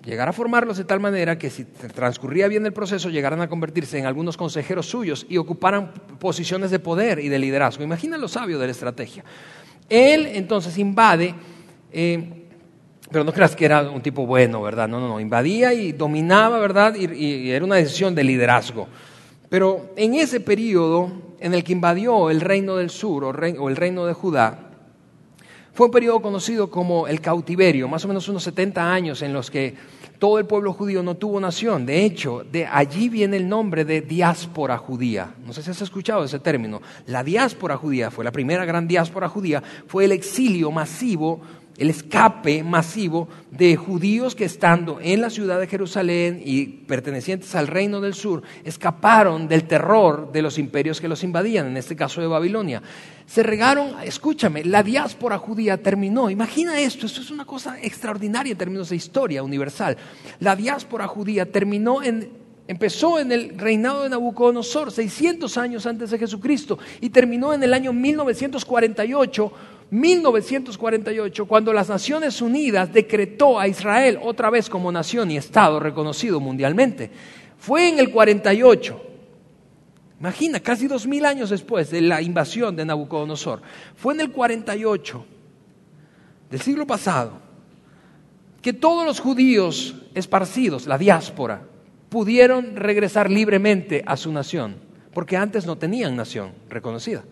llegar 0.04 0.30
a 0.30 0.34
formarlos 0.34 0.78
de 0.78 0.84
tal 0.84 1.00
manera 1.00 1.38
que 1.38 1.50
si 1.50 1.66
transcurría 1.66 2.48
bien 2.48 2.66
el 2.66 2.74
proceso 2.74 3.10
llegaran 3.10 3.42
a 3.42 3.50
convertirse 3.50 3.98
en 3.98 4.06
algunos 4.06 4.38
consejeros 4.38 4.86
suyos 4.88 5.26
y 5.30 5.38
ocuparan 5.38 5.94
posiciones 6.20 6.70
de 6.70 6.80
poder 6.80 7.20
y 7.20 7.30
de 7.30 7.40
liderazgo. 7.40 7.84
Imagina 7.84 8.18
lo 8.18 8.28
sabio 8.28 8.60
de 8.60 8.68
la 8.68 8.72
estrategia. 8.72 9.24
Él 9.90 10.28
entonces 10.28 10.78
invade 10.78 11.34
eh, 11.92 12.45
pero 13.12 13.24
no 13.24 13.34
creas 13.34 13.56
que 13.56 13.66
era 13.66 13.90
un 13.90 14.02
tipo 14.02 14.26
bueno, 14.26 14.62
¿verdad? 14.62 14.88
No, 14.88 15.00
no, 15.00 15.08
no. 15.08 15.20
Invadía 15.20 15.74
y 15.74 15.92
dominaba, 15.92 16.60
¿verdad? 16.60 16.96
Y, 16.96 17.52
era 17.52 17.64
una 17.64 17.76
decisión 17.76 18.16
de 18.16 18.24
liderazgo. 18.24 18.88
Pero 19.50 19.92
en 19.96 20.16
ese 20.16 20.40
periodo 20.40 21.12
en 21.40 21.54
el 21.54 21.64
que 21.64 21.74
invadió 21.74 22.30
el 22.30 22.42
reino 22.42 22.78
del 22.78 22.90
sur 22.90 23.24
o, 23.26 23.70
el 23.70 23.76
reino 23.76 24.06
de 24.06 24.14
Judá, 24.14 24.60
fue 25.74 25.88
un 25.88 25.92
periodo 25.92 26.22
conocido 26.22 26.70
como 26.70 27.08
el 27.08 27.22
cautiverio, 27.22 27.88
más 27.88 28.06
o 28.06 28.08
menos 28.08 28.28
unos 28.30 28.44
70 28.44 28.94
años 28.94 29.22
en 29.22 29.34
los 29.34 29.52
que 29.52 29.76
todo 30.18 30.40
el 30.40 30.46
pueblo 30.46 30.72
judío 30.72 31.04
no 31.04 31.16
tuvo 31.16 31.40
nación. 31.40 31.86
De 31.86 32.06
hecho, 32.06 32.44
de 32.50 32.66
allí 32.66 33.10
viene 33.10 33.38
el 33.38 33.48
nombre 33.48 33.84
de 33.84 34.02
diáspora 34.02 34.78
judía. 34.78 35.36
No 35.46 35.54
sé 35.54 35.62
si 35.62 35.72
has 35.72 35.82
escuchado 35.82 36.24
ese 36.24 36.40
término. 36.40 36.82
La 37.08 37.24
diáspora 37.24 37.76
judía 37.76 38.10
fue 38.10 38.24
la 38.24 38.32
primera 38.32 38.66
gran 38.66 38.88
diáspora 38.88 39.28
judía, 39.28 39.62
fue 39.86 40.06
el 40.06 40.14
exilio 40.14 40.72
masivo 40.72 41.42
el 41.78 41.90
escape 41.90 42.64
masivo 42.64 43.28
de 43.52 43.76
judíos 43.76 44.36
que 44.36 44.46
estando 44.46 45.00
en 45.02 45.22
la 45.22 45.30
ciudad 45.30 45.60
de 45.60 45.68
Jerusalén 45.68 46.42
y 46.44 46.66
pertenecientes 46.66 47.54
al 47.56 47.68
reino 47.68 48.00
del 48.00 48.14
sur, 48.14 48.44
escaparon 48.64 49.48
del 49.48 49.66
terror 49.66 50.32
de 50.32 50.42
los 50.42 50.58
imperios 50.58 51.02
que 51.02 51.08
los 51.08 51.24
invadían, 51.24 51.68
en 51.68 51.78
este 51.78 51.96
caso 51.96 52.22
de 52.22 52.28
Babilonia. 52.28 52.82
Se 53.26 53.44
regaron, 53.44 53.96
escúchame, 54.04 54.64
la 54.64 54.84
diáspora 54.84 55.38
judía 55.38 55.82
terminó. 55.82 56.30
Imagina 56.30 56.80
esto, 56.80 57.06
esto 57.06 57.22
es 57.22 57.32
una 57.32 57.46
cosa 57.46 57.78
extraordinaria 57.82 58.52
en 58.52 58.58
términos 58.58 58.90
de 58.90 58.96
historia 58.96 59.44
universal. 59.44 59.98
La 60.40 60.56
diáspora 60.56 61.08
judía 61.08 61.52
terminó 61.52 62.02
en 62.02 62.46
Empezó 62.68 63.20
en 63.20 63.32
el 63.32 63.60
reinado 63.60 64.04
de 64.04 64.10
Nabucodonosor, 64.10 64.92
600 64.92 65.56
años 65.58 65.86
antes 65.86 66.10
de 66.10 66.18
Jesucristo, 66.18 66.80
y 67.00 67.12
terminó 67.12 67.54
en 67.54 67.62
el 67.62 67.76
año 67.76 67.94
1948 67.94 69.52
1948, 69.92 71.46
cuando 71.46 71.72
las 71.72 71.90
Naciones 71.90 72.42
Unidas 72.42 72.92
decretó 72.92 73.60
a 73.60 73.68
Israel 73.68 74.20
otra 74.22 74.50
vez 74.50 74.70
como 74.70 74.92
nación 74.92 75.32
y 75.32 75.38
Estado 75.38 75.80
reconocido 75.80 76.40
mundialmente. 76.40 77.12
Fue 77.58 77.90
en 77.90 78.00
el 78.00 78.12
48. 78.12 79.02
Imagina, 80.20 80.60
casi 80.60 80.88
dos 80.88 81.06
mil 81.06 81.26
años 81.26 81.50
después 81.50 81.92
de 81.92 82.02
la 82.02 82.22
invasión 82.22 82.76
de 82.76 82.86
Nabucodonosor. 82.86 83.62
Fue 83.96 84.14
en 84.14 84.22
el 84.22 84.32
48 84.32 85.26
del 86.50 86.62
siglo 86.62 86.88
pasado 86.88 87.34
que 88.62 88.74
todos 88.74 89.06
los 89.06 89.20
judíos 89.20 89.96
esparcidos, 90.16 90.88
la 90.88 90.98
diáspora, 90.98 91.62
pudieron 92.10 92.76
regresar 92.76 93.30
libremente 93.30 94.04
a 94.08 94.18
su 94.18 94.32
nación, 94.32 94.78
porque 95.14 95.38
antes 95.38 95.66
no 95.66 95.78
tenían 95.78 96.16
nación 96.16 96.54
reconocida. 96.70 97.24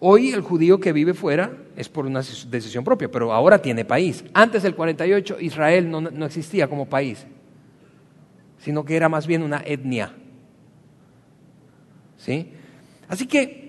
Hoy 0.00 0.30
el 0.30 0.42
judío 0.42 0.78
que 0.78 0.92
vive 0.92 1.14
fuera 1.14 1.50
es 1.76 1.88
por 1.88 2.06
una 2.06 2.20
decisión 2.20 2.84
propia, 2.84 3.10
pero 3.10 3.32
ahora 3.32 3.60
tiene 3.60 3.84
país. 3.84 4.24
Antes 4.32 4.62
del 4.62 4.74
48 4.74 5.38
Israel 5.40 5.90
no, 5.90 6.00
no 6.00 6.26
existía 6.26 6.68
como 6.68 6.88
país, 6.88 7.26
sino 8.58 8.84
que 8.84 8.96
era 8.96 9.08
más 9.08 9.26
bien 9.26 9.42
una 9.42 9.62
etnia. 9.64 10.12
¿Sí? 12.16 12.52
Así 13.08 13.26
que 13.26 13.68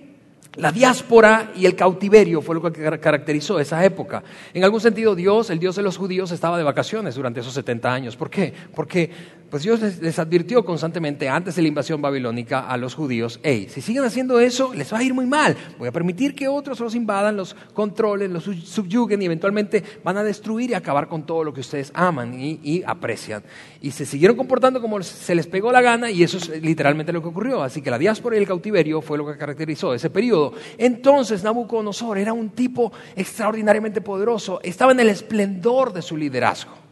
la 0.55 0.71
diáspora 0.71 1.51
y 1.55 1.65
el 1.65 1.75
cautiverio 1.75 2.41
fue 2.41 2.55
lo 2.55 2.61
que 2.61 2.99
caracterizó 2.99 3.59
esa 3.59 3.83
época. 3.85 4.23
En 4.53 4.63
algún 4.63 4.81
sentido, 4.81 5.15
Dios, 5.15 5.49
el 5.49 5.59
Dios 5.59 5.75
de 5.75 5.83
los 5.83 5.97
judíos, 5.97 6.31
estaba 6.31 6.57
de 6.57 6.63
vacaciones 6.63 7.15
durante 7.15 7.39
esos 7.39 7.53
70 7.53 7.93
años. 7.93 8.17
¿Por 8.17 8.29
qué? 8.29 8.53
Porque 8.75 9.09
pues 9.49 9.63
Dios 9.63 9.79
les, 9.79 10.19
advirtió 10.19 10.63
constantemente 10.63 11.27
antes 11.29 11.55
de 11.55 11.61
la 11.61 11.67
invasión 11.67 12.01
babilónica 12.01 12.67
a 12.67 12.77
los 12.77 12.95
judíos, 12.95 13.39
hey, 13.43 13.67
si 13.69 13.81
siguen 13.81 14.03
haciendo 14.03 14.39
eso, 14.39 14.73
les 14.73 14.93
va 14.93 14.99
a 14.99 15.03
ir 15.03 15.13
muy 15.13 15.25
mal. 15.25 15.55
Voy 15.77 15.87
a 15.87 15.91
permitir 15.91 16.35
que 16.35 16.47
otros 16.47 16.79
los 16.79 16.95
invadan, 16.95 17.37
los 17.37 17.55
controlen, 17.73 18.33
los 18.33 18.43
subyuguen 18.43 19.21
y 19.21 19.25
eventualmente 19.25 19.83
van 20.03 20.17
a 20.17 20.23
destruir 20.23 20.71
y 20.71 20.73
acabar 20.73 21.07
con 21.07 21.25
todo 21.25 21.43
lo 21.43 21.53
que 21.53 21.61
ustedes 21.61 21.91
aman 21.93 22.39
y, 22.39 22.59
y 22.63 22.83
aprecian. 22.85 23.43
Y 23.81 23.91
se 23.91 24.05
siguieron 24.05 24.37
comportando 24.37 24.81
como 24.81 25.01
se 25.01 25.35
les 25.35 25.47
pegó 25.47 25.71
la 25.71 25.81
gana 25.81 26.11
y 26.11 26.23
eso 26.23 26.37
es 26.37 26.49
literalmente 26.61 27.11
lo 27.11 27.21
que 27.21 27.29
ocurrió. 27.29 27.63
Así 27.63 27.81
que 27.81 27.89
la 27.89 27.97
diáspora 27.97 28.35
y 28.35 28.39
el 28.39 28.47
cautiverio 28.47 29.01
fue 29.01 29.17
lo 29.17 29.25
que 29.25 29.37
caracterizó 29.37 29.93
ese 29.93 30.09
periodo. 30.09 30.53
Entonces 30.77 31.43
Nabucodonosor 31.43 32.17
era 32.17 32.33
un 32.33 32.49
tipo 32.49 32.91
extraordinariamente 33.15 34.01
poderoso, 34.01 34.59
estaba 34.63 34.91
en 34.91 34.99
el 34.99 35.09
esplendor 35.09 35.93
de 35.93 36.01
su 36.01 36.17
liderazgo. 36.17 36.88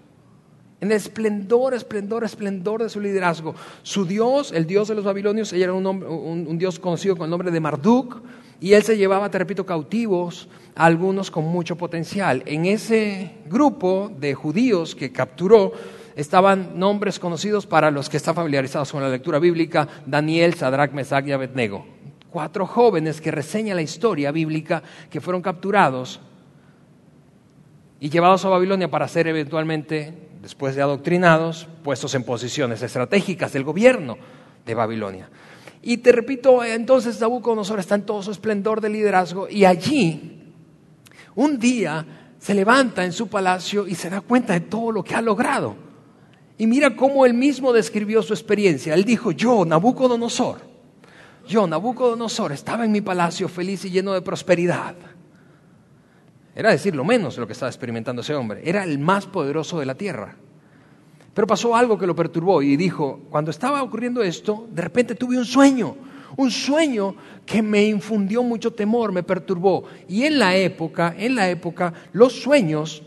En 0.80 0.92
el 0.92 0.98
esplendor, 0.98 1.74
esplendor, 1.74 2.24
esplendor 2.24 2.84
de 2.84 2.90
su 2.90 3.00
liderazgo. 3.00 3.56
Su 3.82 4.06
Dios, 4.06 4.52
el 4.52 4.68
Dios 4.68 4.88
de 4.88 4.96
los 4.96 5.04
babilonios, 5.04 5.52
era 5.54 5.74
un, 5.74 6.58
Dios 6.58 6.80
conocido 6.80 7.16
con 7.16 7.26
el 7.26 7.32
nombre 7.32 7.52
de 7.52 7.60
Marduk, 7.60 8.22
y 8.60 8.74
él 8.74 8.84
se 8.84 8.98
llevaba, 8.98 9.30
te 9.30 9.38
repito, 9.38 9.66
cautivos 9.66 10.48
a 10.76 10.86
algunos 10.86 11.32
con 11.32 11.46
mucho 11.46 11.76
potencial. 11.76 12.44
En 12.46 12.66
ese 12.66 13.32
grupo 13.48 14.12
de 14.20 14.34
judíos 14.34 14.96
que 14.96 15.12
capturó 15.12 15.74
estaban 16.16 16.80
nombres 16.80 17.20
conocidos 17.20 17.68
para 17.68 17.92
los 17.92 18.10
que 18.10 18.18
están 18.18 18.34
familiarizados 18.34 18.92
con 18.92 19.04
la 19.04 19.10
lectura 19.10 19.38
bíblica, 19.38 19.88
Daniel, 20.06 20.56
Sadrach, 20.56 20.92
Mesach 20.92 21.28
y 21.28 21.32
Abednego. 21.32 21.86
Cuatro 22.32 22.66
jóvenes 22.66 23.22
que 23.22 23.32
reseñan 23.32 23.76
la 23.76 23.84
historia 23.84 24.32
bíblica 24.32 24.82
que 25.10 25.22
fueron 25.22 25.44
capturados 25.44 26.20
y 28.00 28.10
llevados 28.10 28.46
a 28.46 28.50
Babilonia 28.50 28.90
para 28.90 29.08
ser 29.08 29.28
eventualmente, 29.28 30.27
después 30.48 30.78
de 30.78 30.82
adoctrinados, 30.82 31.68
puestos 31.84 32.16
en 32.16 32.24
posiciones 32.24 32.82
estratégicas 32.82 33.52
del 33.52 33.66
gobierno 33.66 34.18
de 34.66 34.76
Babilonia. 34.76 35.30
Y 35.82 35.98
te 35.98 36.14
repito, 36.14 36.64
entonces 36.64 37.20
Nabucodonosor 37.20 37.82
está 37.82 37.96
en 37.96 38.06
todo 38.06 38.24
su 38.24 38.32
esplendor 38.32 38.80
de 38.80 38.88
liderazgo 38.88 39.50
y 39.50 39.66
allí, 39.66 40.54
un 41.36 41.60
día, 41.60 42.06
se 42.40 42.54
levanta 42.54 43.04
en 43.04 43.12
su 43.12 43.28
palacio 43.28 43.88
y 43.90 43.96
se 43.96 44.10
da 44.10 44.22
cuenta 44.22 44.54
de 44.54 44.62
todo 44.62 44.94
lo 44.94 45.04
que 45.04 45.16
ha 45.16 45.22
logrado. 45.22 45.76
Y 46.58 46.66
mira 46.66 46.96
cómo 46.96 47.26
él 47.26 47.34
mismo 47.34 47.74
describió 47.74 48.24
su 48.24 48.34
experiencia. 48.34 48.94
Él 48.94 49.04
dijo, 49.04 49.32
yo, 49.32 49.66
Nabucodonosor, 49.66 50.62
yo, 51.46 51.68
Nabucodonosor, 51.68 52.54
estaba 52.54 52.86
en 52.86 52.94
mi 52.94 53.02
palacio 53.02 53.50
feliz 53.50 53.84
y 53.84 53.90
lleno 53.90 54.14
de 54.14 54.22
prosperidad. 54.22 54.96
Era 56.58 56.72
decir 56.72 56.96
lo 56.96 57.06
menos 57.06 57.38
lo 57.38 57.46
que 57.46 57.54
estaba 57.54 57.70
experimentando 57.70 58.24
ese 58.24 58.34
hombre. 58.34 58.62
Era 58.66 58.84
el 58.84 58.98
más 58.98 59.28
poderoso 59.28 59.80
de 59.80 59.86
la 59.86 59.94
tierra. 59.94 60.36
Pero 61.32 61.46
pasó 61.46 61.76
algo 61.76 62.00
que 62.00 62.08
lo 62.08 62.16
perturbó 62.16 62.64
y 62.64 62.76
dijo, 62.76 63.22
cuando 63.30 63.52
estaba 63.52 63.84
ocurriendo 63.84 64.24
esto, 64.24 64.68
de 64.72 64.82
repente 64.82 65.14
tuve 65.14 65.38
un 65.38 65.46
sueño, 65.46 65.96
un 66.36 66.50
sueño 66.50 67.16
que 67.46 67.62
me 67.62 67.86
infundió 67.86 68.42
mucho 68.42 68.74
temor, 68.74 69.12
me 69.12 69.22
perturbó. 69.22 69.84
Y 70.10 70.24
en 70.24 70.40
la 70.40 70.56
época, 70.56 71.14
en 71.16 71.36
la 71.36 71.48
época, 71.48 71.94
los 72.12 72.34
sueños 72.42 73.04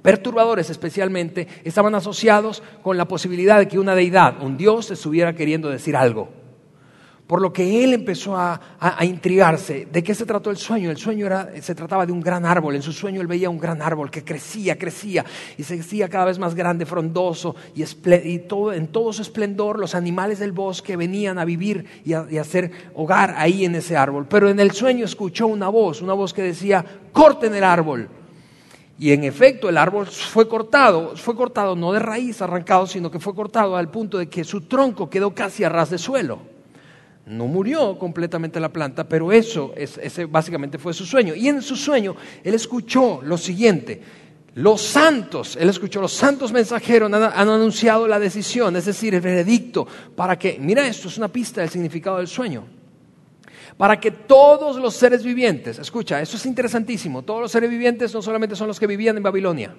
perturbadores 0.00 0.70
especialmente, 0.70 1.48
estaban 1.64 1.96
asociados 1.96 2.62
con 2.82 2.96
la 2.96 3.08
posibilidad 3.08 3.58
de 3.58 3.66
que 3.66 3.80
una 3.80 3.96
deidad, 3.96 4.42
un 4.42 4.56
dios, 4.56 4.92
estuviera 4.92 5.34
queriendo 5.34 5.68
decir 5.68 5.96
algo. 5.96 6.39
Por 7.30 7.40
lo 7.40 7.52
que 7.52 7.84
él 7.84 7.94
empezó 7.94 8.36
a, 8.36 8.60
intrigarse. 9.02 9.86
¿De 9.86 10.02
qué 10.02 10.16
se 10.16 10.26
trató 10.26 10.50
el 10.50 10.56
sueño? 10.56 10.90
El 10.90 10.96
sueño 10.96 11.26
era, 11.26 11.48
se 11.62 11.76
trataba 11.76 12.04
de 12.04 12.10
un 12.10 12.20
gran 12.20 12.44
árbol. 12.44 12.74
En 12.74 12.82
su 12.82 12.92
sueño 12.92 13.20
él 13.20 13.28
veía 13.28 13.48
un 13.48 13.60
gran 13.60 13.80
árbol 13.82 14.10
que 14.10 14.24
crecía, 14.24 14.76
crecía 14.76 15.24
y 15.56 15.62
se 15.62 15.78
hacía 15.78 16.08
cada 16.08 16.24
vez 16.24 16.40
más 16.40 16.56
grande, 16.56 16.86
frondoso 16.86 17.54
y, 17.72 18.38
todo, 18.40 18.72
en 18.72 18.88
todo 18.88 19.12
su 19.12 19.22
esplendor 19.22 19.78
los 19.78 19.94
animales 19.94 20.40
del 20.40 20.50
bosque 20.50 20.96
venían 20.96 21.38
a 21.38 21.44
vivir 21.44 22.02
y 22.04 22.14
a, 22.14 22.26
y 22.28 22.36
a 22.36 22.40
hacer 22.40 22.72
hogar 22.96 23.36
ahí 23.38 23.64
en 23.64 23.76
ese 23.76 23.96
árbol. 23.96 24.26
Pero 24.28 24.48
en 24.48 24.58
el 24.58 24.72
sueño 24.72 25.04
escuchó 25.04 25.46
una 25.46 25.68
voz, 25.68 26.02
una 26.02 26.14
voz 26.14 26.34
que 26.34 26.42
decía, 26.42 26.84
corten 27.12 27.54
el 27.54 27.62
árbol. 27.62 28.08
Y 28.98 29.12
en 29.12 29.22
efecto 29.22 29.68
el 29.68 29.78
árbol 29.78 30.08
fue 30.08 30.48
cortado, 30.48 31.14
fue 31.14 31.36
cortado 31.36 31.76
no 31.76 31.92
de 31.92 32.00
raíz 32.00 32.42
arrancado, 32.42 32.88
sino 32.88 33.08
que 33.08 33.20
fue 33.20 33.36
cortado 33.36 33.76
al 33.76 33.88
punto 33.88 34.18
de 34.18 34.28
que 34.28 34.42
su 34.42 34.62
tronco 34.62 35.08
quedó 35.08 35.32
casi 35.32 35.62
a 35.62 35.68
ras 35.68 35.90
de 35.90 35.98
suelo. 35.98 36.49
No 37.26 37.46
murió 37.46 37.98
completamente 37.98 38.58
la 38.58 38.70
planta, 38.70 39.08
pero 39.08 39.30
eso, 39.30 39.72
ese 39.76 40.24
básicamente 40.24 40.78
fue 40.78 40.92
su 40.92 41.04
sueño. 41.04 41.34
Y 41.34 41.48
en 41.48 41.62
su 41.62 41.76
sueño 41.76 42.16
él 42.42 42.54
escuchó 42.54 43.20
lo 43.22 43.36
siguiente. 43.36 44.00
Los 44.54 44.82
santos, 44.82 45.56
él 45.56 45.68
escuchó, 45.68 46.00
los 46.00 46.12
santos 46.12 46.52
mensajeros 46.52 47.12
han, 47.12 47.22
han, 47.22 47.48
anunciado 47.48 48.08
la 48.08 48.18
decisión, 48.18 48.74
es 48.74 48.84
decir, 48.84 49.14
el 49.14 49.20
veredicto, 49.20 49.86
para 50.16 50.36
que, 50.36 50.58
mira 50.58 50.86
esto, 50.88 51.06
es 51.06 51.18
una 51.18 51.28
pista 51.28 51.60
del 51.60 51.70
significado 51.70 52.16
del 52.16 52.26
sueño, 52.26 52.66
para 53.76 54.00
que 54.00 54.10
todos 54.10 54.76
los 54.76 54.96
seres 54.96 55.22
vivientes, 55.22 55.78
escucha, 55.78 56.20
esto 56.20 56.36
es 56.36 56.46
interesantísimo, 56.46 57.22
todos 57.22 57.42
los 57.42 57.52
seres 57.52 57.70
vivientes 57.70 58.12
no 58.12 58.20
solamente 58.20 58.56
son 58.56 58.66
los 58.66 58.80
que 58.80 58.88
vivían 58.88 59.16
en 59.16 59.22
Babilonia, 59.22 59.72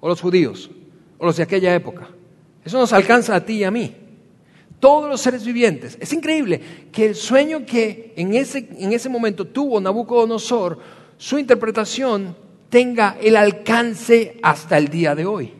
o 0.00 0.08
los 0.08 0.20
judíos, 0.20 0.68
o 1.16 1.24
los 1.24 1.36
de 1.36 1.44
aquella 1.44 1.72
época, 1.72 2.08
eso 2.64 2.78
nos 2.78 2.92
alcanza 2.92 3.36
a 3.36 3.44
ti 3.44 3.58
y 3.58 3.64
a 3.64 3.70
mí 3.70 3.94
todos 4.80 5.08
los 5.08 5.20
seres 5.20 5.44
vivientes. 5.44 5.96
Es 6.00 6.12
increíble 6.12 6.60
que 6.92 7.06
el 7.06 7.14
sueño 7.14 7.64
que 7.64 8.12
en 8.16 8.34
ese, 8.34 8.68
en 8.78 8.92
ese 8.92 9.08
momento 9.08 9.46
tuvo 9.46 9.80
Nabucodonosor, 9.80 10.78
su 11.16 11.38
interpretación 11.38 12.36
tenga 12.68 13.16
el 13.20 13.36
alcance 13.36 14.38
hasta 14.42 14.76
el 14.78 14.88
día 14.88 15.14
de 15.14 15.26
hoy. 15.26 15.52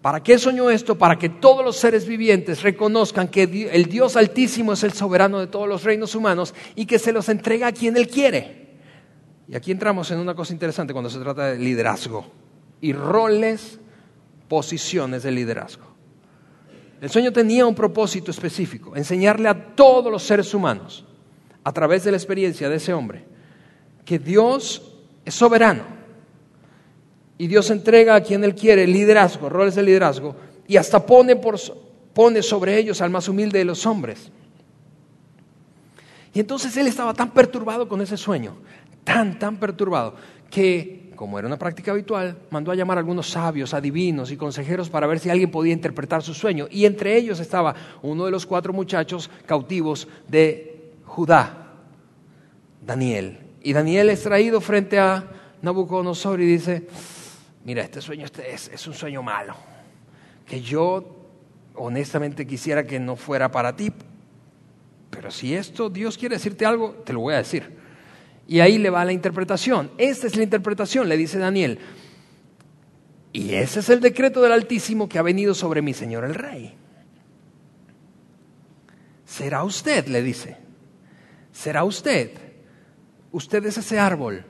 ¿Para 0.00 0.22
qué 0.22 0.38
soñó 0.38 0.68
esto? 0.68 0.98
Para 0.98 1.18
que 1.18 1.30
todos 1.30 1.64
los 1.64 1.76
seres 1.76 2.06
vivientes 2.06 2.62
reconozcan 2.62 3.28
que 3.28 3.70
el 3.72 3.86
Dios 3.86 4.16
Altísimo 4.16 4.74
es 4.74 4.82
el 4.82 4.92
soberano 4.92 5.40
de 5.40 5.46
todos 5.46 5.66
los 5.66 5.82
reinos 5.82 6.14
humanos 6.14 6.54
y 6.74 6.84
que 6.84 6.98
se 6.98 7.10
los 7.10 7.30
entrega 7.30 7.68
a 7.68 7.72
quien 7.72 7.96
Él 7.96 8.08
quiere. 8.08 8.64
Y 9.48 9.56
aquí 9.56 9.72
entramos 9.72 10.10
en 10.10 10.18
una 10.18 10.34
cosa 10.34 10.52
interesante 10.52 10.92
cuando 10.92 11.08
se 11.08 11.18
trata 11.20 11.46
de 11.46 11.58
liderazgo 11.58 12.26
y 12.82 12.92
roles, 12.92 13.78
posiciones 14.46 15.22
de 15.22 15.30
liderazgo. 15.30 15.93
El 17.04 17.10
sueño 17.10 17.34
tenía 17.34 17.66
un 17.66 17.74
propósito 17.74 18.30
específico, 18.30 18.96
enseñarle 18.96 19.46
a 19.50 19.74
todos 19.76 20.10
los 20.10 20.22
seres 20.22 20.54
humanos, 20.54 21.04
a 21.62 21.70
través 21.70 22.02
de 22.02 22.10
la 22.10 22.16
experiencia 22.16 22.70
de 22.70 22.76
ese 22.76 22.94
hombre, 22.94 23.26
que 24.06 24.18
Dios 24.18 24.80
es 25.22 25.34
soberano 25.34 25.82
y 27.36 27.46
Dios 27.46 27.68
entrega 27.68 28.14
a 28.14 28.22
quien 28.22 28.42
Él 28.42 28.54
quiere 28.54 28.86
liderazgo, 28.86 29.50
roles 29.50 29.74
de 29.74 29.82
liderazgo, 29.82 30.34
y 30.66 30.78
hasta 30.78 31.04
pone, 31.04 31.36
pone 31.36 32.42
sobre 32.42 32.78
ellos 32.78 33.02
al 33.02 33.10
más 33.10 33.28
humilde 33.28 33.58
de 33.58 33.66
los 33.66 33.84
hombres. 33.84 34.30
Y 36.32 36.40
entonces 36.40 36.74
él 36.78 36.86
estaba 36.86 37.12
tan 37.12 37.32
perturbado 37.32 37.86
con 37.86 38.00
ese 38.00 38.16
sueño, 38.16 38.56
tan, 39.04 39.38
tan 39.38 39.58
perturbado, 39.58 40.14
que 40.50 41.03
como 41.14 41.38
era 41.38 41.46
una 41.46 41.58
práctica 41.58 41.92
habitual, 41.92 42.36
mandó 42.50 42.70
a 42.70 42.74
llamar 42.74 42.98
a 42.98 43.00
algunos 43.00 43.30
sabios, 43.30 43.74
adivinos 43.74 44.30
y 44.30 44.36
consejeros 44.36 44.90
para 44.90 45.06
ver 45.06 45.18
si 45.18 45.30
alguien 45.30 45.50
podía 45.50 45.72
interpretar 45.72 46.22
su 46.22 46.34
sueño. 46.34 46.66
Y 46.70 46.84
entre 46.86 47.16
ellos 47.16 47.40
estaba 47.40 47.74
uno 48.02 48.24
de 48.24 48.30
los 48.30 48.46
cuatro 48.46 48.72
muchachos 48.72 49.30
cautivos 49.46 50.08
de 50.28 50.92
Judá, 51.04 51.72
Daniel. 52.84 53.38
Y 53.62 53.72
Daniel 53.72 54.10
es 54.10 54.22
traído 54.22 54.60
frente 54.60 54.98
a 54.98 55.24
Nabucodonosor 55.62 56.40
y 56.40 56.46
dice, 56.46 56.86
mira, 57.64 57.82
este 57.82 58.00
sueño 58.00 58.24
este 58.26 58.52
es, 58.52 58.68
es 58.68 58.86
un 58.86 58.94
sueño 58.94 59.22
malo, 59.22 59.54
que 60.46 60.60
yo 60.60 61.16
honestamente 61.74 62.46
quisiera 62.46 62.84
que 62.84 63.00
no 63.00 63.16
fuera 63.16 63.50
para 63.50 63.74
ti, 63.74 63.92
pero 65.10 65.30
si 65.30 65.54
esto 65.54 65.88
Dios 65.88 66.18
quiere 66.18 66.36
decirte 66.36 66.66
algo, 66.66 66.90
te 67.04 67.12
lo 67.12 67.20
voy 67.20 67.34
a 67.34 67.38
decir. 67.38 67.83
Y 68.46 68.60
ahí 68.60 68.78
le 68.78 68.90
va 68.90 69.04
la 69.04 69.12
interpretación. 69.12 69.90
Esta 69.98 70.26
es 70.26 70.36
la 70.36 70.42
interpretación, 70.42 71.08
le 71.08 71.16
dice 71.16 71.38
Daniel. 71.38 71.78
Y 73.32 73.54
ese 73.54 73.80
es 73.80 73.88
el 73.88 74.00
decreto 74.00 74.42
del 74.42 74.52
Altísimo 74.52 75.08
que 75.08 75.18
ha 75.18 75.22
venido 75.22 75.54
sobre 75.54 75.82
mi 75.82 75.94
Señor 75.94 76.24
el 76.24 76.34
Rey. 76.34 76.74
Será 79.26 79.64
usted, 79.64 80.06
le 80.06 80.22
dice. 80.22 80.56
Será 81.50 81.84
usted. 81.84 82.30
Usted 83.32 83.66
es 83.66 83.78
ese 83.78 83.98
árbol. 83.98 84.44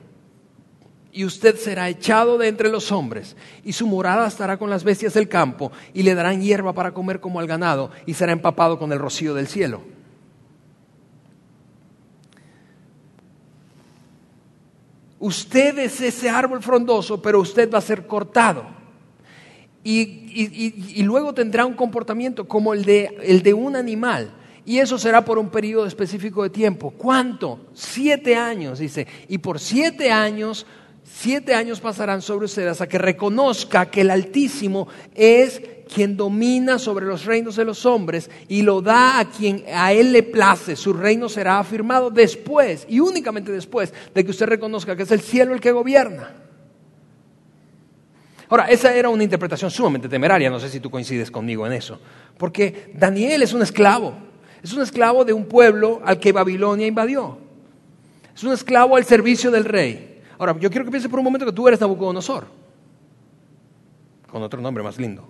Y 1.11 1.23
usted 1.23 1.55
será 1.55 1.87
echado 1.87 2.37
de 2.37 2.49
entre 2.49 2.69
los 2.69 2.91
hombres, 2.91 3.37
y 3.63 3.71
su 3.71 3.87
morada 3.87 4.27
estará 4.27 4.57
con 4.57 4.69
las 4.69 4.83
bestias 4.83 5.13
del 5.13 5.29
campo, 5.29 5.71
y 5.93 6.03
le 6.03 6.13
darán 6.13 6.41
hierba 6.41 6.73
para 6.73 6.93
comer 6.93 7.21
como 7.21 7.39
al 7.39 7.47
ganado, 7.47 7.89
y 8.05 8.15
será 8.15 8.33
empapado 8.33 8.77
con 8.77 8.91
el 8.91 8.99
rocío 8.99 9.33
del 9.33 9.47
cielo. 9.47 9.94
Usted 15.19 15.79
es 15.79 16.01
ese 16.01 16.29
árbol 16.29 16.61
frondoso, 16.61 17.21
pero 17.21 17.39
usted 17.39 17.71
va 17.71 17.77
a 17.77 17.81
ser 17.81 18.05
cortado. 18.05 18.65
Y, 19.83 21.03
luego 21.03 21.33
tendrá 21.33 21.65
un 21.65 21.73
comportamiento 21.73 22.47
como 22.47 22.73
el 22.73 22.83
de, 22.83 23.15
el 23.23 23.43
de 23.43 23.53
un 23.53 23.75
animal. 23.75 24.33
Y 24.65 24.79
eso 24.79 24.97
será 24.97 25.23
por 25.23 25.37
un 25.37 25.49
periodo 25.49 25.85
específico 25.85 26.41
de 26.41 26.49
tiempo. 26.49 26.89
¿Cuánto? 26.91 27.67
Siete 27.73 28.35
años, 28.35 28.79
dice. 28.79 29.05
Y 29.29 29.37
por 29.37 29.59
siete 29.59 30.11
años, 30.11 30.65
siete 31.05 31.53
años 31.53 31.79
pasarán 31.79 32.21
sobre 32.21 32.45
usted 32.45 32.67
hasta 32.67 32.87
que 32.87 32.97
reconozca 32.97 33.85
que 33.85 34.01
el 34.01 34.09
Altísimo 34.09 34.87
es 35.13 35.61
quien 35.93 36.17
domina 36.17 36.79
sobre 36.79 37.05
los 37.05 37.25
reinos 37.25 37.55
de 37.55 37.63
los 37.63 37.85
hombres 37.85 38.29
y 38.47 38.63
lo 38.63 38.81
da 38.81 39.19
a 39.19 39.29
quien 39.29 39.63
a 39.71 39.93
él 39.93 40.11
le 40.11 40.23
place. 40.23 40.75
Su 40.75 40.93
reino 40.93 41.29
será 41.29 41.59
afirmado 41.59 42.09
después 42.09 42.87
y 42.89 42.99
únicamente 42.99 43.51
después 43.51 43.93
de 44.13 44.25
que 44.25 44.31
usted 44.31 44.47
reconozca 44.47 44.95
que 44.95 45.03
es 45.03 45.11
el 45.11 45.21
cielo 45.21 45.53
el 45.53 45.61
que 45.61 45.71
gobierna. 45.71 46.33
Ahora, 48.49 48.65
esa 48.65 48.93
era 48.93 49.09
una 49.09 49.23
interpretación 49.23 49.71
sumamente 49.71 50.07
temeraria, 50.07 50.49
no 50.49 50.59
sé 50.59 50.69
si 50.69 50.79
tú 50.79 50.91
coincides 50.91 51.31
conmigo 51.31 51.65
en 51.65 51.73
eso, 51.73 51.99
porque 52.37 52.91
Daniel 52.93 53.41
es 53.41 53.53
un 53.53 53.63
esclavo, 53.63 54.13
es 54.61 54.71
un 54.73 54.83
esclavo 54.83 55.25
de 55.25 55.33
un 55.33 55.45
pueblo 55.45 56.01
al 56.05 56.19
que 56.19 56.31
Babilonia 56.31 56.85
invadió, 56.85 57.39
es 58.35 58.43
un 58.43 58.53
esclavo 58.53 58.97
al 58.97 59.05
servicio 59.05 59.49
del 59.49 59.65
rey. 59.65 60.14
Ahora, 60.37 60.57
yo 60.59 60.69
quiero 60.69 60.85
que 60.85 60.91
pienses 60.91 61.09
por 61.09 61.19
un 61.19 61.25
momento 61.25 61.45
que 61.45 61.51
tú 61.51 61.67
eres 61.67 61.79
Nabucodonosor 61.79 62.45
con 64.29 64.43
otro 64.43 64.61
nombre 64.61 64.83
más 64.83 64.97
lindo. 64.97 65.25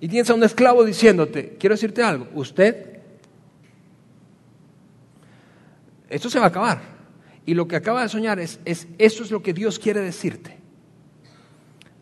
Y 0.00 0.08
tienes 0.08 0.28
a 0.30 0.34
un 0.34 0.42
esclavo 0.42 0.84
diciéndote, 0.84 1.56
quiero 1.56 1.74
decirte 1.74 2.02
algo, 2.02 2.26
usted, 2.34 2.98
esto 6.10 6.28
se 6.28 6.40
va 6.40 6.46
a 6.46 6.48
acabar. 6.48 6.80
Y 7.46 7.54
lo 7.54 7.68
que 7.68 7.76
acaba 7.76 8.02
de 8.02 8.08
soñar 8.08 8.40
es, 8.40 8.58
es, 8.64 8.88
eso 8.98 9.22
es 9.22 9.30
lo 9.30 9.40
que 9.40 9.52
Dios 9.52 9.78
quiere 9.78 10.00
decirte. 10.00 10.58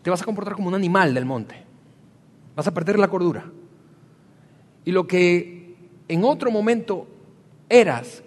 Te 0.03 0.09
vas 0.09 0.23
a 0.23 0.25
comportar 0.25 0.55
como 0.55 0.69
un 0.69 0.75
animal 0.75 1.13
del 1.13 1.27
monte. 1.27 1.63
Vas 2.57 2.67
a 2.67 2.73
perder 2.73 2.99
la 2.99 3.09
cordura. 3.09 3.45
Y 4.87 4.93
lo 4.93 5.07
que 5.07 5.77
en 6.09 6.25
otro 6.25 6.51
momento 6.51 7.07
eras, 7.69 8.23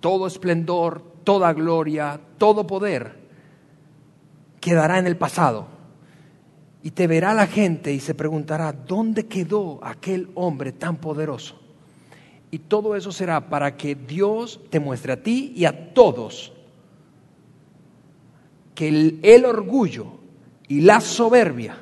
todo 0.00 0.26
esplendor, 0.26 1.09
toda 1.24 1.52
gloria, 1.52 2.20
todo 2.38 2.66
poder, 2.66 3.18
quedará 4.60 4.98
en 4.98 5.06
el 5.06 5.16
pasado. 5.16 5.66
Y 6.82 6.92
te 6.92 7.06
verá 7.06 7.34
la 7.34 7.46
gente 7.46 7.92
y 7.92 8.00
se 8.00 8.14
preguntará, 8.14 8.72
¿dónde 8.72 9.26
quedó 9.26 9.80
aquel 9.82 10.30
hombre 10.34 10.72
tan 10.72 10.96
poderoso? 10.96 11.60
Y 12.50 12.58
todo 12.58 12.96
eso 12.96 13.12
será 13.12 13.48
para 13.48 13.76
que 13.76 13.94
Dios 13.94 14.60
te 14.70 14.80
muestre 14.80 15.12
a 15.12 15.22
ti 15.22 15.52
y 15.54 15.66
a 15.66 15.92
todos 15.92 16.52
que 18.74 18.88
el, 18.88 19.20
el 19.22 19.44
orgullo 19.44 20.06
y 20.66 20.80
la 20.80 21.00
soberbia 21.00 21.76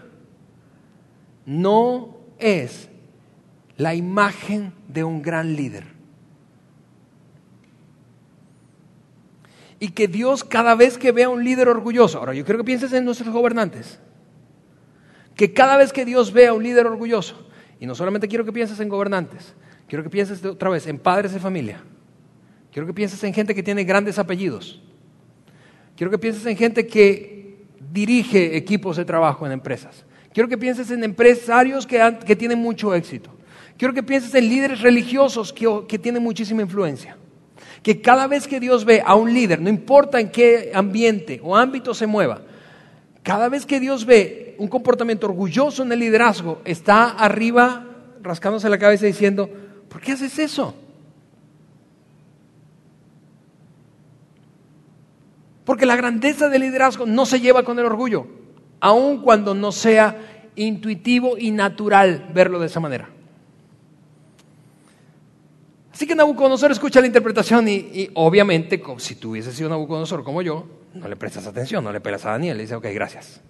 no 1.46 2.16
es 2.38 2.88
la 3.76 3.94
imagen 3.94 4.72
de 4.88 5.04
un 5.04 5.22
gran 5.22 5.54
líder. 5.54 5.97
Y 9.80 9.90
que 9.90 10.08
Dios 10.08 10.42
cada 10.42 10.74
vez 10.74 10.98
que 10.98 11.12
vea 11.12 11.28
un 11.28 11.44
líder 11.44 11.68
orgulloso, 11.68 12.18
ahora 12.18 12.34
yo 12.34 12.44
quiero 12.44 12.58
que 12.58 12.64
pienses 12.64 12.92
en 12.92 13.04
nuestros 13.04 13.32
gobernantes, 13.32 14.00
que 15.36 15.52
cada 15.52 15.76
vez 15.76 15.92
que 15.92 16.04
Dios 16.04 16.32
vea 16.32 16.52
un 16.52 16.62
líder 16.62 16.86
orgulloso, 16.86 17.48
y 17.78 17.86
no 17.86 17.94
solamente 17.94 18.26
quiero 18.26 18.44
que 18.44 18.52
pienses 18.52 18.80
en 18.80 18.88
gobernantes, 18.88 19.54
quiero 19.86 20.02
que 20.02 20.10
pienses 20.10 20.44
otra 20.44 20.70
vez 20.70 20.86
en 20.88 20.98
padres 20.98 21.32
de 21.32 21.38
familia, 21.38 21.80
quiero 22.72 22.86
que 22.86 22.94
pienses 22.94 23.22
en 23.22 23.32
gente 23.32 23.54
que 23.54 23.62
tiene 23.62 23.84
grandes 23.84 24.18
apellidos, 24.18 24.82
quiero 25.96 26.10
que 26.10 26.18
pienses 26.18 26.44
en 26.46 26.56
gente 26.56 26.86
que 26.86 27.66
dirige 27.92 28.56
equipos 28.56 28.96
de 28.96 29.04
trabajo 29.04 29.46
en 29.46 29.52
empresas, 29.52 30.04
quiero 30.32 30.48
que 30.48 30.58
pienses 30.58 30.90
en 30.90 31.04
empresarios 31.04 31.86
que, 31.86 32.18
que 32.26 32.34
tienen 32.34 32.58
mucho 32.58 32.92
éxito, 32.96 33.30
quiero 33.76 33.94
que 33.94 34.02
pienses 34.02 34.34
en 34.34 34.48
líderes 34.48 34.80
religiosos 34.80 35.52
que, 35.52 35.84
que 35.86 36.00
tienen 36.00 36.20
muchísima 36.20 36.62
influencia 36.62 37.16
que 37.82 38.00
cada 38.00 38.26
vez 38.26 38.46
que 38.46 38.60
Dios 38.60 38.84
ve 38.84 39.02
a 39.04 39.14
un 39.14 39.32
líder, 39.32 39.60
no 39.60 39.68
importa 39.68 40.20
en 40.20 40.30
qué 40.30 40.72
ambiente 40.74 41.40
o 41.42 41.56
ámbito 41.56 41.94
se 41.94 42.06
mueva, 42.06 42.42
cada 43.22 43.48
vez 43.48 43.66
que 43.66 43.80
Dios 43.80 44.04
ve 44.04 44.56
un 44.58 44.68
comportamiento 44.68 45.26
orgulloso 45.26 45.82
en 45.82 45.92
el 45.92 46.00
liderazgo, 46.00 46.60
está 46.64 47.10
arriba 47.10 47.86
rascándose 48.22 48.68
la 48.68 48.78
cabeza 48.78 49.06
diciendo, 49.06 49.48
¿por 49.88 50.00
qué 50.00 50.12
haces 50.12 50.38
eso? 50.38 50.74
Porque 55.64 55.86
la 55.86 55.96
grandeza 55.96 56.48
del 56.48 56.62
liderazgo 56.62 57.04
no 57.06 57.26
se 57.26 57.40
lleva 57.40 57.62
con 57.62 57.78
el 57.78 57.84
orgullo, 57.84 58.26
aun 58.80 59.20
cuando 59.20 59.54
no 59.54 59.70
sea 59.70 60.16
intuitivo 60.56 61.36
y 61.38 61.50
natural 61.50 62.30
verlo 62.32 62.58
de 62.58 62.66
esa 62.66 62.80
manera. 62.80 63.10
Así 65.98 66.06
que 66.06 66.14
Nabucodonosor 66.14 66.70
escucha 66.70 67.00
la 67.00 67.08
interpretación 67.08 67.66
y, 67.68 68.08
obviamente, 68.14 68.80
si 68.98 69.16
tú 69.16 69.32
hubieses 69.32 69.52
sido 69.56 69.68
Nabucodonosor 69.68 70.22
como 70.22 70.42
yo, 70.42 70.64
no 70.94 71.08
le 71.08 71.16
prestas 71.16 71.44
atención, 71.48 71.82
no 71.82 71.92
le 71.92 72.00
pelas 72.00 72.24
a 72.24 72.30
Daniel, 72.30 72.56
le 72.56 72.62
dice, 72.62 72.76
ok, 72.76 72.86
gracias. 72.94 73.40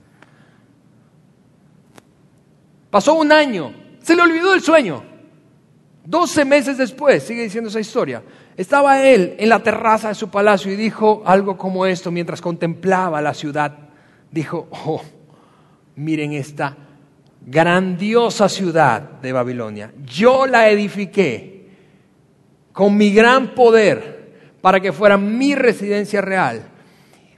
Pasó 2.89 3.13
un 3.17 3.33
año, 3.33 3.75
se 4.03 4.17
le 4.17 4.23
olvidó 4.23 4.55
el 4.55 4.63
sueño. 4.63 5.05
Doce 6.07 6.47
meses 6.47 6.79
después, 6.79 7.23
sigue 7.23 7.43
diciendo 7.43 7.69
esa 7.69 7.81
historia, 7.81 8.23
estaba 8.57 9.03
él 9.05 9.37
en 9.39 9.51
la 9.51 9.63
terraza 9.63 10.09
de 10.09 10.15
su 10.15 10.31
palacio 10.31 10.73
y 10.73 10.77
dijo 10.77 11.23
algo 11.27 11.59
como 11.59 11.85
esto 11.85 12.11
mientras 12.11 12.41
contemplaba 12.41 13.21
la 13.21 13.35
ciudad. 13.35 13.77
Dijo, 14.31 14.69
oh, 14.71 15.03
miren 15.97 16.33
esta 16.33 16.79
grandiosa 17.45 18.49
ciudad 18.49 19.03
de 19.21 19.33
Babilonia. 19.33 19.93
Yo 20.07 20.47
la 20.47 20.71
edifiqué 20.71 21.58
con 22.79 22.97
mi 22.97 23.11
gran 23.11 23.57
poder 23.57 24.55
para 24.61 24.79
que 24.79 24.93
fuera 24.93 25.19
mi 25.19 25.57
residencia 25.57 26.21
real, 26.21 26.63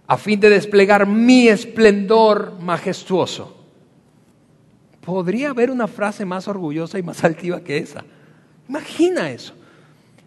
a 0.06 0.18
fin 0.18 0.38
de 0.38 0.50
desplegar 0.50 1.06
mi 1.06 1.48
esplendor 1.48 2.58
majestuoso. 2.60 3.56
¿Podría 5.00 5.48
haber 5.48 5.70
una 5.70 5.88
frase 5.88 6.26
más 6.26 6.46
orgullosa 6.46 6.98
y 6.98 7.02
más 7.02 7.24
altiva 7.24 7.62
que 7.62 7.78
esa? 7.78 8.04
Imagina 8.68 9.30
eso. 9.30 9.54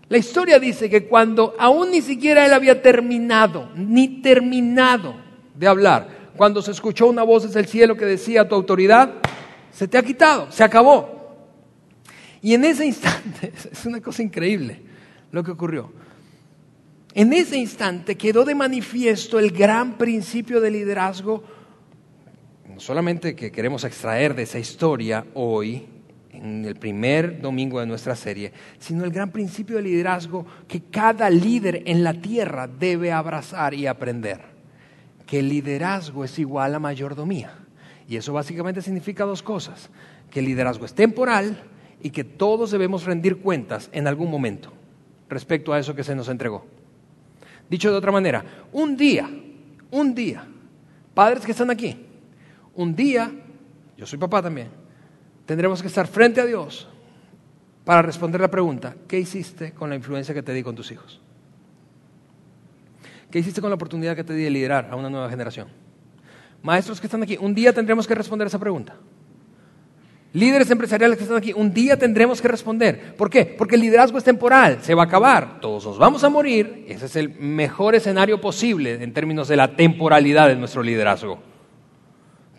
La 0.09 0.17
historia 0.17 0.57
dice 0.57 0.89
que 0.89 1.05
cuando 1.05 1.53
aún 1.59 1.91
ni 1.91 2.01
siquiera 2.01 2.47
él 2.47 2.53
había 2.53 2.81
terminado, 2.81 3.69
ni 3.75 4.19
terminado 4.23 5.13
de 5.53 5.67
hablar, 5.67 6.07
cuando 6.35 6.59
se 6.63 6.71
escuchó 6.71 7.05
una 7.05 7.21
voz 7.21 7.43
desde 7.43 7.59
el 7.59 7.67
cielo 7.67 7.95
que 7.95 8.05
decía, 8.05 8.49
tu 8.49 8.55
autoridad 8.55 9.13
se 9.71 9.87
te 9.87 9.95
ha 9.95 10.01
quitado, 10.01 10.51
se 10.51 10.63
acabó. 10.63 11.35
Y 12.41 12.55
en 12.55 12.65
ese 12.65 12.87
instante, 12.87 13.53
es 13.71 13.85
una 13.85 14.01
cosa 14.01 14.23
increíble, 14.23 14.91
lo 15.33 15.43
que 15.43 15.51
ocurrió. 15.51 15.91
En 17.15 17.33
ese 17.33 17.57
instante 17.57 18.15
quedó 18.15 18.45
de 18.45 18.55
manifiesto 18.55 19.39
el 19.39 19.51
gran 19.51 19.97
principio 19.97 20.61
de 20.61 20.71
liderazgo, 20.71 21.43
no 22.69 22.79
solamente 22.79 23.35
que 23.35 23.51
queremos 23.51 23.83
extraer 23.83 24.35
de 24.35 24.43
esa 24.43 24.59
historia 24.59 25.25
hoy, 25.33 25.87
en 26.31 26.65
el 26.65 26.75
primer 26.75 27.41
domingo 27.41 27.79
de 27.79 27.85
nuestra 27.85 28.15
serie, 28.15 28.51
sino 28.79 29.03
el 29.03 29.11
gran 29.11 29.31
principio 29.31 29.77
de 29.77 29.83
liderazgo 29.83 30.45
que 30.67 30.81
cada 30.81 31.29
líder 31.29 31.83
en 31.85 32.03
la 32.03 32.13
tierra 32.13 32.67
debe 32.67 33.11
abrazar 33.11 33.73
y 33.73 33.85
aprender. 33.85 34.41
Que 35.27 35.39
el 35.39 35.49
liderazgo 35.49 36.23
es 36.23 36.37
igual 36.39 36.75
a 36.75 36.79
mayordomía. 36.79 37.53
Y 38.09 38.17
eso 38.17 38.33
básicamente 38.33 38.81
significa 38.81 39.25
dos 39.25 39.41
cosas. 39.43 39.89
Que 40.31 40.39
el 40.39 40.47
liderazgo 40.47 40.85
es 40.85 40.93
temporal 40.93 41.63
y 42.01 42.09
que 42.09 42.23
todos 42.23 42.71
debemos 42.71 43.05
rendir 43.05 43.37
cuentas 43.37 43.89
en 43.93 44.07
algún 44.07 44.29
momento 44.29 44.73
respecto 45.33 45.73
a 45.73 45.79
eso 45.79 45.95
que 45.95 46.03
se 46.03 46.15
nos 46.15 46.29
entregó. 46.29 46.65
Dicho 47.69 47.91
de 47.91 47.97
otra 47.97 48.11
manera, 48.11 48.43
un 48.71 48.95
día, 48.95 49.29
un 49.91 50.13
día, 50.13 50.45
padres 51.13 51.45
que 51.45 51.51
están 51.51 51.69
aquí, 51.69 52.05
un 52.75 52.95
día, 52.95 53.31
yo 53.97 54.05
soy 54.05 54.19
papá 54.19 54.41
también, 54.41 54.69
tendremos 55.45 55.81
que 55.81 55.87
estar 55.87 56.07
frente 56.07 56.39
a 56.39 56.45
Dios 56.45 56.87
para 57.83 58.01
responder 58.01 58.39
la 58.39 58.49
pregunta, 58.49 58.95
¿qué 59.07 59.19
hiciste 59.19 59.73
con 59.73 59.89
la 59.89 59.95
influencia 59.95 60.33
que 60.33 60.43
te 60.43 60.53
di 60.53 60.63
con 60.63 60.75
tus 60.75 60.91
hijos? 60.91 61.19
¿Qué 63.29 63.39
hiciste 63.39 63.61
con 63.61 63.71
la 63.71 63.75
oportunidad 63.75 64.15
que 64.15 64.23
te 64.23 64.33
di 64.33 64.43
de 64.43 64.51
liderar 64.51 64.87
a 64.91 64.95
una 64.95 65.09
nueva 65.09 65.29
generación? 65.29 65.67
Maestros 66.61 67.01
que 67.01 67.07
están 67.07 67.23
aquí, 67.23 67.37
un 67.39 67.53
día 67.53 67.73
tendremos 67.73 68.07
que 68.07 68.15
responder 68.15 68.47
esa 68.47 68.59
pregunta. 68.59 68.95
Líderes 70.33 70.71
empresariales 70.71 71.17
que 71.17 71.25
están 71.25 71.37
aquí, 71.37 71.53
un 71.53 71.71
día 71.71 71.95
tendremos 71.95 72.41
que 72.41 72.47
responder. 72.47 73.15
¿Por 73.15 73.29
qué? 73.29 73.45
Porque 73.45 73.75
el 73.75 73.81
liderazgo 73.81 74.17
es 74.17 74.23
temporal, 74.23 74.79
se 74.81 74.95
va 74.95 75.03
a 75.03 75.05
acabar, 75.05 75.59
todos 75.61 75.85
nos 75.85 75.99
vamos 75.99 76.23
a 76.23 76.29
morir. 76.29 76.85
Ese 76.87 77.05
es 77.05 77.15
el 77.15 77.29
mejor 77.29 77.93
escenario 77.93 78.41
posible 78.41 79.03
en 79.03 79.13
términos 79.13 79.47
de 79.47 79.57
la 79.57 79.75
temporalidad 79.75 80.47
de 80.47 80.55
nuestro 80.55 80.81
liderazgo. 80.81 81.37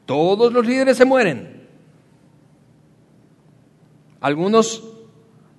Todos 0.06 0.52
los 0.52 0.64
líderes 0.64 0.96
se 0.96 1.04
mueren. 1.04 1.64
Algunos 4.20 4.84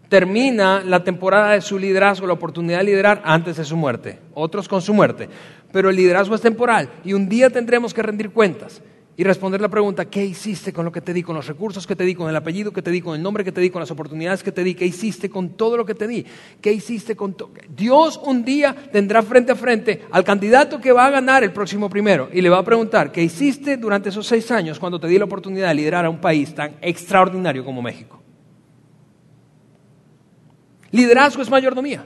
termina 0.08 0.84
la 0.86 1.04
temporada 1.04 1.51
de 1.51 1.62
su 1.62 1.78
liderazgo, 1.78 2.28
la 2.28 2.34
oportunidad 2.34 2.78
de 2.78 2.86
liderar 2.86 3.21
antes 3.25 3.58
de 3.58 3.65
su 3.65 3.75
muerte, 3.75 4.19
otros 4.34 4.69
con 4.69 4.82
su 4.82 4.93
muerte. 4.93 5.28
Pero 5.73 5.89
el 5.89 5.97
liderazgo 5.97 6.36
es 6.36 6.41
temporal 6.41 6.89
y 7.04 7.12
un 7.12 7.28
día 7.28 7.49
tendremos 7.49 7.93
que 7.93 8.04
rendir 8.04 8.30
cuentas 8.30 8.82
y 9.17 9.23
responder 9.23 9.62
la 9.62 9.69
pregunta, 9.69 10.06
¿qué 10.06 10.25
hiciste 10.25 10.73
con 10.73 10.84
lo 10.84 10.91
que 10.91 10.99
te 10.99 11.13
di, 11.13 11.23
con 11.23 11.36
los 11.36 11.47
recursos 11.47 11.88
que 11.88 11.95
te 11.95 12.04
di, 12.04 12.13
con 12.15 12.30
el 12.30 12.36
apellido 12.36 12.73
que 12.73 12.82
te 12.82 12.91
di, 12.91 12.99
con 12.99 13.15
el 13.15 13.23
nombre 13.23 13.45
que 13.45 13.51
te 13.54 13.62
di, 13.62 13.69
con 13.69 13.80
las 13.80 13.91
oportunidades 13.91 14.43
que 14.43 14.51
te 14.51 14.62
di? 14.62 14.75
¿Qué 14.75 14.86
hiciste 14.86 15.30
con 15.30 15.51
todo 15.51 15.78
lo 15.78 15.86
que 15.86 15.95
te 15.95 16.06
di? 16.06 16.25
¿Qué 16.60 16.73
hiciste 16.73 17.15
con 17.15 17.34
todo? 17.34 17.51
Dios 17.73 18.19
un 18.25 18.43
día 18.43 18.75
tendrá 18.91 19.23
frente 19.23 19.54
a 19.54 19.56
frente 19.56 20.01
al 20.12 20.25
candidato 20.25 20.82
que 20.82 20.91
va 20.91 21.06
a 21.06 21.12
ganar 21.12 21.45
el 21.45 21.54
próximo 21.54 21.89
primero 21.89 22.30
y 22.34 22.41
le 22.41 22.49
va 22.49 22.58
a 22.58 22.63
preguntar, 22.63 23.13
¿qué 23.13 23.23
hiciste 23.23 23.78
durante 23.78 24.10
esos 24.10 24.28
seis 24.28 24.51
años 24.51 24.80
cuando 24.80 24.99
te 24.99 25.08
di 25.08 25.17
la 25.17 25.25
oportunidad 25.25 25.69
de 25.69 25.75
liderar 25.75 26.04
a 26.04 26.10
un 26.10 26.19
país 26.19 26.54
tan 26.54 26.75
extraordinario 26.82 27.63
como 27.63 27.82
México? 27.82 28.21
Liderazgo 30.91 31.41
es 31.41 31.49
mayordomía. 31.49 32.06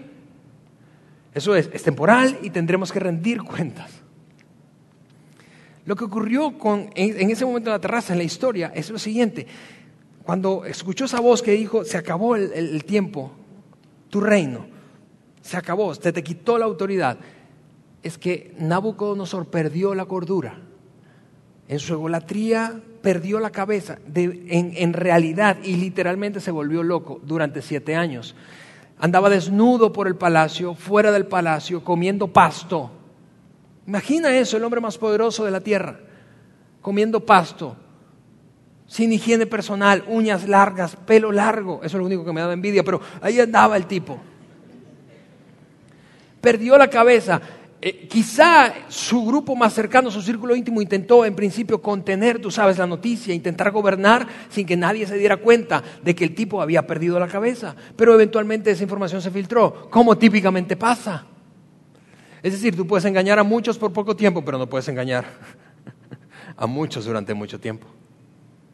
Eso 1.34 1.56
es, 1.56 1.70
es 1.74 1.82
temporal 1.82 2.38
y 2.44 2.52
tendremos 2.52 2.92
que 2.92 3.00
rendir 3.00 3.42
cuentas. 3.42 3.99
Lo 5.90 5.96
que 5.96 6.04
ocurrió 6.04 6.54
en, 6.94 7.32
ese 7.32 7.46
momento 7.46 7.72
en 7.72 7.74
la 7.74 7.82
terraza, 7.82 8.14
en 8.14 8.20
la 8.20 8.24
historia, 8.24 8.72
es 8.76 8.92
lo 8.92 9.00
siguiente. 9.00 9.48
Cuando 10.22 10.64
escuchó 10.66 11.06
esa 11.06 11.20
voz 11.20 11.42
que 11.42 11.54
dijo, 11.54 11.84
se 11.84 11.98
acabó 11.98 12.36
el, 12.36 12.86
tiempo, 12.86 13.32
tu 14.08 14.22
reino, 14.22 14.68
se 15.42 15.58
acabó, 15.58 15.96
se 15.96 16.14
te 16.14 16.22
quitó 16.22 16.60
la 16.60 16.66
autoridad, 16.66 17.18
es 18.04 18.20
que 18.20 18.54
Nabucodonosor 18.60 19.48
perdió 19.48 19.96
la 19.96 20.06
cordura. 20.06 20.60
en 21.68 21.80
su 21.80 21.94
egolatría 21.94 22.80
perdió 23.02 23.40
la 23.40 23.50
cabeza, 23.50 23.98
en 24.14 24.94
realidad 24.94 25.58
y 25.64 25.78
literalmente 25.78 26.40
se 26.40 26.52
volvió 26.52 26.84
loco 26.84 27.20
durante 27.24 27.64
siete 27.64 27.96
años. 27.96 28.36
Andaba 29.00 29.28
desnudo 29.32 29.92
por 29.92 30.06
el 30.06 30.18
palacio, 30.18 30.76
fuera 30.76 31.12
del 31.12 31.26
palacio, 31.26 31.84
comiendo 31.84 32.28
pasto. 32.28 32.92
Imagina 33.90 34.30
eso, 34.38 34.56
el 34.56 34.64
hombre 34.64 34.80
más 34.80 35.00
poderoso 35.00 35.44
de 35.46 35.50
la 35.50 35.62
tierra, 35.62 36.00
comiendo 36.80 37.26
pasto, 37.26 37.76
sin 38.86 39.12
higiene 39.12 39.48
personal, 39.48 40.04
uñas 40.08 40.48
largas, 40.48 40.96
pelo 40.96 41.32
largo. 41.32 41.78
Eso 41.78 41.98
es 41.98 42.00
lo 42.00 42.06
único 42.06 42.24
que 42.24 42.32
me 42.32 42.40
daba 42.40 42.54
envidia, 42.54 42.84
pero 42.84 43.02
ahí 43.20 43.40
andaba 43.40 43.76
el 43.78 43.88
tipo. 43.88 44.20
Perdió 46.40 46.78
la 46.78 46.88
cabeza. 46.88 47.42
Eh, 47.82 48.08
quizá 48.08 48.76
su 48.90 49.26
grupo 49.26 49.56
más 49.56 49.74
cercano, 49.74 50.12
su 50.12 50.22
círculo 50.22 50.56
íntimo, 50.56 50.84
intentó 50.84 51.26
en 51.26 51.34
principio 51.34 51.82
contener, 51.82 52.40
tú 52.40 52.52
sabes, 52.52 52.78
la 52.78 52.86
noticia, 52.86 53.34
intentar 53.34 53.72
gobernar 53.72 54.28
sin 54.50 54.68
que 54.68 54.78
nadie 54.78 55.08
se 55.08 55.18
diera 55.18 55.38
cuenta 55.38 55.82
de 56.04 56.14
que 56.14 56.26
el 56.26 56.36
tipo 56.36 56.62
había 56.62 56.86
perdido 56.86 57.20
la 57.20 57.28
cabeza. 57.28 57.76
Pero 57.96 58.14
eventualmente 58.14 58.70
esa 58.70 58.84
información 58.84 59.24
se 59.24 59.32
filtró, 59.32 59.90
como 59.90 60.16
típicamente 60.16 60.76
pasa. 60.76 61.26
Es 62.42 62.54
decir, 62.54 62.76
tú 62.76 62.88
puedes 62.88 63.06
engañar 63.06 63.40
a 63.40 63.44
muchos 63.44 63.78
por 63.78 63.92
poco 63.92 64.16
tiempo, 64.16 64.44
pero 64.44 64.58
no 64.58 64.70
puedes 64.70 64.88
engañar 64.88 65.26
a 66.56 66.66
muchos 66.68 67.06
durante 67.06 67.34
mucho 67.34 67.60
tiempo. 67.60 67.88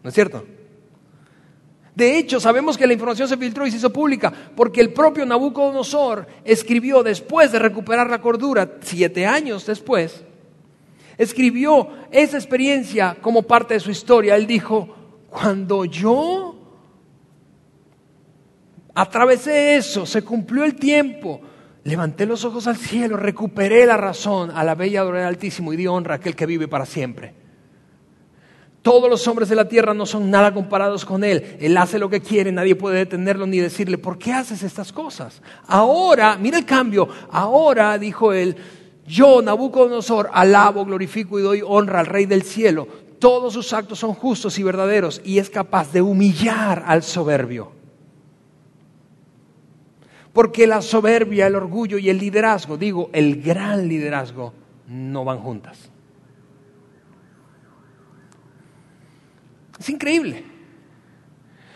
¿No 0.03 0.09
es 0.09 0.13
cierto? 0.13 0.45
De 1.95 2.17
hecho, 2.17 2.39
sabemos 2.39 2.77
que 2.77 2.85
la 2.85 2.93
información 2.93 3.27
se 3.27 3.37
filtró 3.37 3.65
y 3.65 3.71
se 3.71 3.77
hizo 3.77 3.91
pública 3.91 4.31
porque 4.55 4.81
el 4.81 4.91
propio 4.91 5.25
Nabucodonosor 5.25 6.27
escribió 6.43 7.01
después 7.03 7.51
de 7.53 7.59
recuperar 7.59 8.09
la 8.09 8.19
cordura, 8.19 8.69
siete 8.81 9.25
años 9.25 9.65
después, 9.65 10.23
escribió 11.17 11.87
esa 12.11 12.37
experiencia 12.37 13.15
como 13.21 13.43
parte 13.43 13.75
de 13.75 13.79
su 13.79 13.91
historia. 13.91 14.35
Él 14.35 14.45
dijo, 14.45 14.93
cuando 15.29 15.85
yo 15.85 16.55
atravesé 18.93 19.77
eso, 19.77 20.05
se 20.05 20.21
cumplió 20.21 20.65
el 20.65 20.75
tiempo, 20.75 21.41
levanté 21.85 22.25
los 22.25 22.43
ojos 22.43 22.67
al 22.67 22.75
cielo, 22.75 23.15
recuperé 23.15 23.85
la 23.85 23.95
razón 23.95 24.51
a 24.51 24.63
la 24.63 24.75
bella 24.75 25.05
del 25.05 25.23
Altísimo 25.23 25.71
y 25.71 25.77
di 25.77 25.87
honra 25.87 26.15
a 26.15 26.17
aquel 26.17 26.35
que 26.35 26.47
vive 26.47 26.67
para 26.67 26.85
siempre. 26.85 27.33
Todos 28.81 29.09
los 29.09 29.27
hombres 29.27 29.49
de 29.49 29.55
la 29.55 29.67
tierra 29.67 29.93
no 29.93 30.05
son 30.05 30.29
nada 30.29 30.53
comparados 30.53 31.05
con 31.05 31.23
Él. 31.23 31.57
Él 31.59 31.77
hace 31.77 31.97
lo 31.97 32.09
que 32.09 32.21
quiere, 32.21 32.51
nadie 32.51 32.75
puede 32.75 32.97
detenerlo 32.97 33.45
ni 33.47 33.59
decirle, 33.59 33.97
¿por 33.97 34.17
qué 34.17 34.33
haces 34.33 34.63
estas 34.63 34.91
cosas? 34.91 35.41
Ahora, 35.67 36.37
mira 36.37 36.57
el 36.57 36.65
cambio, 36.65 37.07
ahora, 37.31 37.97
dijo 37.97 38.33
Él, 38.33 38.55
yo, 39.07 39.43
Nabucodonosor, 39.43 40.29
alabo, 40.33 40.85
glorifico 40.85 41.39
y 41.39 41.43
doy 41.43 41.61
honra 41.65 41.99
al 41.99 42.07
Rey 42.07 42.25
del 42.25 42.41
cielo. 42.41 42.87
Todos 43.19 43.53
sus 43.53 43.73
actos 43.73 43.99
son 43.99 44.13
justos 44.13 44.57
y 44.57 44.63
verdaderos 44.63 45.21
y 45.23 45.37
es 45.37 45.51
capaz 45.51 45.91
de 45.91 46.01
humillar 46.01 46.83
al 46.87 47.03
soberbio. 47.03 47.84
Porque 50.35 50.67
la 50.67 50.81
soberbia, 50.81 51.47
el 51.47 51.55
orgullo 51.55 51.97
y 51.97 52.09
el 52.09 52.17
liderazgo, 52.17 52.75
digo, 52.75 53.09
el 53.13 53.41
gran 53.41 53.87
liderazgo, 53.87 54.53
no 54.89 55.23
van 55.23 55.39
juntas. 55.39 55.89
Es 59.79 59.89
increíble. 59.89 60.43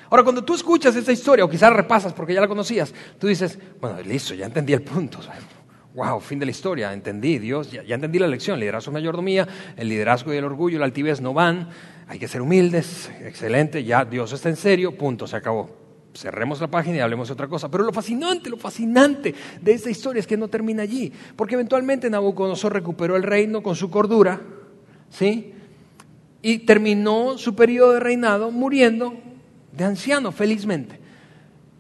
Ahora, 0.10 0.24
cuando 0.24 0.44
tú 0.44 0.56
escuchas 0.56 0.94
esta 0.94 1.14
historia, 1.14 1.46
o 1.46 1.50
quizás 1.50 1.72
repasas 1.72 2.12
porque 2.12 2.34
ya 2.34 2.42
la 2.42 2.50
conocías, 2.50 2.94
tú 3.18 3.28
dices, 3.28 3.58
bueno, 3.80 4.02
listo, 4.02 4.34
ya 4.34 4.48
entendí 4.48 4.74
el 4.74 4.82
punto. 4.82 5.20
Wow, 5.94 6.20
fin 6.20 6.38
de 6.38 6.46
la 6.46 6.52
historia, 6.52 6.92
entendí, 6.92 7.40
Dios, 7.40 7.72
ya, 7.72 7.96
entendí 7.96 8.20
la 8.20 8.28
lección. 8.28 8.60
Liderazgo 8.60 8.92
mayordomía, 8.92 9.48
el 9.78 9.88
liderazgo 9.88 10.34
y 10.34 10.38
el 10.38 10.44
orgullo, 10.44 10.80
la 10.80 10.86
altivez 10.86 11.22
no 11.22 11.34
van, 11.34 11.70
hay 12.10 12.20
que 12.20 12.28
ser 12.28 12.42
humildes, 12.42 13.10
excelente, 13.22 13.86
ya 13.86 14.04
Dios 14.04 14.34
está 14.34 14.50
en 14.50 14.58
serio, 14.58 14.98
punto, 14.98 15.28
se 15.28 15.38
acabó. 15.38 15.79
Cerremos 16.14 16.60
la 16.60 16.68
página 16.68 16.98
y 16.98 17.00
hablemos 17.00 17.28
de 17.28 17.34
otra 17.34 17.48
cosa. 17.48 17.70
Pero 17.70 17.84
lo 17.84 17.94
fascinante, 17.94 18.50
lo 18.50 18.58
fascinante 18.58 19.34
de 19.62 19.72
esta 19.72 19.90
historia 19.90 20.20
es 20.20 20.28
que 20.28 20.38
no 20.38 20.48
termina 20.48 20.84
allí, 20.84 21.12
porque 21.36 21.56
eventualmente 21.56 22.10
Nabucodonosor 22.10 22.74
recuperó 22.74 23.16
el 23.16 23.24
reino 23.24 23.62
con 23.62 23.76
su 23.76 23.90
cordura, 23.90 24.42
¿sí? 25.10 25.54
y 26.42 26.60
terminó 26.60 27.38
su 27.38 27.56
periodo 27.56 27.94
de 27.94 28.00
reinado 28.00 28.52
muriendo 28.52 29.14
de 29.72 29.84
anciano, 29.84 30.32
felizmente. 30.32 31.00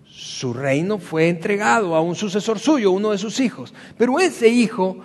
Su 0.05 0.53
reino 0.53 0.99
fue 0.99 1.29
entregado 1.29 1.95
a 1.95 2.01
un 2.01 2.15
sucesor 2.15 2.59
suyo, 2.59 2.91
uno 2.91 3.11
de 3.11 3.17
sus 3.17 3.39
hijos. 3.39 3.73
Pero 3.97 4.19
ese 4.19 4.49
hijo 4.49 4.97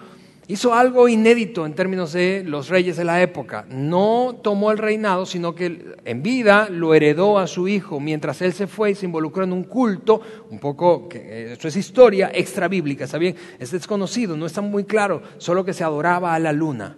hizo 0.46 0.74
algo 0.74 1.08
inédito 1.08 1.66
en 1.66 1.74
términos 1.74 2.12
de 2.12 2.42
los 2.44 2.68
reyes 2.68 2.96
de 2.96 3.04
la 3.04 3.22
época. 3.22 3.66
No 3.68 4.40
tomó 4.42 4.70
el 4.70 4.78
reinado, 4.78 5.26
sino 5.26 5.54
que 5.54 5.96
en 6.04 6.22
vida 6.22 6.68
lo 6.70 6.94
heredó 6.94 7.38
a 7.38 7.46
su 7.46 7.68
hijo 7.68 8.00
mientras 8.00 8.42
él 8.42 8.52
se 8.52 8.66
fue 8.66 8.92
y 8.92 8.94
se 8.94 9.06
involucró 9.06 9.44
en 9.44 9.52
un 9.52 9.64
culto, 9.64 10.20
un 10.50 10.58
poco, 10.58 11.08
que 11.08 11.52
esto 11.52 11.68
es 11.68 11.76
historia 11.76 12.30
extra 12.32 12.68
bíblica, 12.68 13.04
está 13.04 13.18
bien, 13.18 13.36
es 13.58 13.70
desconocido, 13.70 14.36
no 14.36 14.46
está 14.46 14.60
muy 14.60 14.84
claro, 14.84 15.22
solo 15.38 15.64
que 15.64 15.72
se 15.72 15.84
adoraba 15.84 16.34
a 16.34 16.38
la 16.38 16.52
luna. 16.52 16.96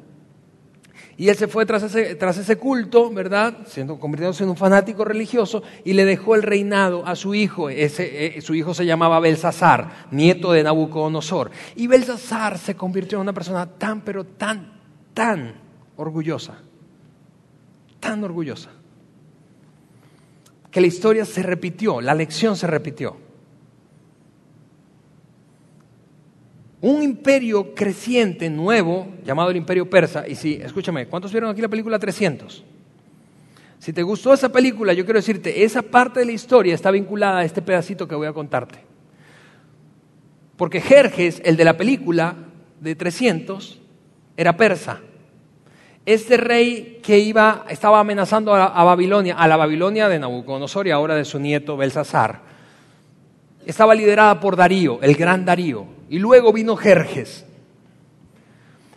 Y 1.18 1.30
él 1.30 1.36
se 1.36 1.48
fue 1.48 1.64
tras 1.64 1.82
ese, 1.82 2.14
tras 2.14 2.36
ese 2.36 2.56
culto, 2.56 3.10
¿verdad? 3.10 3.58
Siendo, 3.66 3.98
convirtiéndose 3.98 4.44
en 4.44 4.50
un 4.50 4.56
fanático 4.56 5.02
religioso 5.02 5.62
y 5.82 5.94
le 5.94 6.04
dejó 6.04 6.34
el 6.34 6.42
reinado 6.42 7.06
a 7.06 7.16
su 7.16 7.34
hijo. 7.34 7.70
Eh, 7.70 8.40
su 8.42 8.54
hijo 8.54 8.74
se 8.74 8.84
llamaba 8.84 9.18
Belsasar, 9.18 10.08
nieto 10.10 10.52
de 10.52 10.62
Nabucodonosor. 10.62 11.50
Y 11.74 11.86
Belsasar 11.86 12.58
se 12.58 12.76
convirtió 12.76 13.16
en 13.16 13.22
una 13.22 13.32
persona 13.32 13.66
tan, 13.66 14.02
pero 14.02 14.24
tan, 14.24 14.74
tan 15.14 15.54
orgullosa. 15.96 16.58
Tan 17.98 18.22
orgullosa. 18.22 18.70
Que 20.70 20.82
la 20.82 20.86
historia 20.86 21.24
se 21.24 21.42
repitió, 21.42 22.02
la 22.02 22.14
lección 22.14 22.56
se 22.56 22.66
repitió. 22.66 23.25
Un 26.80 27.02
imperio 27.02 27.74
creciente, 27.74 28.50
nuevo, 28.50 29.08
llamado 29.24 29.50
el 29.50 29.56
imperio 29.56 29.88
persa. 29.88 30.26
Y 30.28 30.34
si, 30.34 30.54
escúchame, 30.54 31.06
¿cuántos 31.06 31.32
vieron 31.32 31.50
aquí 31.50 31.60
la 31.60 31.68
película 31.68 31.98
300? 31.98 32.64
Si 33.78 33.92
te 33.92 34.02
gustó 34.02 34.32
esa 34.32 34.50
película, 34.50 34.92
yo 34.92 35.04
quiero 35.04 35.18
decirte, 35.18 35.64
esa 35.64 35.82
parte 35.82 36.20
de 36.20 36.26
la 36.26 36.32
historia 36.32 36.74
está 36.74 36.90
vinculada 36.90 37.38
a 37.38 37.44
este 37.44 37.62
pedacito 37.62 38.08
que 38.08 38.14
voy 38.14 38.26
a 38.26 38.32
contarte. 38.32 38.78
Porque 40.56 40.80
Jerjes, 40.80 41.40
el 41.44 41.56
de 41.56 41.64
la 41.64 41.76
película 41.76 42.34
de 42.80 42.94
300, 42.94 43.80
era 44.36 44.56
persa. 44.56 45.00
Este 46.04 46.36
rey 46.36 47.00
que 47.02 47.18
iba, 47.18 47.64
estaba 47.68 48.00
amenazando 48.00 48.54
a, 48.54 48.84
Babilonia, 48.84 49.36
a 49.36 49.48
la 49.48 49.56
Babilonia 49.56 50.08
de 50.08 50.18
Nabucodonosor 50.18 50.86
y 50.86 50.90
ahora 50.90 51.14
de 51.14 51.24
su 51.24 51.38
nieto 51.38 51.76
Belsasar, 51.76 52.40
estaba 53.66 53.94
liderada 53.94 54.38
por 54.38 54.56
Darío, 54.56 55.00
el 55.02 55.14
gran 55.16 55.44
Darío. 55.44 55.95
Y 56.08 56.18
luego 56.18 56.52
vino 56.52 56.76
Jerjes. 56.76 57.46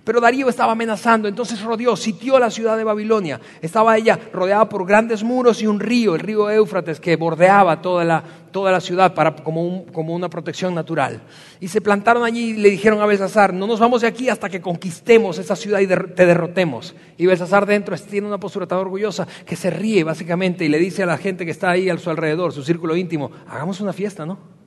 Pero 0.09 0.21
Darío 0.21 0.49
estaba 0.49 0.71
amenazando, 0.71 1.27
entonces 1.27 1.61
rodeó, 1.61 1.95
sitió 1.95 2.39
la 2.39 2.49
ciudad 2.49 2.75
de 2.77 2.83
Babilonia. 2.83 3.39
Estaba 3.61 3.95
ella 3.95 4.17
rodeada 4.33 4.67
por 4.67 4.87
grandes 4.87 5.23
muros 5.23 5.61
y 5.61 5.67
un 5.67 5.79
río, 5.79 6.15
el 6.15 6.21
río 6.21 6.49
Éufrates, 6.49 6.99
que 6.99 7.15
bordeaba 7.15 7.79
toda 7.79 8.03
la, 8.03 8.23
toda 8.51 8.71
la 8.71 8.81
ciudad 8.81 9.13
para, 9.13 9.35
como, 9.35 9.85
como, 9.93 10.15
una 10.15 10.27
protección 10.27 10.73
natural. 10.73 11.21
Y 11.59 11.67
se 11.67 11.79
plantaron 11.79 12.23
allí 12.23 12.51
y 12.51 12.53
le 12.53 12.71
dijeron 12.71 13.01
a 13.01 13.05
Belsasar, 13.05 13.53
no 13.53 13.67
nos 13.67 13.79
vamos 13.79 14.01
de 14.01 14.07
aquí 14.07 14.29
hasta 14.29 14.49
que 14.49 14.61
conquistemos 14.61 15.37
esa 15.37 15.55
ciudad 15.55 15.79
y 15.79 15.85
te 15.85 16.25
derrotemos. 16.25 16.95
Y 17.15 17.27
Belsasar 17.27 17.67
dentro 17.67 17.95
tiene 17.97 18.25
una 18.25 18.39
postura 18.39 18.65
tan 18.65 18.79
orgullosa 18.79 19.27
que 19.45 19.55
se 19.55 19.69
ríe 19.69 20.03
básicamente 20.03 20.65
y 20.65 20.69
le 20.69 20.79
dice 20.79 21.03
a 21.03 21.05
la 21.05 21.19
gente 21.19 21.45
que 21.45 21.51
está 21.51 21.69
ahí 21.69 21.87
a 21.87 21.97
su 21.99 22.09
alrededor, 22.09 22.51
su 22.51 22.63
círculo 22.63 22.95
íntimo, 22.95 23.29
hagamos 23.47 23.79
una 23.79 23.93
fiesta, 23.93 24.25
¿no? 24.25 24.58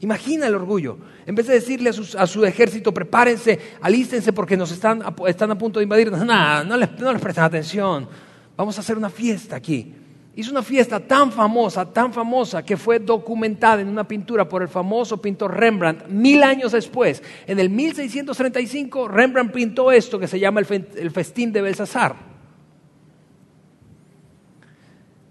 Imagina 0.00 0.46
el 0.46 0.54
orgullo. 0.54 0.98
En 1.24 1.34
vez 1.34 1.46
de 1.46 1.54
decirle 1.54 1.90
a, 1.90 2.26
su 2.26 2.44
ejército, 2.44 2.92
prepárense, 2.92 3.58
alístense 3.80 4.32
porque 4.32 4.56
nos 4.56 4.70
están, 4.70 5.02
a 5.02 5.58
punto 5.58 5.78
de 5.78 5.84
invadir, 5.84 6.12
no, 6.12 6.64
no 6.64 6.76
les, 6.76 6.88
prestan 6.88 7.44
atención. 7.44 8.08
Vamos 8.56 8.76
a 8.76 8.80
hacer 8.80 8.96
una 8.96 9.10
fiesta 9.10 9.56
aquí. 9.56 9.94
Hizo 10.34 10.50
una 10.50 10.62
fiesta 10.62 11.00
tan 11.00 11.32
famosa, 11.32 11.90
tan 11.90 12.12
famosa, 12.12 12.62
que 12.62 12.76
fue 12.76 12.98
documentada 12.98 13.80
en 13.80 13.88
una 13.88 14.06
pintura 14.06 14.46
por 14.46 14.60
el 14.60 14.68
famoso 14.68 15.16
pintor 15.16 15.56
Rembrandt 15.56 16.08
mil 16.08 16.42
años 16.42 16.72
después. 16.72 17.22
En 17.46 17.58
el 17.58 17.70
1635, 17.70 19.08
Rembrandt 19.08 19.54
pintó 19.54 19.90
esto 19.90 20.18
que 20.18 20.28
se 20.28 20.38
llama 20.38 20.60
el, 20.60 21.10
festín 21.10 21.52
de 21.52 21.62
Belsasar. 21.62 22.16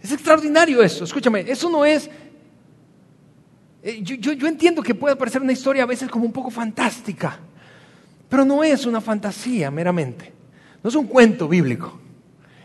Es 0.01 0.11
extraordinario 0.11 0.82
eso, 0.82 1.03
escúchame, 1.03 1.41
eso 1.41 1.70
no 1.70 1.86
es 1.86 2.09
eh, 3.88 4.02
yo, 4.02 4.48
entiendo 4.48 4.82
que 4.82 4.96
puede 4.96 5.16
parecer 5.16 5.44
una 5.44 5.52
historia 5.52 5.84
a 5.84 5.86
veces 5.86 6.10
como 6.10 6.26
un 6.26 6.32
poco 6.32 6.50
fantástica, 6.50 7.38
pero 8.28 8.44
no 8.44 8.64
es 8.64 8.88
una 8.88 9.00
fantasía 9.00 9.70
meramente. 9.70 10.34
No 10.82 10.90
es 10.90 10.96
un 10.96 11.06
cuento 11.06 11.48
bíblico, 11.48 12.00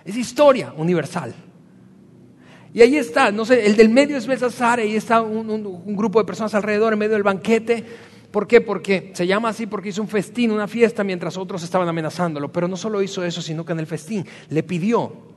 es 0.02 0.16
historia 0.16 0.72
universal. 0.74 1.34
Y 2.72 2.80
ahí 2.80 2.96
está, 2.96 3.30
no 3.30 3.44
sé, 3.44 3.66
el 3.66 3.76
del 3.76 3.90
medio 3.90 4.16
es 4.16 4.26
Belsasar, 4.26 4.78
ahí 4.78 4.96
está 4.96 5.20
un, 5.20 5.94
grupo 5.94 6.20
de 6.20 6.24
personas 6.24 6.54
alrededor 6.54 6.94
en 6.94 6.98
medio 6.98 7.12
del 7.12 7.22
banquete, 7.22 7.84
¿Por 8.30 8.46
qué? 8.46 8.60
Porque 8.60 9.10
se 9.12 9.26
llama 9.26 9.48
así 9.48 9.66
porque 9.66 9.88
hizo 9.88 10.00
un 10.00 10.06
festín, 10.06 10.52
una 10.52 10.68
fiesta, 10.68 11.02
mientras 11.02 11.36
otros 11.36 11.64
estaban 11.64 11.88
amenazándolo. 11.88 12.52
Pero 12.52 12.68
no 12.68 12.76
solo 12.76 13.02
hizo 13.02 13.24
eso, 13.24 13.42
sino 13.42 13.64
que 13.64 13.72
en 13.72 13.80
el 13.80 13.88
festín 13.88 14.24
le 14.50 14.62
pidió 14.62 15.29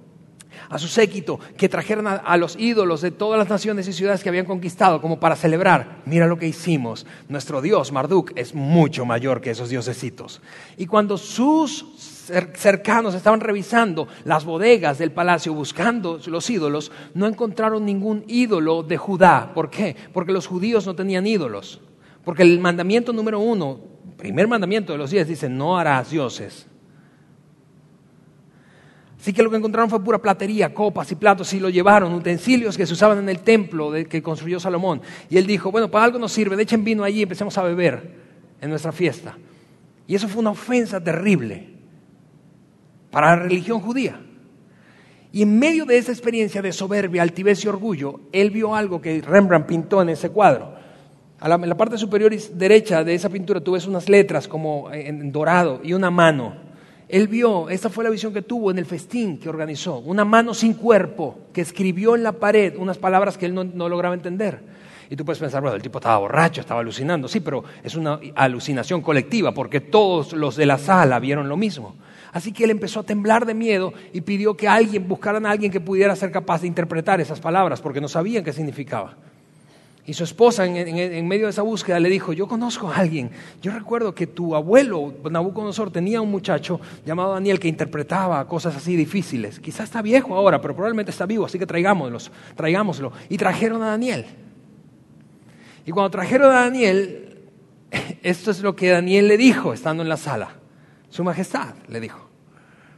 a 0.74 0.80
su 0.80 0.88
séquito 0.88 1.40
que 1.56 1.70
trajeran 1.70 2.08
a, 2.08 2.38
los 2.38 2.56
ídolos 2.60 3.02
de 3.02 3.12
todas 3.12 3.38
las 3.38 3.48
naciones 3.48 3.88
y 3.88 3.94
ciudades 3.94 4.24
que 4.24 4.30
habían 4.30 4.48
conquistado 4.48 5.00
como 5.02 5.20
para 5.20 5.36
celebrar. 5.36 6.02
Mira 6.06 6.26
lo 6.26 6.40
que 6.40 6.48
hicimos. 6.48 7.06
Nuestro 7.30 7.62
Dios, 7.62 7.92
Marduk, 7.92 8.32
es 8.36 8.56
mucho 8.56 9.06
mayor 9.06 9.40
que 9.40 9.52
esos 9.52 9.70
diosesitos. 9.70 10.42
Y 10.76 10.88
cuando 10.88 11.20
sus 11.20 11.86
cercanos 12.56 13.14
estaban 13.14 13.40
revisando 13.40 14.08
las 14.24 14.46
bodegas 14.46 14.98
del 14.98 15.12
palacio 15.12 15.54
buscando 15.54 16.20
los 16.26 16.50
ídolos, 16.50 16.92
no 17.14 17.28
encontraron 17.28 17.86
ningún 17.86 18.24
ídolo 18.28 18.82
de 18.82 18.98
Judá. 18.98 19.52
¿Por 19.54 19.70
qué? 19.70 19.96
Porque 20.12 20.32
los 20.32 20.48
judíos 20.48 20.88
no 20.88 20.96
tenían 20.96 21.28
ídolos. 21.28 21.82
Porque 22.26 22.42
el 22.42 22.60
mandamiento 22.60 23.14
número 23.14 23.40
uno, 23.40 23.80
primer 24.18 24.48
mandamiento 24.48 24.92
de 24.92 24.98
los 24.98 25.12
diez, 25.12 25.28
dice, 25.28 25.50
no 25.50 25.78
harás 25.78 26.10
dioses. 26.10 26.66
Así 29.24 29.32
que 29.32 29.42
lo 29.42 29.50
que 29.50 29.56
encontraron 29.56 29.90
fue 29.90 30.04
pura 30.04 30.22
platería, 30.22 30.74
copas 30.74 31.10
y 31.14 31.16
platos, 31.16 31.54
y 31.54 31.60
lo 31.62 31.70
llevaron, 31.70 32.14
utensilios 32.14 32.76
que 32.76 32.86
se 32.86 32.92
usaban 32.92 33.20
en 33.20 33.30
el 33.30 33.40
templo 33.40 33.90
que 34.10 34.22
construyó 34.22 34.60
Salomón. 34.60 35.02
Y 35.30 35.38
él 35.38 35.48
dijo, 35.48 35.72
bueno, 35.72 35.90
para 35.90 36.04
algo 36.04 36.20
nos 36.20 36.34
sirve, 36.34 36.62
echen 36.62 36.84
vino 36.84 37.06
allí 37.06 37.20
y 37.20 37.24
empecemos 37.24 37.58
a 37.58 37.64
beber 37.64 38.16
en 38.60 38.70
nuestra 38.70 38.92
fiesta. 38.92 39.38
Y 40.08 40.16
eso 40.16 40.28
fue 40.28 40.42
una 40.42 40.50
ofensa 40.50 41.02
terrible 41.02 41.70
para 43.12 43.38
la 43.38 43.44
religión 43.44 43.80
judía. 43.80 44.20
Y 45.32 45.44
en 45.44 45.58
medio 45.58 45.86
de 45.86 45.98
esa 45.98 46.12
experiencia 46.12 46.62
de 46.62 46.74
soberbia, 46.74 47.22
altivez 47.22 47.64
y 47.64 47.70
orgullo, 47.70 48.20
él 48.34 48.52
vio 48.52 48.76
algo 48.76 49.00
que 49.00 49.22
Rembrandt 49.22 49.68
pintó 49.68 50.02
en 50.02 50.10
ese 50.10 50.32
cuadro. 50.32 50.76
en 51.42 51.70
la 51.70 51.78
parte 51.78 51.98
superior 51.98 52.36
derecha 52.52 53.06
de 53.06 53.16
esa 53.16 53.30
pintura 53.30 53.62
tú 53.62 53.72
ves 53.72 53.88
unas 53.88 54.10
letras 54.10 54.50
como 54.50 54.92
en 54.92 55.32
dorado 55.32 55.80
y 55.82 55.94
una 55.94 56.12
mano. 56.12 56.73
Él 57.14 57.28
vio, 57.28 57.70
esta 57.70 57.92
fue 57.92 58.04
la 58.04 58.10
visión 58.10 58.34
que 58.34 58.42
tuvo 58.42 58.72
en 58.72 58.80
el 58.80 58.88
festín 58.88 59.38
que 59.38 59.48
organizó, 59.48 60.00
una 60.00 60.26
mano 60.26 60.56
sin 60.56 60.74
cuerpo 60.74 61.42
que 61.54 61.62
escribió 61.62 62.16
en 62.16 62.24
la 62.24 62.32
pared 62.32 62.74
unas 62.76 62.98
palabras 62.98 63.38
que 63.38 63.46
él 63.46 63.54
no, 63.54 63.88
lograba 63.88 64.16
entender. 64.16 64.62
Y 65.12 65.16
tú 65.16 65.24
puedes 65.24 65.38
pensar, 65.38 65.62
bueno, 65.62 65.76
el 65.76 65.82
tipo 65.84 66.00
estaba 66.00 66.18
borracho, 66.18 66.60
estaba 66.60 66.80
alucinando. 66.80 67.28
Sí, 67.28 67.40
pero 67.40 67.64
es 67.84 67.94
una 67.94 68.20
alucinación 68.34 69.04
colectiva 69.04 69.52
porque 69.52 69.80
todos 69.80 70.34
los 70.34 70.56
de 70.56 70.66
la 70.66 70.80
sala 70.80 71.20
vieron 71.20 71.48
lo 71.48 71.56
mismo. 71.56 71.94
Así 72.32 72.52
que 72.52 72.64
él 72.64 72.72
empezó 72.72 73.02
a 73.02 73.04
temblar 73.04 73.46
de 73.46 73.54
miedo 73.54 73.94
y 74.12 74.22
pidió 74.22 74.58
que 74.58 74.68
alguien, 74.68 75.08
buscaran 75.08 75.46
a 75.46 75.52
alguien 75.52 75.72
que 75.72 75.82
pudiera 75.82 76.16
ser 76.16 76.32
capaz 76.32 76.62
de 76.62 76.68
interpretar 76.68 77.22
esas 77.22 77.40
palabras, 77.40 77.80
porque 77.80 78.02
no 78.02 78.08
sabían 78.08 78.44
qué 78.44 78.54
significaba. 78.54 79.18
Y 80.06 80.14
su 80.14 80.26
esposa, 80.26 80.66
en, 80.66 81.28
medio 81.28 81.46
de 81.46 81.52
esa 81.52 81.62
búsqueda, 81.62 81.98
le 81.98 82.10
dijo, 82.10 82.34
yo 82.34 82.46
conozco 82.46 82.90
a 82.90 82.98
alguien. 82.98 83.32
Yo 83.62 83.72
recuerdo 83.72 84.14
que 84.14 84.28
tu 84.28 84.54
abuelo, 84.54 85.14
Nabucodonosor, 85.30 85.92
tenía 85.92 86.20
un 86.20 86.30
muchacho 86.30 86.82
llamado 87.06 87.34
Daniel 87.34 87.58
que 87.58 87.70
interpretaba 87.70 88.46
cosas 88.46 88.76
así 88.76 88.98
difíciles. 88.98 89.62
Quizás 89.62 89.86
está 89.86 90.02
viejo 90.02 90.36
ahora, 90.36 90.60
pero 90.60 90.76
probablemente 90.76 91.12
está 91.12 91.26
vivo, 91.26 91.46
así 91.46 91.58
que 91.58 91.66
traigámoslo. 91.66 92.18
traigámoslo. 92.56 93.14
Y 93.30 93.38
trajeron 93.38 93.82
a 93.82 93.88
Daniel. 93.88 94.26
Y 95.86 95.92
cuando 95.92 96.10
trajeron 96.10 96.52
a 96.52 96.62
Daniel, 96.62 97.50
esto 98.24 98.52
es 98.52 98.62
lo 98.62 98.76
que 98.76 98.90
Daniel 98.90 99.30
le 99.30 99.38
dijo 99.38 99.72
estando 99.72 100.04
en 100.04 100.10
la 100.10 100.18
sala. 100.18 100.56
Su 101.10 101.24
majestad 101.24 101.76
le 101.88 102.02
dijo, 102.02 102.28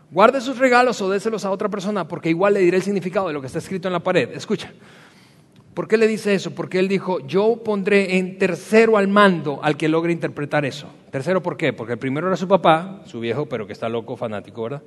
guarde 0.09 0.41
sus 0.41 0.57
regalos 0.57 0.99
o 1.01 1.09
déselos 1.09 1.45
a 1.45 1.51
otra 1.51 1.69
persona 1.69 2.07
porque 2.07 2.29
igual 2.29 2.55
le 2.55 2.61
diré 2.61 2.77
el 2.77 2.83
significado 2.83 3.27
de 3.27 3.33
lo 3.33 3.41
que 3.41 3.47
está 3.47 3.59
escrito 3.59 3.87
en 3.87 3.93
la 3.93 3.99
pared. 3.99 4.31
Escucha, 4.31 4.71
¿por 5.75 5.87
qué 5.87 5.97
le 5.97 6.07
dice 6.07 6.33
eso? 6.33 6.55
Porque 6.55 6.79
él 6.79 6.87
dijo, 6.87 7.19
yo 7.27 7.61
pondré 7.63 8.17
en 8.17 8.39
tercero 8.39 8.97
al 8.97 9.07
mando 9.07 9.59
al 9.61 9.77
que 9.77 9.87
logre 9.87 10.11
interpretar 10.11 10.65
eso. 10.65 10.87
Tercero, 11.11 11.43
¿por 11.43 11.57
qué? 11.57 11.73
Porque 11.73 11.93
el 11.93 11.99
primero 11.99 12.27
era 12.27 12.37
su 12.37 12.47
papá, 12.47 13.03
su 13.05 13.19
viejo, 13.19 13.45
pero 13.45 13.67
que 13.67 13.73
está 13.73 13.89
loco, 13.89 14.17
fanático, 14.17 14.63
¿verdad? 14.63 14.81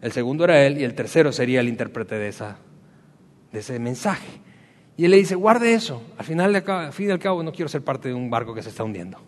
El 0.00 0.12
segundo 0.12 0.44
era 0.44 0.64
él 0.64 0.78
y 0.78 0.84
el 0.84 0.94
tercero 0.94 1.32
sería 1.32 1.60
el 1.60 1.68
intérprete 1.68 2.16
de, 2.16 2.28
esa, 2.28 2.58
de 3.50 3.58
ese 3.58 3.78
mensaje. 3.78 4.28
Y 4.96 5.06
él 5.06 5.10
le 5.10 5.16
dice, 5.16 5.34
guarde 5.34 5.74
eso. 5.74 6.02
Al 6.18 6.24
final, 6.24 6.54
al 6.54 6.92
fin 6.92 7.08
y 7.08 7.10
al 7.10 7.18
cabo, 7.18 7.42
no 7.42 7.52
quiero 7.52 7.68
ser 7.68 7.82
parte 7.82 8.08
de 8.08 8.14
un 8.14 8.30
barco 8.30 8.54
que 8.54 8.62
se 8.62 8.68
está 8.68 8.84
hundiendo. 8.84 9.18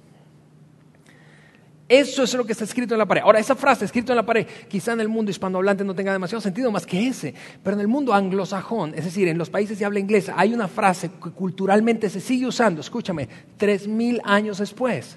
Eso 1.89 2.24
es 2.24 2.34
lo 2.34 2.45
que 2.45 2.53
está 2.53 2.64
escrito 2.64 2.95
en 2.95 2.99
la 2.99 3.07
pared. 3.07 3.22
Ahora, 3.22 3.39
esa 3.39 3.55
frase 3.55 3.84
escrita 3.84 4.12
en 4.12 4.16
la 4.16 4.26
pared, 4.26 4.45
quizá 4.68 4.93
en 4.93 5.01
el 5.01 5.09
mundo 5.09 5.30
hispanohablante 5.30 5.84
no 5.84 5.95
tenga 5.95 6.12
demasiado 6.12 6.41
sentido 6.41 6.72
más 6.72 6.84
que 6.84 7.07
ese, 7.07 7.32
pero 7.62 7.74
en 7.74 7.80
el 7.80 7.87
mundo 7.87 8.12
anglosajón, 8.12 8.93
es 8.97 9.05
decir, 9.05 9.28
en 9.28 9.39
los 9.39 9.51
países 9.51 9.78
de 9.78 9.84
habla 9.84 10.01
inglesa, 10.01 10.34
hay 10.37 10.53
una 10.53 10.66
frase 10.66 11.11
que 11.22 11.30
culturalmente 11.30 12.11
se 12.11 12.20
sigue 12.20 12.47
usando, 12.47 12.80
escúchame, 12.80 13.28
tres 13.57 13.87
mil 13.87 14.20
años 14.24 14.59
después. 14.59 15.16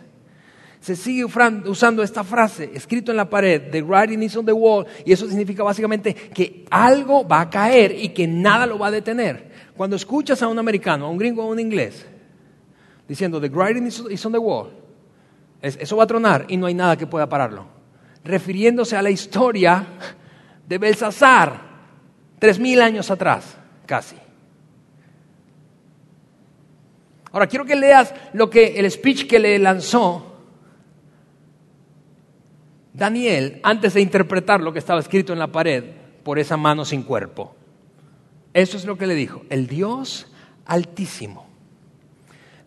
Se 0.80 0.96
sigue 0.96 1.26
usando 1.26 2.04
esta 2.04 2.24
frase, 2.24 2.70
escrito 2.74 3.10
en 3.10 3.18
la 3.18 3.30
pared, 3.30 3.72
the 3.72 3.82
writing 3.82 4.22
is 4.22 4.36
on 4.38 4.46
the 4.46 4.54
wall, 4.54 4.86
y 5.04 5.12
eso 5.12 5.28
significa 5.28 5.64
básicamente 5.64 6.14
que 6.14 6.66
algo 6.70 7.28
va 7.28 7.42
a 7.42 7.50
caer 7.50 7.96
y 7.98 8.10
que 8.10 8.28
nada 8.28 8.68
lo 8.68 8.78
va 8.78 8.88
a 8.88 8.92
detener. 8.92 9.50
Cuando 9.76 9.96
escuchas 9.96 10.42
a 10.44 10.48
un 10.48 10.60
americano, 10.60 11.08
a 11.08 11.10
un 11.10 11.18
gringo 11.18 11.42
a 11.42 11.48
un 11.48 11.60
inglés, 11.60 12.06
diciendo, 13.08 13.42
the 13.42 13.50
writing 13.50 13.88
is 13.88 14.26
on 14.26 14.32
the 14.32 14.38
wall, 14.38 14.79
eso 15.62 15.98
va 15.98 16.04
a 16.04 16.08
tronar 16.08 16.46
y 16.48 16.58
no 16.58 16.68
hay 16.68 16.74
nada 16.74 16.98
que 16.98 17.08
pueda 17.08 17.28
pararlo. 17.28 17.66
Refiriéndose 18.24 18.96
a 18.96 19.02
la 19.02 19.10
historia 19.10 19.86
de 20.68 20.78
Belsasar, 20.78 21.62
tres 22.40 22.60
mil 22.60 22.82
años 22.82 23.12
atrás, 23.12 23.58
casi. 23.86 24.16
Ahora 27.32 27.48
quiero 27.48 27.66
que 27.66 27.76
leas 27.76 28.14
lo 28.34 28.50
que 28.50 28.80
el 28.80 28.90
speech 28.90 29.28
que 29.28 29.40
le 29.40 29.60
lanzó 29.60 30.26
Daniel 32.94 33.60
antes 33.64 33.94
de 33.94 34.02
interpretar 34.02 34.62
lo 34.62 34.74
que 34.74 34.80
estaba 34.80 35.00
escrito 35.00 35.32
en 35.34 35.40
la 35.40 35.52
pared 35.52 35.84
por 36.24 36.40
esa 36.40 36.58
mano 36.58 36.86
sin 36.86 37.04
cuerpo. 37.04 37.56
Eso 38.54 38.78
es 38.78 38.86
lo 38.86 38.98
que 38.98 39.08
le 39.08 39.14
dijo, 39.14 39.44
el 39.50 39.68
Dios 39.68 40.32
altísimo 40.66 41.49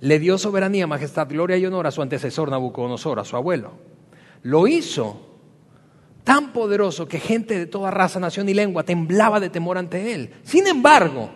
le 0.02 0.18
dio 0.18 0.36
soberanía, 0.36 0.88
majestad, 0.88 1.28
gloria 1.28 1.56
y 1.56 1.64
honor 1.64 1.86
a 1.86 1.92
su 1.92 2.02
antecesor 2.02 2.50
Nabucodonosor, 2.50 3.20
a 3.20 3.24
su 3.24 3.36
abuelo. 3.36 3.70
Lo 4.42 4.66
hizo 4.66 5.28
tan 6.24 6.52
poderoso 6.52 7.06
que 7.06 7.20
gente 7.20 7.56
de 7.56 7.66
toda 7.66 7.92
raza, 7.92 8.18
nación 8.18 8.48
y 8.48 8.54
lengua 8.54 8.82
temblaba 8.82 9.38
de 9.38 9.48
temor 9.48 9.78
ante 9.78 10.12
él. 10.12 10.30
Sin 10.42 10.66
embargo, 10.66 11.30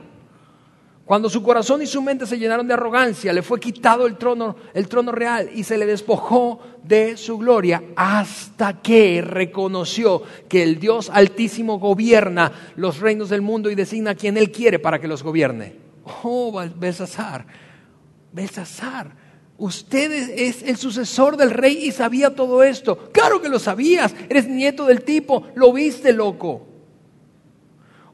cuando 1.05 1.31
su 1.31 1.45
corazón 1.45 1.81
y 1.83 1.87
su 1.87 2.03
mente 2.03 2.27
se 2.27 2.41
llenaron 2.41 2.67
de 2.67 2.75
arrogancia, 2.75 3.33
le 3.33 3.43
fue 3.43 3.61
quitado 3.61 4.05
el 4.05 4.17
trono, 4.17 4.57
el 4.75 4.89
trono 4.89 5.12
real 5.12 5.49
y 5.55 5.62
se 5.62 5.79
le 5.79 5.87
despojó 5.87 6.59
de 6.83 7.17
su 7.17 7.39
gloria 7.39 7.85
hasta 7.95 8.83
que 8.83 9.23
reconoció 9.23 10.25
que 10.49 10.64
el 10.64 10.81
Dios 10.81 11.09
altísimo 11.14 11.79
gobierna 11.79 12.51
los 12.75 12.99
reinos 12.99 13.29
del 13.29 13.43
mundo 13.43 13.71
y 13.71 13.77
designa 13.77 14.11
a 14.11 14.17
quien 14.17 14.37
él 14.37 14.51
quiere 14.51 14.81
para 14.81 15.01
que 15.01 15.07
los 15.07 15.23
gobierne. 15.23 15.77
Oh, 16.25 16.61
Belsasar, 16.77 17.47
Belsasar, 18.37 19.12
usted 19.57 20.12
es 20.12 20.62
el 20.62 20.76
sucesor 20.76 21.39
del 21.39 21.53
rey 21.53 21.87
y 21.87 21.91
sabía 21.91 22.34
todo 22.34 22.62
esto. 22.62 23.11
Claro 23.11 23.41
que 23.41 23.49
lo 23.49 23.59
sabías, 23.59 24.14
eres 24.28 24.47
nieto 24.47 24.84
del 24.84 25.05
tipo, 25.05 25.47
lo 25.55 25.72
viste 25.72 26.12
loco. 26.12 26.66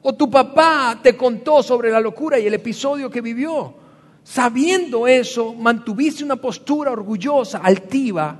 O 0.01 0.15
tu 0.15 0.31
papá 0.31 0.97
te 1.03 1.17
contó 1.17 1.61
sobre 1.61 1.91
la 1.91 1.99
locura 1.99 2.39
y 2.39 2.47
el 2.47 2.53
episodio 2.53 3.09
que 3.09 3.19
vivió. 3.19 3.75
Sabiendo 4.23 5.07
eso, 5.07 5.53
mantuviste 5.53 6.23
una 6.23 6.37
postura 6.37 6.91
orgullosa, 6.91 7.57
altiva, 7.57 8.39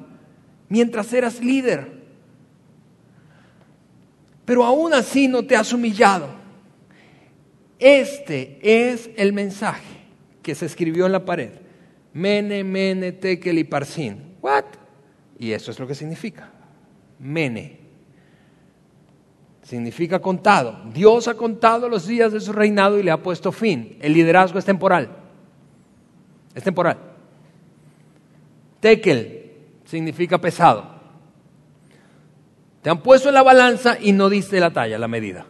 mientras 0.69 1.11
eras 1.11 1.41
líder. 1.43 2.01
Pero 4.45 4.63
aún 4.63 4.93
así 4.93 5.27
no 5.27 5.43
te 5.43 5.57
has 5.57 5.73
humillado. 5.73 6.29
Este 7.77 8.57
es 8.61 9.09
el 9.17 9.33
mensaje 9.33 10.05
que 10.41 10.55
se 10.55 10.65
escribió 10.65 11.05
en 11.05 11.11
la 11.11 11.25
pared. 11.25 11.62
Mene, 12.13 12.63
mene, 12.63 13.11
tekel 13.11 13.57
y 13.57 13.63
parsin. 13.63 14.35
What? 14.41 14.65
Y 15.39 15.51
eso 15.51 15.71
es 15.71 15.79
lo 15.79 15.87
que 15.87 15.95
significa. 15.95 16.49
Mene. 17.19 17.79
Significa 19.63 20.19
contado. 20.19 20.81
Dios 20.93 21.27
ha 21.27 21.35
contado 21.35 21.89
los 21.89 22.05
días 22.05 22.31
de 22.31 22.39
su 22.39 22.53
reinado 22.53 22.99
y 22.99 23.03
le 23.03 23.11
ha 23.11 23.21
puesto 23.21 23.51
fin. 23.51 23.97
El 24.01 24.13
liderazgo 24.13 24.59
es 24.59 24.65
temporal. 24.65 25.09
Es 26.53 26.63
temporal. 26.63 26.97
Tekel 28.79 29.51
significa 29.85 30.39
pesado. 30.39 30.93
Te 32.81 32.89
han 32.89 33.01
puesto 33.01 33.29
en 33.29 33.35
la 33.35 33.43
balanza 33.43 33.97
y 33.99 34.11
no 34.11 34.29
diste 34.29 34.59
la 34.59 34.71
talla, 34.71 34.99
la 34.99 35.07
medida 35.07 35.45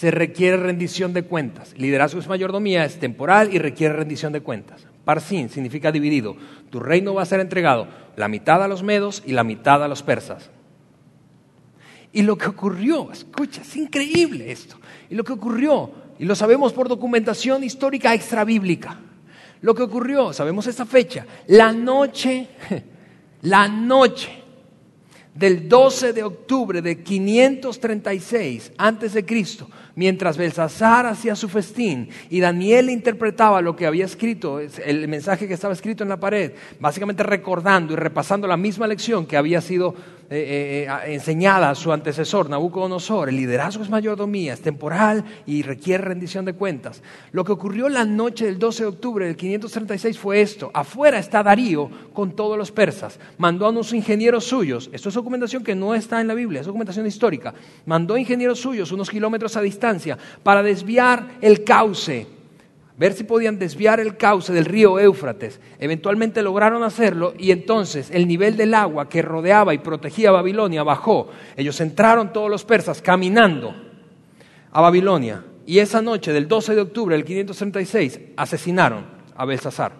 se 0.00 0.10
requiere 0.10 0.56
rendición 0.56 1.12
de 1.12 1.24
cuentas. 1.24 1.74
Liderazgo 1.76 2.20
es 2.20 2.26
mayordomía, 2.26 2.86
es 2.86 2.98
temporal 2.98 3.52
y 3.52 3.58
requiere 3.58 3.92
rendición 3.92 4.32
de 4.32 4.40
cuentas. 4.40 4.86
Parsin 5.04 5.50
significa 5.50 5.92
dividido. 5.92 6.38
Tu 6.70 6.80
reino 6.80 7.12
va 7.12 7.20
a 7.20 7.26
ser 7.26 7.38
entregado 7.38 7.86
la 8.16 8.26
mitad 8.26 8.62
a 8.62 8.68
los 8.68 8.82
medos 8.82 9.22
y 9.26 9.32
la 9.32 9.44
mitad 9.44 9.84
a 9.84 9.88
los 9.88 10.02
persas. 10.02 10.48
Y 12.14 12.22
lo 12.22 12.38
que 12.38 12.46
ocurrió, 12.46 13.12
escucha, 13.12 13.60
es 13.60 13.76
increíble 13.76 14.50
esto. 14.50 14.76
Y 15.10 15.16
lo 15.16 15.22
que 15.22 15.34
ocurrió, 15.34 15.90
y 16.18 16.24
lo 16.24 16.34
sabemos 16.34 16.72
por 16.72 16.88
documentación 16.88 17.62
histórica 17.62 18.14
extrabíblica, 18.14 18.96
Lo 19.60 19.74
que 19.74 19.82
ocurrió, 19.82 20.32
sabemos 20.32 20.66
esta 20.66 20.86
fecha, 20.86 21.26
la 21.48 21.72
noche, 21.72 22.48
la 23.42 23.68
noche 23.68 24.39
del 25.34 25.68
12 25.68 26.12
de 26.12 26.22
octubre 26.22 26.82
de 26.82 27.02
536 27.02 28.72
antes 28.76 29.12
de 29.12 29.24
Cristo, 29.24 29.68
mientras 29.94 30.36
Belsasar 30.36 31.06
hacía 31.06 31.36
su 31.36 31.48
festín 31.48 32.08
y 32.28 32.40
Daniel 32.40 32.90
interpretaba 32.90 33.62
lo 33.62 33.76
que 33.76 33.86
había 33.86 34.04
escrito, 34.04 34.60
el 34.60 35.08
mensaje 35.08 35.46
que 35.46 35.54
estaba 35.54 35.74
escrito 35.74 36.02
en 36.02 36.08
la 36.08 36.20
pared, 36.20 36.52
básicamente 36.80 37.22
recordando 37.22 37.92
y 37.92 37.96
repasando 37.96 38.46
la 38.46 38.56
misma 38.56 38.86
lección 38.86 39.26
que 39.26 39.36
había 39.36 39.60
sido 39.60 39.94
eh, 40.32 40.86
eh, 40.88 41.12
enseñada 41.12 41.70
a 41.70 41.74
su 41.74 41.92
antecesor, 41.92 42.48
Nabucodonosor. 42.48 43.28
El 43.28 43.36
liderazgo 43.36 43.82
es 43.82 43.90
mayordomía, 43.90 44.52
es 44.52 44.60
temporal 44.60 45.24
y 45.44 45.62
requiere 45.62 46.04
rendición 46.04 46.44
de 46.44 46.52
cuentas. 46.52 47.02
Lo 47.32 47.44
que 47.44 47.50
ocurrió 47.50 47.88
la 47.88 48.04
noche 48.04 48.44
del 48.44 48.56
12 48.56 48.84
de 48.84 48.88
octubre 48.88 49.26
del 49.26 49.34
536 49.34 50.16
fue 50.16 50.40
esto. 50.40 50.70
Afuera 50.72 51.18
está 51.18 51.42
Darío 51.42 51.90
con 52.12 52.36
todos 52.36 52.56
los 52.56 52.70
persas. 52.70 53.18
Mandó 53.38 53.66
a 53.66 53.70
unos 53.70 53.92
ingenieros 53.92 54.44
suyos. 54.44 54.88
Esto 54.92 55.08
es 55.08 55.16
documentación 55.16 55.64
que 55.64 55.74
no 55.74 55.96
está 55.96 56.20
en 56.20 56.28
la 56.28 56.34
Biblia, 56.34 56.60
es 56.60 56.66
documentación 56.66 57.08
histórica. 57.08 57.52
Mandó 57.84 58.16
ingenieros 58.16 58.60
suyos 58.60 58.92
unos 58.92 59.10
kilómetros 59.10 59.56
a 59.56 59.62
distancia 59.62 60.16
para 60.44 60.62
desviar 60.62 61.26
el 61.40 61.64
cauce 61.64 62.39
ver 63.00 63.14
si 63.14 63.24
podían 63.24 63.58
desviar 63.58 63.98
el 63.98 64.18
cauce 64.18 64.52
del 64.52 64.66
río 64.66 64.98
Éufrates. 64.98 65.58
Eventualmente 65.78 66.42
lograron 66.42 66.82
hacerlo 66.82 67.32
y 67.38 67.50
entonces 67.50 68.10
el 68.10 68.28
nivel 68.28 68.58
del 68.58 68.74
agua 68.74 69.08
que 69.08 69.22
rodeaba 69.22 69.72
y 69.72 69.78
protegía 69.78 70.30
Babilonia 70.30 70.82
bajó. 70.82 71.30
Ellos 71.56 71.80
entraron 71.80 72.30
todos 72.30 72.50
los 72.50 72.66
persas 72.66 73.00
caminando 73.00 73.74
a 74.70 74.82
Babilonia 74.82 75.42
y 75.64 75.78
esa 75.78 76.02
noche 76.02 76.30
del 76.30 76.46
12 76.46 76.74
de 76.74 76.80
octubre 76.82 77.16
del 77.16 77.24
536 77.24 78.20
asesinaron 78.36 79.06
a 79.34 79.46
Belsasar. 79.46 79.92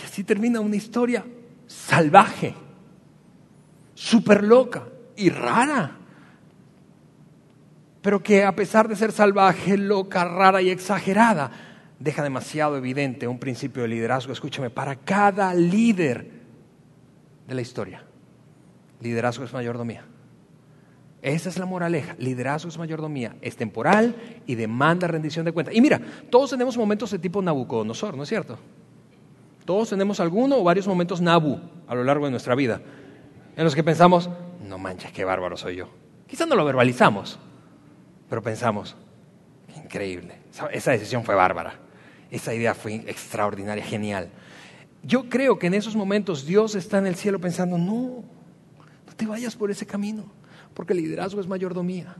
Y 0.00 0.02
así 0.02 0.24
termina 0.24 0.60
una 0.60 0.76
historia 0.76 1.26
salvaje, 1.66 2.54
súper 3.94 4.44
loca 4.44 4.84
y 5.14 5.28
rara 5.28 6.05
pero 8.06 8.22
que 8.22 8.44
a 8.44 8.54
pesar 8.54 8.86
de 8.86 8.94
ser 8.94 9.10
salvaje, 9.10 9.76
loca, 9.76 10.24
rara 10.24 10.62
y 10.62 10.70
exagerada, 10.70 11.50
deja 11.98 12.22
demasiado 12.22 12.76
evidente 12.76 13.26
un 13.26 13.40
principio 13.40 13.82
de 13.82 13.88
liderazgo, 13.88 14.32
escúchame, 14.32 14.70
para 14.70 14.94
cada 14.94 15.52
líder 15.52 16.30
de 17.48 17.54
la 17.56 17.60
historia. 17.60 18.04
Liderazgo 19.00 19.42
es 19.44 19.52
mayordomía. 19.52 20.04
Esa 21.20 21.48
es 21.48 21.58
la 21.58 21.66
moraleja. 21.66 22.14
Liderazgo 22.20 22.68
es 22.68 22.78
mayordomía. 22.78 23.34
Es 23.40 23.56
temporal 23.56 24.14
y 24.46 24.54
demanda 24.54 25.08
rendición 25.08 25.44
de 25.44 25.50
cuentas. 25.50 25.74
Y 25.74 25.80
mira, 25.80 26.00
todos 26.30 26.50
tenemos 26.50 26.78
momentos 26.78 27.10
de 27.10 27.18
tipo 27.18 27.42
Nabucodonosor, 27.42 28.16
¿no 28.16 28.22
es 28.22 28.28
cierto? 28.28 28.56
Todos 29.64 29.90
tenemos 29.90 30.20
alguno 30.20 30.58
o 30.58 30.62
varios 30.62 30.86
momentos 30.86 31.20
Nabu 31.20 31.58
a 31.88 31.94
lo 31.96 32.04
largo 32.04 32.26
de 32.26 32.30
nuestra 32.30 32.54
vida, 32.54 32.80
en 33.56 33.64
los 33.64 33.74
que 33.74 33.82
pensamos, 33.82 34.30
no 34.62 34.78
manches, 34.78 35.10
qué 35.10 35.24
bárbaro 35.24 35.56
soy 35.56 35.74
yo. 35.74 35.88
Quizás 36.28 36.46
no 36.46 36.54
lo 36.54 36.64
verbalizamos, 36.64 37.40
pero 38.28 38.42
pensamos, 38.42 38.96
increíble, 39.76 40.38
esa 40.72 40.90
decisión 40.90 41.24
fue 41.24 41.34
bárbara, 41.34 41.74
esa 42.30 42.54
idea 42.54 42.74
fue 42.74 42.96
extraordinaria, 43.06 43.84
genial. 43.84 44.28
Yo 45.02 45.28
creo 45.28 45.58
que 45.58 45.68
en 45.68 45.74
esos 45.74 45.94
momentos 45.94 46.44
Dios 46.44 46.74
está 46.74 46.98
en 46.98 47.06
el 47.06 47.14
cielo 47.14 47.40
pensando, 47.40 47.78
no, 47.78 48.24
no 49.06 49.12
te 49.16 49.26
vayas 49.26 49.54
por 49.54 49.70
ese 49.70 49.86
camino, 49.86 50.24
porque 50.74 50.92
el 50.92 51.00
liderazgo 51.00 51.40
es 51.40 51.46
mayordomía 51.46 52.16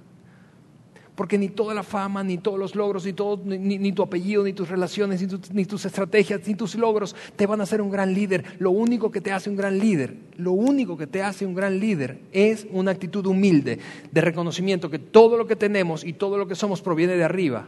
porque 1.17 1.39
ni 1.39 1.49
toda 1.49 1.75
la 1.75 1.83
fama, 1.83 2.23
ni 2.23 2.37
todos 2.37 2.59
los 2.59 2.75
logros, 2.75 3.07
ni, 3.07 3.15
todo, 3.15 3.41
ni, 3.45 3.93
tu 3.93 4.03
apellido, 4.03 4.45
ni 4.45 4.53
tus 4.53 4.69
relaciones, 4.69 5.21
ni, 5.53 5.65
tus 5.65 5.85
estrategias, 5.87 6.47
ni 6.47 6.55
tus 6.55 6.75
logros 6.75 7.17
te 7.35 7.47
van 7.47 7.61
a 7.61 7.65
hacer 7.65 7.81
un 7.81 7.91
gran 7.91 8.13
líder. 8.13 8.45
Lo 8.59 8.71
único 8.71 9.11
que 9.11 9.23
te 9.23 9.33
hace 9.33 9.49
un 9.49 9.57
gran 9.57 9.79
líder, 9.79 10.15
lo 10.37 10.53
único 10.53 10.97
que 10.97 11.07
te 11.07 11.23
hace 11.23 11.47
un 11.47 11.55
gran 11.55 11.81
líder 11.81 12.21
es 12.33 12.67
una 12.71 12.91
actitud 12.91 13.25
humilde 13.25 13.79
de 14.13 14.21
reconocimiento 14.21 14.91
que 14.91 14.99
todo 14.99 15.39
lo 15.39 15.47
que 15.47 15.57
tenemos 15.57 16.05
y 16.05 16.13
todo 16.13 16.37
lo 16.37 16.47
que 16.47 16.55
somos 16.55 16.83
proviene 16.83 17.17
de 17.17 17.25
arriba, 17.25 17.67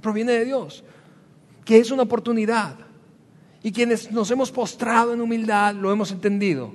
proviene 0.00 0.32
de 0.32 0.46
Dios, 0.46 0.82
que 1.66 1.76
es 1.76 1.90
una 1.90 2.04
oportunidad. 2.04 2.76
Y 3.62 3.72
quienes 3.72 4.10
nos 4.10 4.30
hemos 4.30 4.50
postrado 4.50 5.12
en 5.12 5.20
humildad 5.20 5.74
lo 5.74 5.92
hemos 5.92 6.12
entendido 6.12 6.72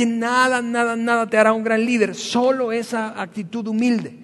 que 0.00 0.06
nada, 0.06 0.62
nada, 0.62 0.96
nada 0.96 1.28
te 1.28 1.36
hará 1.36 1.52
un 1.52 1.62
gran 1.62 1.84
líder, 1.84 2.14
solo 2.14 2.72
esa 2.72 3.20
actitud 3.20 3.66
humilde. 3.66 4.14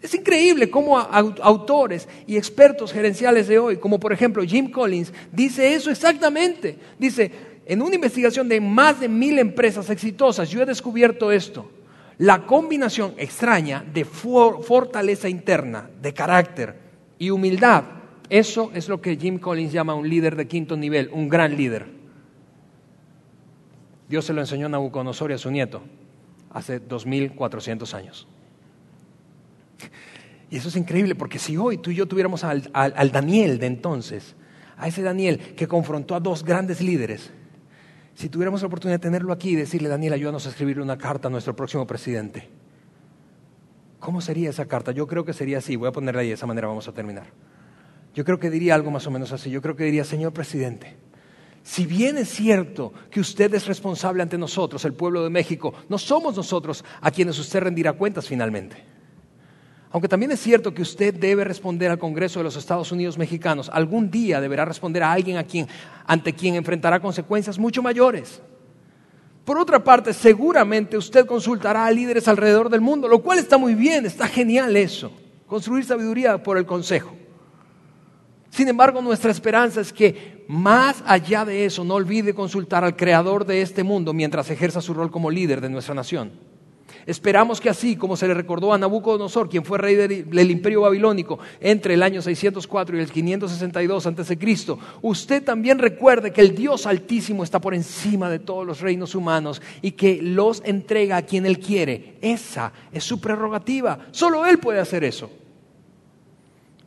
Es 0.00 0.14
increíble 0.14 0.70
cómo 0.70 0.98
autores 0.98 2.08
y 2.26 2.38
expertos 2.38 2.94
gerenciales 2.94 3.46
de 3.46 3.58
hoy, 3.58 3.76
como 3.76 4.00
por 4.00 4.14
ejemplo 4.14 4.42
Jim 4.42 4.70
Collins, 4.70 5.12
dice 5.30 5.74
eso 5.74 5.90
exactamente. 5.90 6.78
Dice, 6.98 7.30
en 7.66 7.82
una 7.82 7.96
investigación 7.96 8.48
de 8.48 8.58
más 8.58 9.00
de 9.00 9.08
mil 9.10 9.38
empresas 9.38 9.90
exitosas, 9.90 10.48
yo 10.48 10.62
he 10.62 10.66
descubierto 10.66 11.30
esto. 11.30 11.70
La 12.16 12.46
combinación 12.46 13.12
extraña 13.18 13.84
de 13.92 14.06
fortaleza 14.06 15.28
interna, 15.28 15.90
de 16.00 16.14
carácter 16.14 16.74
y 17.18 17.28
humildad, 17.28 17.84
eso 18.30 18.70
es 18.72 18.88
lo 18.88 19.02
que 19.02 19.16
Jim 19.16 19.38
Collins 19.38 19.74
llama 19.74 19.92
un 19.92 20.08
líder 20.08 20.36
de 20.36 20.48
quinto 20.48 20.74
nivel, 20.74 21.10
un 21.12 21.28
gran 21.28 21.54
líder. 21.54 21.97
Dios 24.08 24.24
se 24.24 24.32
lo 24.32 24.40
enseñó 24.40 24.66
a 24.66 24.68
Nabucodonosor 24.70 25.30
y 25.30 25.34
a 25.34 25.38
su 25.38 25.50
nieto 25.50 25.82
hace 26.50 26.80
2400 26.80 27.94
años. 27.94 28.26
Y 30.50 30.56
eso 30.56 30.68
es 30.68 30.76
increíble, 30.76 31.14
porque 31.14 31.38
si 31.38 31.56
hoy 31.56 31.78
tú 31.78 31.90
y 31.90 31.94
yo 31.94 32.06
tuviéramos 32.06 32.42
al, 32.42 32.70
Daniel 33.12 33.58
de 33.58 33.66
entonces, 33.66 34.34
a 34.78 34.88
ese 34.88 35.02
Daniel 35.02 35.38
que 35.38 35.68
confrontó 35.68 36.14
a 36.14 36.20
dos 36.20 36.42
grandes 36.42 36.80
líderes, 36.80 37.30
si 38.14 38.28
tuviéramos 38.28 38.62
la 38.62 38.68
oportunidad 38.68 38.98
de 38.98 39.02
tenerlo 39.02 39.32
aquí 39.32 39.50
y 39.50 39.56
decirle, 39.56 39.88
Daniel, 39.88 40.14
ayúdanos 40.14 40.46
a 40.46 40.48
escribirle 40.48 40.82
una 40.82 40.96
carta 40.96 41.28
a 41.28 41.30
nuestro 41.30 41.54
próximo 41.54 41.86
presidente, 41.86 42.48
¿cómo 44.00 44.20
sería 44.20 44.50
esa 44.50 44.66
carta? 44.66 44.90
Yo 44.92 45.06
creo 45.06 45.24
que 45.24 45.34
sería 45.34 45.58
así, 45.58 45.76
voy 45.76 45.88
a 45.88 45.92
ponerla 45.92 46.22
ahí, 46.22 46.28
de 46.28 46.34
esa 46.34 46.46
manera 46.46 46.66
vamos 46.66 46.88
a 46.88 46.92
terminar. 46.92 47.26
Yo 48.14 48.24
creo 48.24 48.40
que 48.40 48.50
diría 48.50 48.74
algo 48.74 48.90
más 48.90 49.06
o 49.06 49.10
menos 49.10 49.32
así, 49.32 49.50
yo 49.50 49.60
creo 49.60 49.76
que 49.76 49.84
diría, 49.84 50.04
Señor 50.04 50.32
presidente, 50.32 50.96
si 51.68 51.84
bien 51.84 52.16
es 52.16 52.30
cierto 52.30 52.94
que 53.10 53.20
usted 53.20 53.52
es 53.52 53.66
responsable 53.66 54.22
ante 54.22 54.38
nosotros, 54.38 54.86
el 54.86 54.94
pueblo 54.94 55.22
de 55.22 55.28
México, 55.28 55.74
no 55.90 55.98
somos 55.98 56.34
nosotros 56.34 56.82
a 57.02 57.10
quienes 57.10 57.38
usted 57.38 57.60
rendirá 57.60 57.92
cuentas 57.92 58.26
finalmente. 58.26 58.82
Aunque 59.90 60.08
también 60.08 60.32
es 60.32 60.40
cierto 60.40 60.72
que 60.72 60.80
usted 60.80 61.12
debe 61.12 61.44
responder 61.44 61.90
al 61.90 61.98
Congreso 61.98 62.40
de 62.40 62.44
los 62.44 62.56
Estados 62.56 62.90
Unidos 62.90 63.18
mexicanos, 63.18 63.70
algún 63.70 64.10
día 64.10 64.40
deberá 64.40 64.64
responder 64.64 65.02
a 65.02 65.12
alguien 65.12 65.36
ante 66.06 66.32
quien 66.32 66.54
enfrentará 66.54 67.00
consecuencias 67.00 67.58
mucho 67.58 67.82
mayores. 67.82 68.40
Por 69.44 69.58
otra 69.58 69.84
parte, 69.84 70.14
seguramente 70.14 70.96
usted 70.96 71.26
consultará 71.26 71.84
a 71.84 71.90
líderes 71.90 72.26
alrededor 72.28 72.70
del 72.70 72.80
mundo, 72.80 73.08
lo 73.08 73.22
cual 73.22 73.40
está 73.40 73.58
muy 73.58 73.74
bien, 73.74 74.06
está 74.06 74.26
genial 74.26 74.74
eso, 74.74 75.12
construir 75.46 75.84
sabiduría 75.84 76.42
por 76.42 76.56
el 76.56 76.64
consejo. 76.64 77.17
Sin 78.58 78.66
embargo, 78.66 79.00
nuestra 79.00 79.30
esperanza 79.30 79.80
es 79.80 79.92
que 79.92 80.42
más 80.48 81.04
allá 81.06 81.44
de 81.44 81.64
eso 81.64 81.84
no 81.84 81.94
olvide 81.94 82.34
consultar 82.34 82.82
al 82.82 82.96
creador 82.96 83.46
de 83.46 83.62
este 83.62 83.84
mundo 83.84 84.12
mientras 84.12 84.50
ejerza 84.50 84.80
su 84.80 84.94
rol 84.94 85.12
como 85.12 85.30
líder 85.30 85.60
de 85.60 85.68
nuestra 85.68 85.94
nación. 85.94 86.32
Esperamos 87.06 87.60
que 87.60 87.70
así 87.70 87.94
como 87.94 88.16
se 88.16 88.26
le 88.26 88.34
recordó 88.34 88.74
a 88.74 88.78
Nabucodonosor, 88.78 89.48
quien 89.48 89.64
fue 89.64 89.78
rey 89.78 89.94
del 89.94 90.50
imperio 90.50 90.80
babilónico 90.80 91.38
entre 91.60 91.94
el 91.94 92.02
año 92.02 92.20
604 92.20 92.96
y 92.96 93.00
el 93.00 93.12
562 93.12 94.06
a.C., 94.08 94.38
usted 95.02 95.44
también 95.44 95.78
recuerde 95.78 96.32
que 96.32 96.40
el 96.40 96.56
Dios 96.56 96.84
Altísimo 96.88 97.44
está 97.44 97.60
por 97.60 97.74
encima 97.74 98.28
de 98.28 98.40
todos 98.40 98.66
los 98.66 98.80
reinos 98.80 99.14
humanos 99.14 99.62
y 99.82 99.92
que 99.92 100.20
los 100.20 100.62
entrega 100.64 101.18
a 101.18 101.22
quien 101.22 101.46
Él 101.46 101.60
quiere. 101.60 102.16
Esa 102.22 102.72
es 102.90 103.04
su 103.04 103.20
prerrogativa. 103.20 104.00
Solo 104.10 104.44
Él 104.46 104.58
puede 104.58 104.80
hacer 104.80 105.04
eso. 105.04 105.30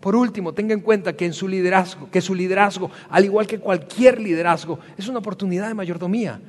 Por 0.02 0.16
último, 0.16 0.54
tenga 0.54 0.74
en 0.74 0.82
cuenta 0.82 1.14
que 1.14 1.26
en 1.26 1.34
su 1.34 1.48
liderazgo, 1.48 2.10
que 2.10 2.22
su 2.22 2.34
liderazgo, 2.34 2.90
al 3.10 3.24
igual 3.24 3.46
que 3.46 3.60
cualquier 3.60 4.20
liderazgo, 4.20 4.80
es 4.98 5.08
una 5.08 5.20
oportunidad 5.20 5.68
de 5.68 5.76
mayordomía. 5.76 6.42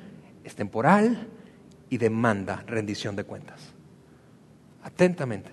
Es 0.43 0.55
temporal 0.55 1.29
y 1.91 1.99
demanda 1.99 2.65
rendición 2.67 3.15
de 3.15 3.25
cuentas. 3.25 3.75
Atentamente, 4.83 5.51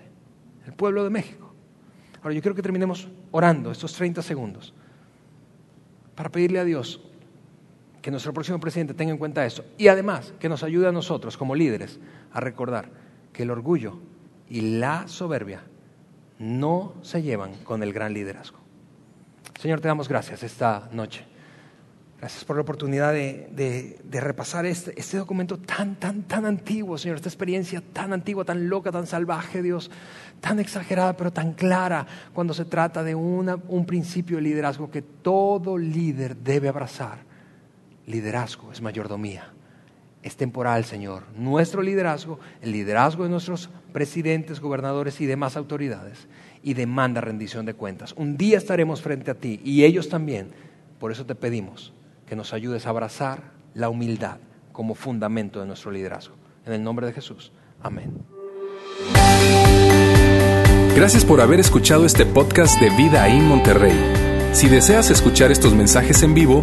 el 0.66 0.72
pueblo 0.72 1.04
de 1.04 1.10
México. 1.10 1.52
Ahora 2.22 2.34
yo 2.34 2.40
quiero 2.40 2.54
que 2.54 2.62
terminemos 2.62 3.06
orando 3.30 3.70
estos 3.70 3.92
30 3.92 4.22
segundos 4.22 4.72
para 6.14 6.30
pedirle 6.30 6.58
a 6.58 6.64
Dios 6.64 7.02
que 8.00 8.10
nuestro 8.10 8.32
próximo 8.32 8.58
presidente 8.60 8.94
tenga 8.94 9.12
en 9.12 9.18
cuenta 9.18 9.44
eso 9.44 9.64
y 9.78 9.88
además 9.88 10.32
que 10.38 10.48
nos 10.48 10.62
ayude 10.62 10.88
a 10.88 10.92
nosotros 10.92 11.36
como 11.36 11.54
líderes 11.54 11.98
a 12.32 12.40
recordar 12.40 12.90
que 13.32 13.42
el 13.42 13.50
orgullo 13.50 13.98
y 14.48 14.78
la 14.78 15.06
soberbia 15.06 15.62
no 16.40 16.94
se 17.02 17.22
llevan 17.22 17.54
con 17.62 17.84
el 17.84 17.92
gran 17.92 18.12
liderazgo. 18.12 18.58
Señor, 19.60 19.80
te 19.80 19.86
damos 19.86 20.08
gracias 20.08 20.42
esta 20.42 20.88
noche 20.90 21.30
Gracias 22.20 22.44
por 22.44 22.56
la 22.56 22.62
oportunidad 22.62 23.14
de, 23.14 23.98
repasar 24.12 24.66
este, 24.66 24.92
este, 25.00 25.16
documento 25.16 25.56
tan, 25.56 25.94
tan, 25.96 26.24
tan 26.24 26.44
antiguo, 26.44 26.98
Señor, 26.98 27.16
esta 27.16 27.30
experiencia 27.30 27.82
tan 27.94 28.12
antigua, 28.12 28.44
tan 28.44 28.68
loca, 28.68 28.92
tan 28.92 29.06
salvaje, 29.06 29.62
Dios, 29.62 29.90
tan 30.38 30.58
exagerada, 30.58 31.16
pero 31.16 31.32
tan 31.32 31.54
clara 31.54 32.06
cuando 32.34 32.52
se 32.52 32.66
trata 32.66 33.02
de 33.02 33.14
un 33.14 33.86
principio 33.86 34.36
de 34.36 34.42
liderazgo 34.42 34.90
que 34.90 35.00
todo 35.00 35.78
líder 35.78 36.36
debe 36.36 36.68
abrazar. 36.68 37.20
Liderazgo 38.06 38.70
es 38.70 38.82
mayordomía, 38.82 39.50
es 40.22 40.36
temporal, 40.36 40.84
Señor. 40.84 41.22
Nuestro 41.36 41.82
liderazgo, 41.82 42.38
el 42.60 42.72
liderazgo 42.72 43.24
de 43.24 43.30
nuestros 43.30 43.70
presidentes, 43.92 44.60
gobernadores 44.60 45.20
y 45.20 45.26
demás 45.26 45.56
autoridades, 45.56 46.28
y 46.62 46.74
demanda 46.74 47.20
rendición 47.20 47.64
de 47.64 47.74
cuentas. 47.74 48.14
Un 48.16 48.36
día 48.36 48.58
estaremos 48.58 49.00
frente 49.00 49.30
a 49.30 49.34
ti 49.34 49.60
y 49.64 49.84
ellos 49.84 50.08
también. 50.08 50.48
Por 50.98 51.10
eso 51.10 51.24
te 51.24 51.34
pedimos 51.34 51.92
que 52.26 52.36
nos 52.36 52.52
ayudes 52.52 52.86
a 52.86 52.90
abrazar 52.90 53.52
la 53.74 53.88
humildad 53.88 54.38
como 54.72 54.94
fundamento 54.94 55.60
de 55.60 55.66
nuestro 55.66 55.90
liderazgo. 55.90 56.34
En 56.66 56.74
el 56.74 56.82
nombre 56.82 57.06
de 57.06 57.12
Jesús. 57.12 57.50
Amén. 57.82 58.12
Gracias 60.94 61.24
por 61.24 61.40
haber 61.40 61.60
escuchado 61.60 62.04
este 62.04 62.26
podcast 62.26 62.78
de 62.78 62.90
Vida 62.90 63.26
en 63.28 63.46
Monterrey. 63.46 63.96
Si 64.52 64.68
deseas 64.68 65.10
escuchar 65.10 65.50
estos 65.50 65.74
mensajes 65.74 66.22
en 66.22 66.34
vivo, 66.34 66.62